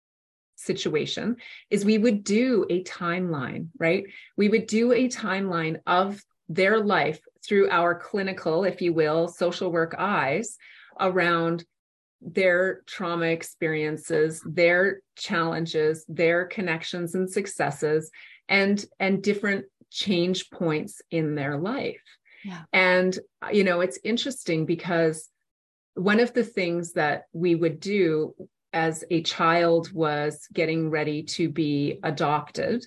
situation, 0.55 1.37
is 1.71 1.85
we 1.85 1.99
would 1.99 2.23
do 2.23 2.65
a 2.71 2.85
timeline, 2.85 3.69
right? 3.79 4.05
We 4.37 4.49
would 4.49 4.67
do 4.67 4.93
a 4.93 5.09
timeline 5.09 5.81
of 5.87 6.23
their 6.49 6.79
life 6.81 7.21
through 7.45 7.69
our 7.71 7.95
clinical, 7.95 8.65
if 8.65 8.81
you 8.81 8.93
will, 8.93 9.29
social 9.29 9.71
work 9.71 9.95
eyes 9.99 10.57
around 11.01 11.65
their 12.21 12.83
trauma 12.87 13.27
experiences, 13.27 14.43
their 14.47 15.01
challenges, 15.17 16.05
their 16.09 16.47
connections 16.47 17.15
and 17.15 17.31
successes, 17.31 18.11
and 18.49 18.85
and 18.99 19.23
different 19.23 19.67
change 19.91 20.51
points 20.51 21.03
in 21.11 21.35
their 21.35 21.59
life. 21.59 22.03
Yeah. 22.47 22.63
And, 22.73 23.19
uh, 23.43 23.49
you 23.51 23.65
know, 23.65 23.81
it's 23.81 23.99
interesting 24.05 24.67
because 24.67 25.29
one 25.95 26.21
of 26.21 26.33
the 26.33 26.45
things 26.45 26.93
that 26.93 27.25
we 27.33 27.57
would 27.57 27.81
do 27.81 28.35
as 28.73 29.03
a 29.11 29.23
child 29.23 29.93
was 29.93 30.47
getting 30.53 30.89
ready 30.89 31.25
to 31.25 31.49
be 31.49 31.99
adopted 32.05 32.87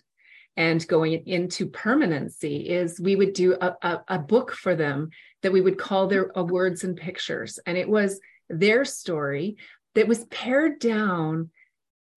and 0.55 0.87
going 0.87 1.27
into 1.27 1.67
permanency 1.67 2.69
is 2.69 3.01
we 3.01 3.17
would 3.17 3.33
do 3.33 3.57
a, 3.59 3.75
a, 3.81 4.01
a 4.07 4.19
book 4.19 4.53
for 4.53 4.75
them 4.75 5.09
that 5.41 5.51
we 5.51 5.59
would 5.59 5.77
call 5.77 6.07
their 6.07 6.37
uh, 6.37 6.43
words 6.43 6.85
and 6.85 6.95
pictures. 6.95 7.59
And 7.65 7.77
it 7.77 7.89
was 7.89 8.21
their 8.49 8.85
story 8.85 9.57
that 9.95 10.07
was 10.07 10.23
pared 10.25 10.79
down 10.79 11.49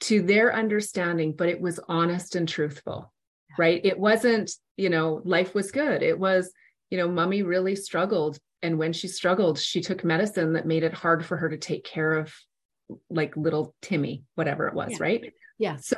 to 0.02 0.22
their 0.22 0.54
understanding, 0.54 1.34
but 1.36 1.48
it 1.48 1.60
was 1.60 1.80
honest 1.88 2.36
and 2.36 2.48
truthful, 2.48 3.12
right? 3.58 3.80
It 3.82 3.98
wasn't, 3.98 4.52
you 4.76 4.90
know, 4.90 5.22
life 5.24 5.56
was 5.56 5.72
good. 5.72 6.02
It 6.02 6.18
was, 6.18 6.52
you 6.92 6.98
know, 6.98 7.08
mummy 7.08 7.42
really 7.42 7.74
struggled. 7.74 8.38
And 8.60 8.78
when 8.78 8.92
she 8.92 9.08
struggled, 9.08 9.58
she 9.58 9.80
took 9.80 10.04
medicine 10.04 10.52
that 10.52 10.66
made 10.66 10.82
it 10.82 10.92
hard 10.92 11.24
for 11.24 11.38
her 11.38 11.48
to 11.48 11.56
take 11.56 11.84
care 11.84 12.12
of 12.12 12.30
like 13.08 13.34
little 13.34 13.74
Timmy, 13.80 14.24
whatever 14.34 14.68
it 14.68 14.74
was, 14.74 14.90
yeah. 14.90 14.98
right? 15.00 15.32
Yeah. 15.58 15.76
So, 15.76 15.96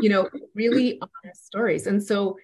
you 0.00 0.08
know, 0.08 0.28
really 0.52 1.00
honest 1.24 1.46
stories. 1.46 1.86
And 1.86 2.02
so 2.02 2.38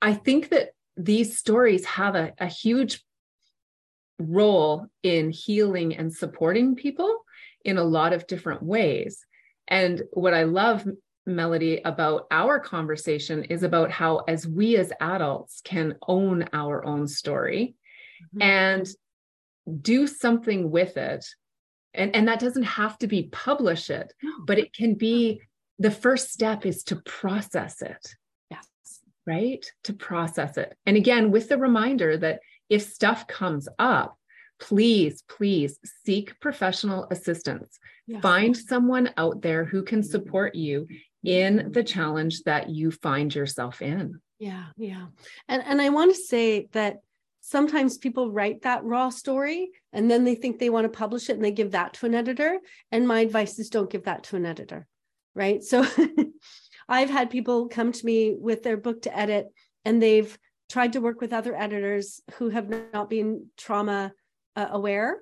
I 0.00 0.14
think 0.14 0.48
that 0.48 0.70
these 0.96 1.36
stories 1.36 1.84
have 1.84 2.14
a, 2.14 2.32
a 2.38 2.46
huge 2.46 3.04
role 4.18 4.86
in 5.02 5.30
healing 5.30 5.94
and 5.94 6.14
supporting 6.14 6.76
people 6.76 7.26
in 7.62 7.76
a 7.76 7.84
lot 7.84 8.14
of 8.14 8.26
different 8.26 8.62
ways. 8.62 9.22
And 9.68 10.00
what 10.12 10.32
I 10.32 10.44
love 10.44 10.88
Melody, 11.26 11.80
about 11.84 12.26
our 12.30 12.60
conversation 12.60 13.44
is 13.44 13.62
about 13.62 13.90
how, 13.90 14.18
as 14.28 14.46
we 14.46 14.76
as 14.76 14.92
adults 15.00 15.60
can 15.64 15.96
own 16.06 16.48
our 16.52 16.84
own 16.84 17.08
story 17.08 17.76
mm-hmm. 18.36 18.42
and 18.42 18.88
do 19.80 20.06
something 20.06 20.70
with 20.70 20.96
it. 20.96 21.24
And, 21.94 22.14
and 22.14 22.28
that 22.28 22.40
doesn't 22.40 22.64
have 22.64 22.98
to 22.98 23.06
be 23.06 23.28
publish 23.32 23.88
it, 23.88 24.12
no. 24.22 24.32
but 24.46 24.58
it 24.58 24.74
can 24.74 24.94
be 24.94 25.40
the 25.78 25.90
first 25.90 26.32
step 26.32 26.66
is 26.66 26.82
to 26.84 26.96
process 26.96 27.80
it. 27.80 28.14
Yes. 28.50 28.66
Right? 29.26 29.64
To 29.84 29.92
process 29.92 30.58
it. 30.58 30.76
And 30.86 30.96
again, 30.96 31.30
with 31.30 31.48
the 31.48 31.58
reminder 31.58 32.16
that 32.18 32.40
if 32.68 32.82
stuff 32.82 33.26
comes 33.26 33.68
up, 33.78 34.18
please, 34.60 35.22
please 35.28 35.78
seek 36.04 36.38
professional 36.40 37.06
assistance. 37.10 37.78
Yes. 38.06 38.22
Find 38.22 38.56
someone 38.56 39.10
out 39.16 39.42
there 39.42 39.64
who 39.64 39.82
can 39.82 40.02
support 40.02 40.54
you 40.54 40.86
in 41.24 41.72
the 41.72 41.82
challenge 41.82 42.42
that 42.42 42.68
you 42.68 42.90
find 42.90 43.34
yourself 43.34 43.82
in. 43.82 44.20
Yeah, 44.38 44.66
yeah. 44.76 45.06
And 45.48 45.62
and 45.64 45.80
I 45.80 45.88
want 45.88 46.14
to 46.14 46.20
say 46.20 46.68
that 46.72 46.98
sometimes 47.40 47.98
people 47.98 48.32
write 48.32 48.62
that 48.62 48.84
raw 48.84 49.10
story 49.10 49.70
and 49.92 50.10
then 50.10 50.24
they 50.24 50.34
think 50.34 50.58
they 50.58 50.70
want 50.70 50.84
to 50.84 50.98
publish 50.98 51.28
it 51.28 51.34
and 51.34 51.44
they 51.44 51.50
give 51.50 51.72
that 51.72 51.94
to 51.94 52.06
an 52.06 52.14
editor 52.14 52.58
and 52.90 53.06
my 53.06 53.20
advice 53.20 53.58
is 53.58 53.68
don't 53.68 53.90
give 53.90 54.04
that 54.04 54.24
to 54.24 54.36
an 54.36 54.46
editor. 54.46 54.86
Right? 55.34 55.62
So 55.62 55.86
I've 56.88 57.10
had 57.10 57.30
people 57.30 57.68
come 57.68 57.92
to 57.92 58.06
me 58.06 58.34
with 58.38 58.62
their 58.62 58.76
book 58.76 59.02
to 59.02 59.16
edit 59.16 59.48
and 59.84 60.02
they've 60.02 60.36
tried 60.68 60.94
to 60.94 61.00
work 61.00 61.20
with 61.20 61.32
other 61.32 61.54
editors 61.54 62.20
who 62.34 62.48
have 62.50 62.68
not 62.92 63.10
been 63.10 63.46
trauma 63.56 64.12
uh, 64.56 64.68
aware 64.70 65.18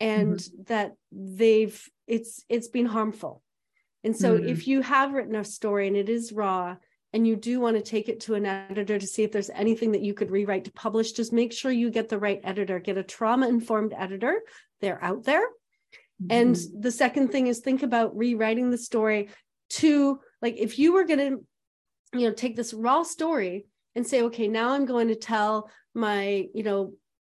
and 0.00 0.36
mm-hmm. 0.36 0.62
that 0.64 0.92
they've 1.12 1.88
it's 2.06 2.44
it's 2.48 2.68
been 2.68 2.86
harmful 2.86 3.42
and 4.06 4.16
so 4.16 4.38
mm-hmm. 4.38 4.48
if 4.48 4.68
you 4.68 4.82
have 4.82 5.12
written 5.12 5.34
a 5.34 5.44
story 5.44 5.88
and 5.88 5.96
it 5.96 6.08
is 6.08 6.32
raw 6.32 6.76
and 7.12 7.26
you 7.26 7.34
do 7.34 7.58
want 7.58 7.76
to 7.76 7.82
take 7.82 8.08
it 8.08 8.20
to 8.20 8.34
an 8.36 8.46
editor 8.46 9.00
to 9.00 9.06
see 9.06 9.24
if 9.24 9.32
there's 9.32 9.50
anything 9.50 9.90
that 9.92 10.02
you 10.02 10.14
could 10.14 10.30
rewrite 10.30 10.66
to 10.66 10.72
publish, 10.72 11.10
just 11.10 11.32
make 11.32 11.52
sure 11.52 11.72
you 11.72 11.90
get 11.90 12.08
the 12.08 12.18
right 12.18 12.40
editor, 12.44 12.78
get 12.78 12.96
a 12.96 13.02
trauma 13.02 13.48
informed 13.48 13.92
editor. 13.98 14.42
They're 14.80 15.02
out 15.02 15.24
there. 15.24 15.44
Mm-hmm. 16.22 16.26
And 16.30 16.56
the 16.78 16.92
second 16.92 17.32
thing 17.32 17.48
is 17.48 17.58
think 17.58 17.82
about 17.82 18.16
rewriting 18.16 18.70
the 18.70 18.78
story 18.78 19.28
to 19.70 20.20
like 20.40 20.54
if 20.56 20.78
you 20.78 20.92
were 20.92 21.04
going 21.04 21.18
to 21.18 21.44
you 22.16 22.28
know 22.28 22.32
take 22.32 22.54
this 22.54 22.72
raw 22.72 23.02
story 23.02 23.66
and 23.96 24.06
say 24.06 24.22
okay 24.22 24.46
now 24.46 24.70
i'm 24.70 24.86
going 24.86 25.08
to 25.08 25.16
tell 25.16 25.68
my 25.92 26.46
you 26.54 26.62
know 26.62 26.92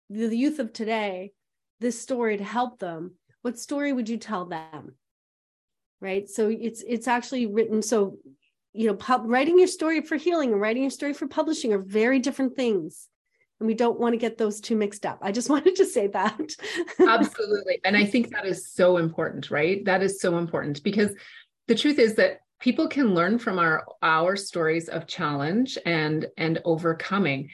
the 0.09 0.35
youth 0.35 0.57
of 0.57 0.73
today 0.73 1.31
this 1.79 2.01
story 2.01 2.37
to 2.37 2.43
help 2.43 2.79
them 2.79 3.11
what 3.43 3.59
story 3.59 3.93
would 3.93 4.09
you 4.09 4.17
tell 4.17 4.45
them 4.45 4.95
right? 6.03 6.29
So 6.29 6.49
it's 6.49 6.83
it's 6.85 7.07
actually 7.07 7.47
written 7.47 7.81
so 7.81 8.17
you 8.73 8.87
know 8.87 8.95
pub, 8.95 9.23
writing 9.25 9.57
your 9.57 9.67
story 9.67 10.01
for 10.01 10.17
healing 10.17 10.51
and 10.51 10.61
writing 10.61 10.83
your 10.83 10.91
story 10.91 11.13
for 11.13 11.27
publishing 11.27 11.73
are 11.73 11.79
very 11.79 12.19
different 12.19 12.55
things. 12.55 13.07
And 13.59 13.67
we 13.67 13.75
don't 13.75 13.99
want 13.99 14.13
to 14.13 14.17
get 14.17 14.37
those 14.37 14.59
two 14.59 14.75
mixed 14.75 15.05
up. 15.05 15.19
I 15.21 15.31
just 15.31 15.49
wanted 15.55 15.77
to 15.77 15.85
say 15.85 16.07
that. 16.07 16.55
Absolutely. 16.99 17.79
And 17.85 17.95
i 17.95 18.05
think 18.05 18.29
that 18.31 18.45
is 18.45 18.71
so 18.71 18.97
important 18.97 19.49
right? 19.49 19.83
That 19.85 20.03
is 20.03 20.19
so 20.19 20.37
important 20.37 20.83
because 20.83 21.11
the 21.67 21.75
truth 21.75 21.97
is 21.97 22.15
that 22.15 22.41
people 22.59 22.87
can 22.87 23.13
learn 23.13 23.39
from 23.39 23.59
our 23.59 23.85
our 24.01 24.35
stories 24.35 24.89
of 24.89 25.07
challenge 25.07 25.77
and 25.85 26.27
and 26.37 26.59
overcoming. 26.65 27.49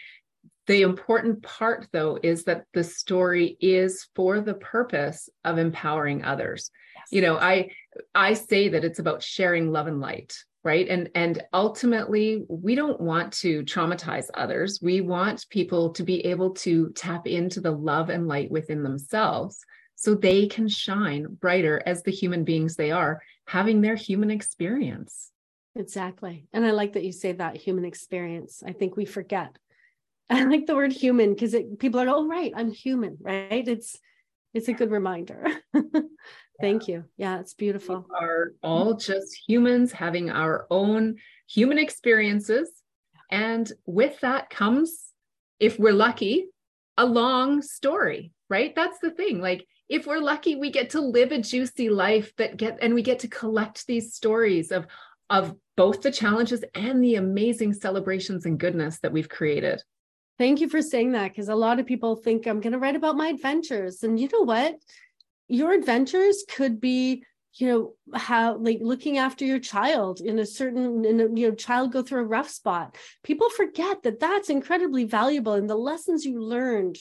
The 0.67 0.83
important 0.83 1.43
part 1.43 1.87
though 1.91 2.19
is 2.21 2.45
that 2.45 2.65
the 2.73 2.83
story 2.83 3.57
is 3.59 4.07
for 4.15 4.39
the 4.39 4.53
purpose 4.53 5.29
of 5.43 5.57
empowering 5.57 6.23
others. 6.23 6.71
You 7.11 7.21
know 7.21 7.37
i 7.37 7.69
I 8.13 8.33
say 8.33 8.69
that 8.69 8.83
it's 8.83 8.99
about 8.99 9.23
sharing 9.23 9.71
love 9.71 9.87
and 9.87 9.99
light, 9.99 10.35
right? 10.63 10.87
And 10.87 11.09
and 11.15 11.41
ultimately, 11.53 12.43
we 12.47 12.75
don't 12.75 12.99
want 12.99 13.33
to 13.33 13.63
traumatize 13.63 14.29
others. 14.33 14.79
We 14.81 15.01
want 15.01 15.47
people 15.49 15.91
to 15.91 16.03
be 16.03 16.25
able 16.25 16.51
to 16.51 16.89
tap 16.91 17.27
into 17.27 17.61
the 17.61 17.71
love 17.71 18.09
and 18.09 18.27
light 18.27 18.51
within 18.51 18.83
themselves 18.83 19.57
so 19.95 20.15
they 20.15 20.47
can 20.47 20.67
shine 20.67 21.25
brighter 21.41 21.81
as 21.85 22.03
the 22.03 22.11
human 22.11 22.43
beings 22.45 22.75
they 22.75 22.91
are, 22.91 23.21
having 23.47 23.81
their 23.81 23.95
human 23.95 24.31
experience. 24.31 25.31
Exactly. 25.75 26.47
And 26.53 26.65
I 26.65 26.71
like 26.71 26.93
that 26.93 27.03
you 27.03 27.11
say 27.11 27.33
that 27.33 27.57
human 27.57 27.85
experience. 27.85 28.63
I 28.65 28.71
think 28.71 28.95
we 28.95 29.05
forget. 29.05 29.57
I 30.29 30.43
like 30.43 30.67
the 30.67 30.75
word 30.75 30.93
human 30.93 31.33
because 31.33 31.55
people 31.79 31.99
are, 31.99 32.07
oh, 32.07 32.27
right, 32.27 32.53
I'm 32.55 32.71
human, 32.71 33.17
right? 33.19 33.67
It's 33.67 33.97
it's 34.53 34.67
a 34.67 34.73
good 34.73 34.89
reminder. 34.89 35.45
Thank 36.61 36.87
you. 36.87 37.05
Yeah, 37.17 37.39
it's 37.39 37.53
beautiful. 37.53 38.05
We 38.09 38.25
are 38.25 38.53
all 38.61 38.95
just 38.95 39.39
humans 39.47 39.91
having 39.91 40.29
our 40.29 40.67
own 40.69 41.17
human 41.49 41.77
experiences. 41.77 42.69
And 43.31 43.71
with 43.85 44.19
that 44.21 44.49
comes, 44.49 45.13
if 45.59 45.79
we're 45.79 45.93
lucky, 45.93 46.47
a 46.97 47.05
long 47.05 47.61
story, 47.61 48.33
right? 48.49 48.75
That's 48.75 48.99
the 48.99 49.11
thing. 49.11 49.39
Like, 49.39 49.65
if 49.87 50.05
we're 50.05 50.19
lucky, 50.19 50.55
we 50.55 50.69
get 50.69 50.91
to 50.91 51.01
live 51.01 51.31
a 51.31 51.39
juicy 51.39 51.89
life 51.89 52.35
that 52.35 52.57
get, 52.57 52.77
and 52.81 52.93
we 52.93 53.01
get 53.01 53.19
to 53.19 53.27
collect 53.27 53.87
these 53.87 54.13
stories 54.13 54.71
of, 54.71 54.85
of 55.29 55.55
both 55.77 56.01
the 56.01 56.11
challenges 56.11 56.63
and 56.75 57.03
the 57.03 57.15
amazing 57.15 57.73
celebrations 57.73 58.45
and 58.45 58.59
goodness 58.59 58.99
that 58.99 59.11
we've 59.11 59.29
created. 59.29 59.81
Thank 60.37 60.61
you 60.61 60.69
for 60.69 60.81
saying 60.81 61.13
that 61.13 61.29
because 61.29 61.49
a 61.49 61.55
lot 61.55 61.79
of 61.79 61.85
people 61.85 62.15
think 62.15 62.45
I'm 62.45 62.61
going 62.61 62.73
to 62.73 62.79
write 62.79 62.95
about 62.95 63.17
my 63.17 63.27
adventures. 63.27 64.03
And 64.03 64.19
you 64.19 64.29
know 64.31 64.43
what? 64.43 64.75
Your 65.49 65.73
adventures 65.73 66.45
could 66.47 66.79
be 66.79 67.23
you 67.55 67.67
know 67.67 68.17
how 68.17 68.57
like 68.57 68.79
looking 68.81 69.17
after 69.17 69.43
your 69.43 69.59
child 69.59 70.21
in 70.21 70.39
a 70.39 70.45
certain 70.45 71.03
in 71.03 71.19
a, 71.19 71.23
you 71.23 71.49
know 71.49 71.55
child 71.55 71.91
go 71.91 72.01
through 72.01 72.21
a 72.21 72.25
rough 72.25 72.49
spot 72.49 72.95
people 73.23 73.49
forget 73.49 74.03
that 74.03 74.19
that's 74.19 74.49
incredibly 74.49 75.03
valuable 75.03 75.53
and 75.53 75.69
the 75.69 75.75
lessons 75.75 76.25
you 76.25 76.39
learned 76.39 76.97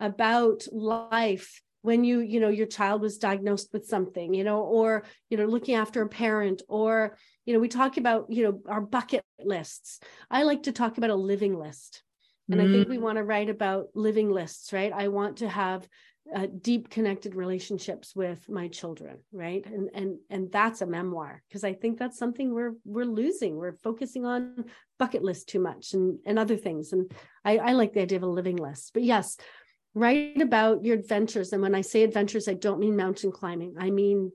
about 0.00 0.64
life 0.72 1.62
when 1.82 2.04
you 2.04 2.20
you 2.20 2.40
know 2.40 2.48
your 2.48 2.66
child 2.66 3.00
was 3.00 3.18
diagnosed 3.18 3.68
with 3.72 3.86
something 3.86 4.34
you 4.34 4.44
know 4.44 4.60
or 4.60 5.04
you 5.30 5.36
know 5.36 5.46
looking 5.46 5.74
after 5.74 6.02
a 6.02 6.08
parent 6.08 6.62
or 6.68 7.16
you 7.44 7.54
know 7.54 7.60
we 7.60 7.68
talk 7.68 7.96
about 7.96 8.26
you 8.28 8.44
know 8.44 8.60
our 8.68 8.80
bucket 8.80 9.24
lists 9.44 10.00
i 10.30 10.42
like 10.42 10.64
to 10.64 10.72
talk 10.72 10.98
about 10.98 11.10
a 11.10 11.14
living 11.14 11.58
list 11.58 12.02
and 12.50 12.60
mm. 12.60 12.68
i 12.68 12.72
think 12.72 12.88
we 12.88 12.98
mm. 12.98 13.02
want 13.02 13.18
to 13.18 13.24
write 13.24 13.48
about 13.48 13.86
living 13.94 14.30
lists 14.30 14.72
right 14.72 14.92
i 14.92 15.08
want 15.08 15.38
to 15.38 15.48
have 15.48 15.86
uh, 16.34 16.46
deep 16.60 16.88
connected 16.88 17.34
relationships 17.34 18.14
with 18.14 18.48
my 18.48 18.68
children 18.68 19.18
right? 19.32 19.64
And 19.66 19.90
and 19.94 20.18
and 20.30 20.52
that's 20.52 20.80
a 20.80 20.86
memoir 20.86 21.42
because 21.48 21.64
i 21.64 21.72
think 21.72 21.98
that's 21.98 22.18
something 22.18 22.52
we're 22.52 22.74
we're 22.84 23.04
losing. 23.04 23.56
We're 23.56 23.76
focusing 23.76 24.24
on 24.24 24.64
bucket 24.98 25.22
list 25.22 25.48
too 25.48 25.60
much 25.60 25.94
and 25.94 26.18
and 26.24 26.38
other 26.38 26.56
things. 26.56 26.92
And 26.92 27.10
i 27.44 27.58
i 27.58 27.72
like 27.72 27.92
the 27.92 28.02
idea 28.02 28.18
of 28.18 28.24
a 28.24 28.26
living 28.26 28.56
list. 28.56 28.92
But 28.94 29.02
yes 29.02 29.36
write 29.94 30.40
about 30.40 30.84
your 30.84 30.96
adventures. 30.96 31.52
And 31.52 31.60
when 31.60 31.74
i 31.74 31.82
say 31.82 32.02
adventures 32.02 32.48
i 32.48 32.54
don't 32.54 32.80
mean 32.80 32.96
mountain 32.96 33.32
climbing. 33.32 33.74
I 33.78 33.90
mean 33.90 34.32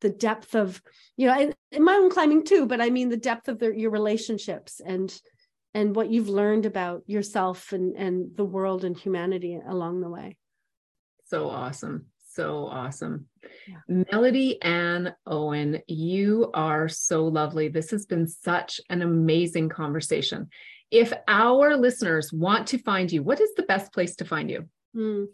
the 0.00 0.10
depth 0.10 0.54
of 0.54 0.82
you 1.16 1.26
know 1.26 1.52
in 1.72 1.84
mountain 1.84 2.10
climbing 2.10 2.44
too 2.44 2.66
but 2.66 2.78
i 2.78 2.90
mean 2.90 3.08
the 3.08 3.16
depth 3.16 3.48
of 3.48 3.58
the, 3.58 3.72
your 3.74 3.90
relationships 3.90 4.80
and 4.84 5.18
and 5.72 5.96
what 5.96 6.10
you've 6.10 6.28
learned 6.28 6.66
about 6.66 7.02
yourself 7.06 7.72
and 7.72 7.96
and 7.96 8.36
the 8.36 8.44
world 8.44 8.84
and 8.84 8.98
humanity 8.98 9.58
along 9.66 10.02
the 10.02 10.08
way 10.10 10.36
so 11.34 11.50
awesome. 11.50 12.06
So 12.32 12.66
awesome. 12.66 13.26
Yeah. 13.66 14.04
Melody 14.12 14.62
Ann 14.62 15.14
Owen, 15.26 15.80
you 15.88 16.50
are 16.54 16.88
so 16.88 17.26
lovely. 17.26 17.66
This 17.68 17.90
has 17.90 18.06
been 18.06 18.28
such 18.28 18.80
an 18.88 19.02
amazing 19.02 19.68
conversation. 19.68 20.48
If 20.92 21.12
our 21.26 21.76
listeners 21.76 22.32
want 22.32 22.68
to 22.68 22.78
find 22.78 23.10
you, 23.10 23.24
what 23.24 23.40
is 23.40 23.52
the 23.56 23.64
best 23.64 23.92
place 23.92 24.14
to 24.16 24.24
find 24.24 24.48
you? 24.48 24.68
Mm. 24.96 25.26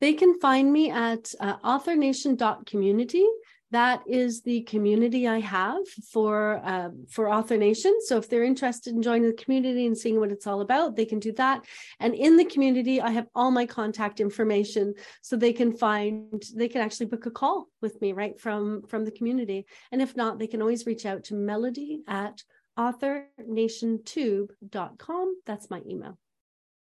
They 0.00 0.14
can 0.14 0.40
find 0.40 0.72
me 0.72 0.90
at 0.90 1.34
uh, 1.38 1.56
authornation.community 1.62 3.26
that 3.72 4.02
is 4.06 4.42
the 4.42 4.60
community 4.62 5.26
I 5.26 5.40
have 5.40 5.82
for 6.12 6.62
uh, 6.64 6.90
for 7.10 7.28
Author 7.32 7.56
Nation. 7.56 7.92
So 8.04 8.18
if 8.18 8.28
they're 8.28 8.44
interested 8.44 8.94
in 8.94 9.02
joining 9.02 9.28
the 9.28 9.42
community 9.42 9.86
and 9.86 9.96
seeing 9.96 10.20
what 10.20 10.30
it's 10.30 10.46
all 10.46 10.60
about, 10.60 10.94
they 10.94 11.06
can 11.06 11.18
do 11.18 11.32
that. 11.32 11.64
And 11.98 12.14
in 12.14 12.36
the 12.36 12.44
community, 12.44 13.00
I 13.00 13.10
have 13.10 13.26
all 13.34 13.50
my 13.50 13.66
contact 13.66 14.20
information, 14.20 14.94
so 15.22 15.36
they 15.36 15.54
can 15.54 15.74
find 15.74 16.44
they 16.54 16.68
can 16.68 16.82
actually 16.82 17.06
book 17.06 17.24
a 17.26 17.30
call 17.30 17.68
with 17.80 18.00
me 18.02 18.12
right 18.12 18.38
from 18.38 18.82
from 18.88 19.04
the 19.04 19.10
community. 19.10 19.66
And 19.90 20.02
if 20.02 20.14
not, 20.16 20.38
they 20.38 20.46
can 20.46 20.60
always 20.60 20.86
reach 20.86 21.06
out 21.06 21.24
to 21.24 21.34
Melody 21.34 22.02
at 22.06 22.42
authornationtube.com. 22.78 25.36
That's 25.46 25.70
my 25.70 25.80
email. 25.88 26.18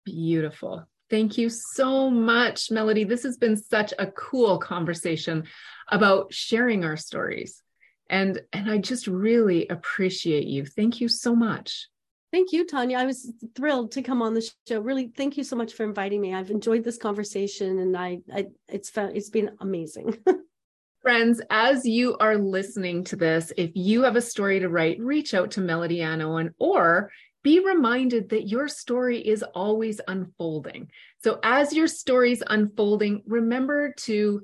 Beautiful. 0.04 0.86
Thank 1.10 1.36
you 1.36 1.50
so 1.50 2.08
much, 2.08 2.70
Melody. 2.70 3.02
This 3.02 3.24
has 3.24 3.36
been 3.36 3.56
such 3.56 3.92
a 3.98 4.06
cool 4.06 4.58
conversation 4.58 5.44
about 5.88 6.32
sharing 6.32 6.84
our 6.84 6.96
stories. 6.96 7.62
And, 8.08 8.40
and 8.52 8.70
I 8.70 8.78
just 8.78 9.08
really 9.08 9.66
appreciate 9.68 10.46
you. 10.46 10.64
Thank 10.64 11.00
you 11.00 11.08
so 11.08 11.34
much. 11.34 11.88
Thank 12.32 12.52
you, 12.52 12.64
Tanya. 12.64 12.96
I 12.96 13.06
was 13.06 13.32
thrilled 13.56 13.92
to 13.92 14.02
come 14.02 14.22
on 14.22 14.34
the 14.34 14.48
show. 14.68 14.80
Really, 14.80 15.08
thank 15.16 15.36
you 15.36 15.42
so 15.42 15.56
much 15.56 15.72
for 15.72 15.82
inviting 15.82 16.20
me. 16.20 16.32
I've 16.32 16.50
enjoyed 16.50 16.84
this 16.84 16.96
conversation, 16.96 17.80
and 17.80 17.96
I, 17.96 18.20
I 18.32 18.46
it's 18.68 18.92
it's 18.94 19.30
been 19.30 19.50
amazing. 19.60 20.16
Friends, 21.02 21.40
as 21.50 21.84
you 21.86 22.16
are 22.18 22.36
listening 22.36 23.02
to 23.04 23.16
this, 23.16 23.52
if 23.56 23.72
you 23.74 24.02
have 24.02 24.14
a 24.14 24.20
story 24.20 24.60
to 24.60 24.68
write, 24.68 25.00
reach 25.00 25.34
out 25.34 25.52
to 25.52 25.60
Melody 25.60 26.02
Ann 26.02 26.20
Owen, 26.20 26.54
or 26.58 27.10
be 27.42 27.60
reminded 27.60 28.28
that 28.30 28.48
your 28.48 28.68
story 28.68 29.18
is 29.18 29.42
always 29.42 30.00
unfolding. 30.08 30.90
So, 31.22 31.38
as 31.42 31.72
your 31.72 31.86
story's 31.86 32.42
unfolding, 32.46 33.22
remember 33.26 33.94
to 34.00 34.42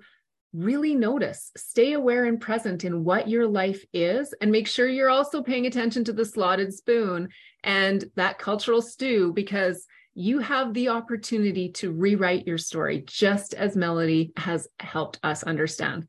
really 0.53 0.95
notice, 0.95 1.53
stay 1.57 1.93
aware 1.93 2.25
and 2.25 2.41
present 2.41 2.85
in 2.85 3.05
what 3.05 3.29
your 3.29 3.47
life 3.47 3.85
is, 3.93 4.35
and 4.41 4.51
make 4.51 4.67
sure 4.67 4.89
you're 4.89 5.11
also 5.11 5.43
paying 5.43 5.67
attention 5.67 6.05
to 6.05 6.13
the 6.13 6.25
slotted 6.25 6.73
spoon 6.73 7.29
and 7.63 8.05
that 8.17 8.39
cultural 8.39 8.81
stew 8.81 9.33
because 9.35 9.87
you 10.15 10.39
have 10.39 10.73
the 10.73 10.89
opportunity 10.89 11.71
to 11.71 11.93
rewrite 11.93 12.47
your 12.47 12.57
story, 12.57 13.05
just 13.07 13.53
as 13.53 13.77
Melody 13.77 14.33
has 14.39 14.67
helped 14.81 15.19
us 15.23 15.43
understand. 15.43 16.07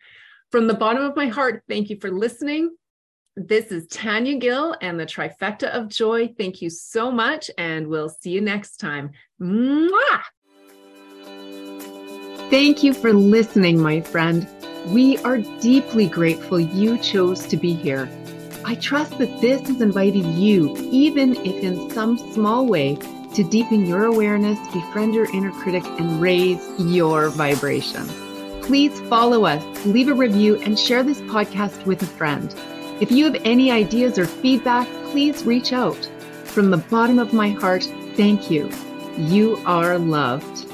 From 0.50 0.68
the 0.68 0.74
bottom 0.74 1.04
of 1.04 1.18
my 1.18 1.28
heart, 1.28 1.64
thank 1.68 1.90
you 1.90 2.00
for 2.00 2.10
listening. 2.10 2.74
This 3.40 3.68
is 3.68 3.86
Tanya 3.86 4.36
Gill 4.40 4.76
and 4.82 5.00
the 5.00 5.06
Trifecta 5.06 5.70
of 5.70 5.90
Joy. 5.90 6.34
Thank 6.40 6.60
you 6.60 6.72
so 6.72 7.12
much, 7.12 7.52
and 7.60 7.86
we'll 7.86 8.10
see 8.10 8.32
you 8.32 8.42
next 8.42 8.78
time. 8.78 9.12
Mwah! 9.40 10.22
Thank 12.50 12.82
you 12.82 12.96
for 12.96 13.14
listening, 13.14 13.80
my 13.80 14.02
friend. 14.02 14.48
We 14.88 15.20
are 15.20 15.38
deeply 15.38 16.08
grateful 16.08 16.60
you 16.60 16.98
chose 16.98 17.46
to 17.46 17.58
be 17.58 17.76
here. 17.76 18.10
I 18.66 18.74
trust 18.74 19.20
that 19.20 19.40
this 19.40 19.62
has 19.68 19.82
invited 19.82 20.26
you, 20.26 20.76
even 20.90 21.36
if 21.46 21.64
in 21.64 21.92
some 21.92 22.18
small 22.34 22.66
way, 22.66 22.96
to 23.36 23.44
deepen 23.44 23.86
your 23.86 24.06
awareness, 24.06 24.58
befriend 24.74 25.14
your 25.14 25.32
inner 25.32 25.52
critic, 25.52 25.86
and 25.86 26.20
raise 26.20 26.68
your 26.80 27.30
vibration. 27.30 28.08
Please 28.64 29.00
follow 29.02 29.46
us, 29.46 29.64
leave 29.86 30.08
a 30.08 30.16
review, 30.16 30.56
and 30.62 30.80
share 30.80 31.04
this 31.04 31.22
podcast 31.22 31.86
with 31.86 32.02
a 32.02 32.08
friend. 32.08 32.56
If 33.00 33.12
you 33.12 33.26
have 33.26 33.42
any 33.46 33.72
ideas 33.72 34.18
or 34.18 34.26
feedback, 34.26 34.88
please 35.12 35.44
reach 35.44 35.72
out. 35.72 36.10
From 36.46 36.72
the 36.72 36.78
bottom 36.78 37.20
of 37.20 37.32
my 37.32 37.50
heart, 37.50 37.84
thank 38.16 38.50
you. 38.50 38.72
You 39.18 39.62
are 39.66 40.00
loved. 40.00 40.67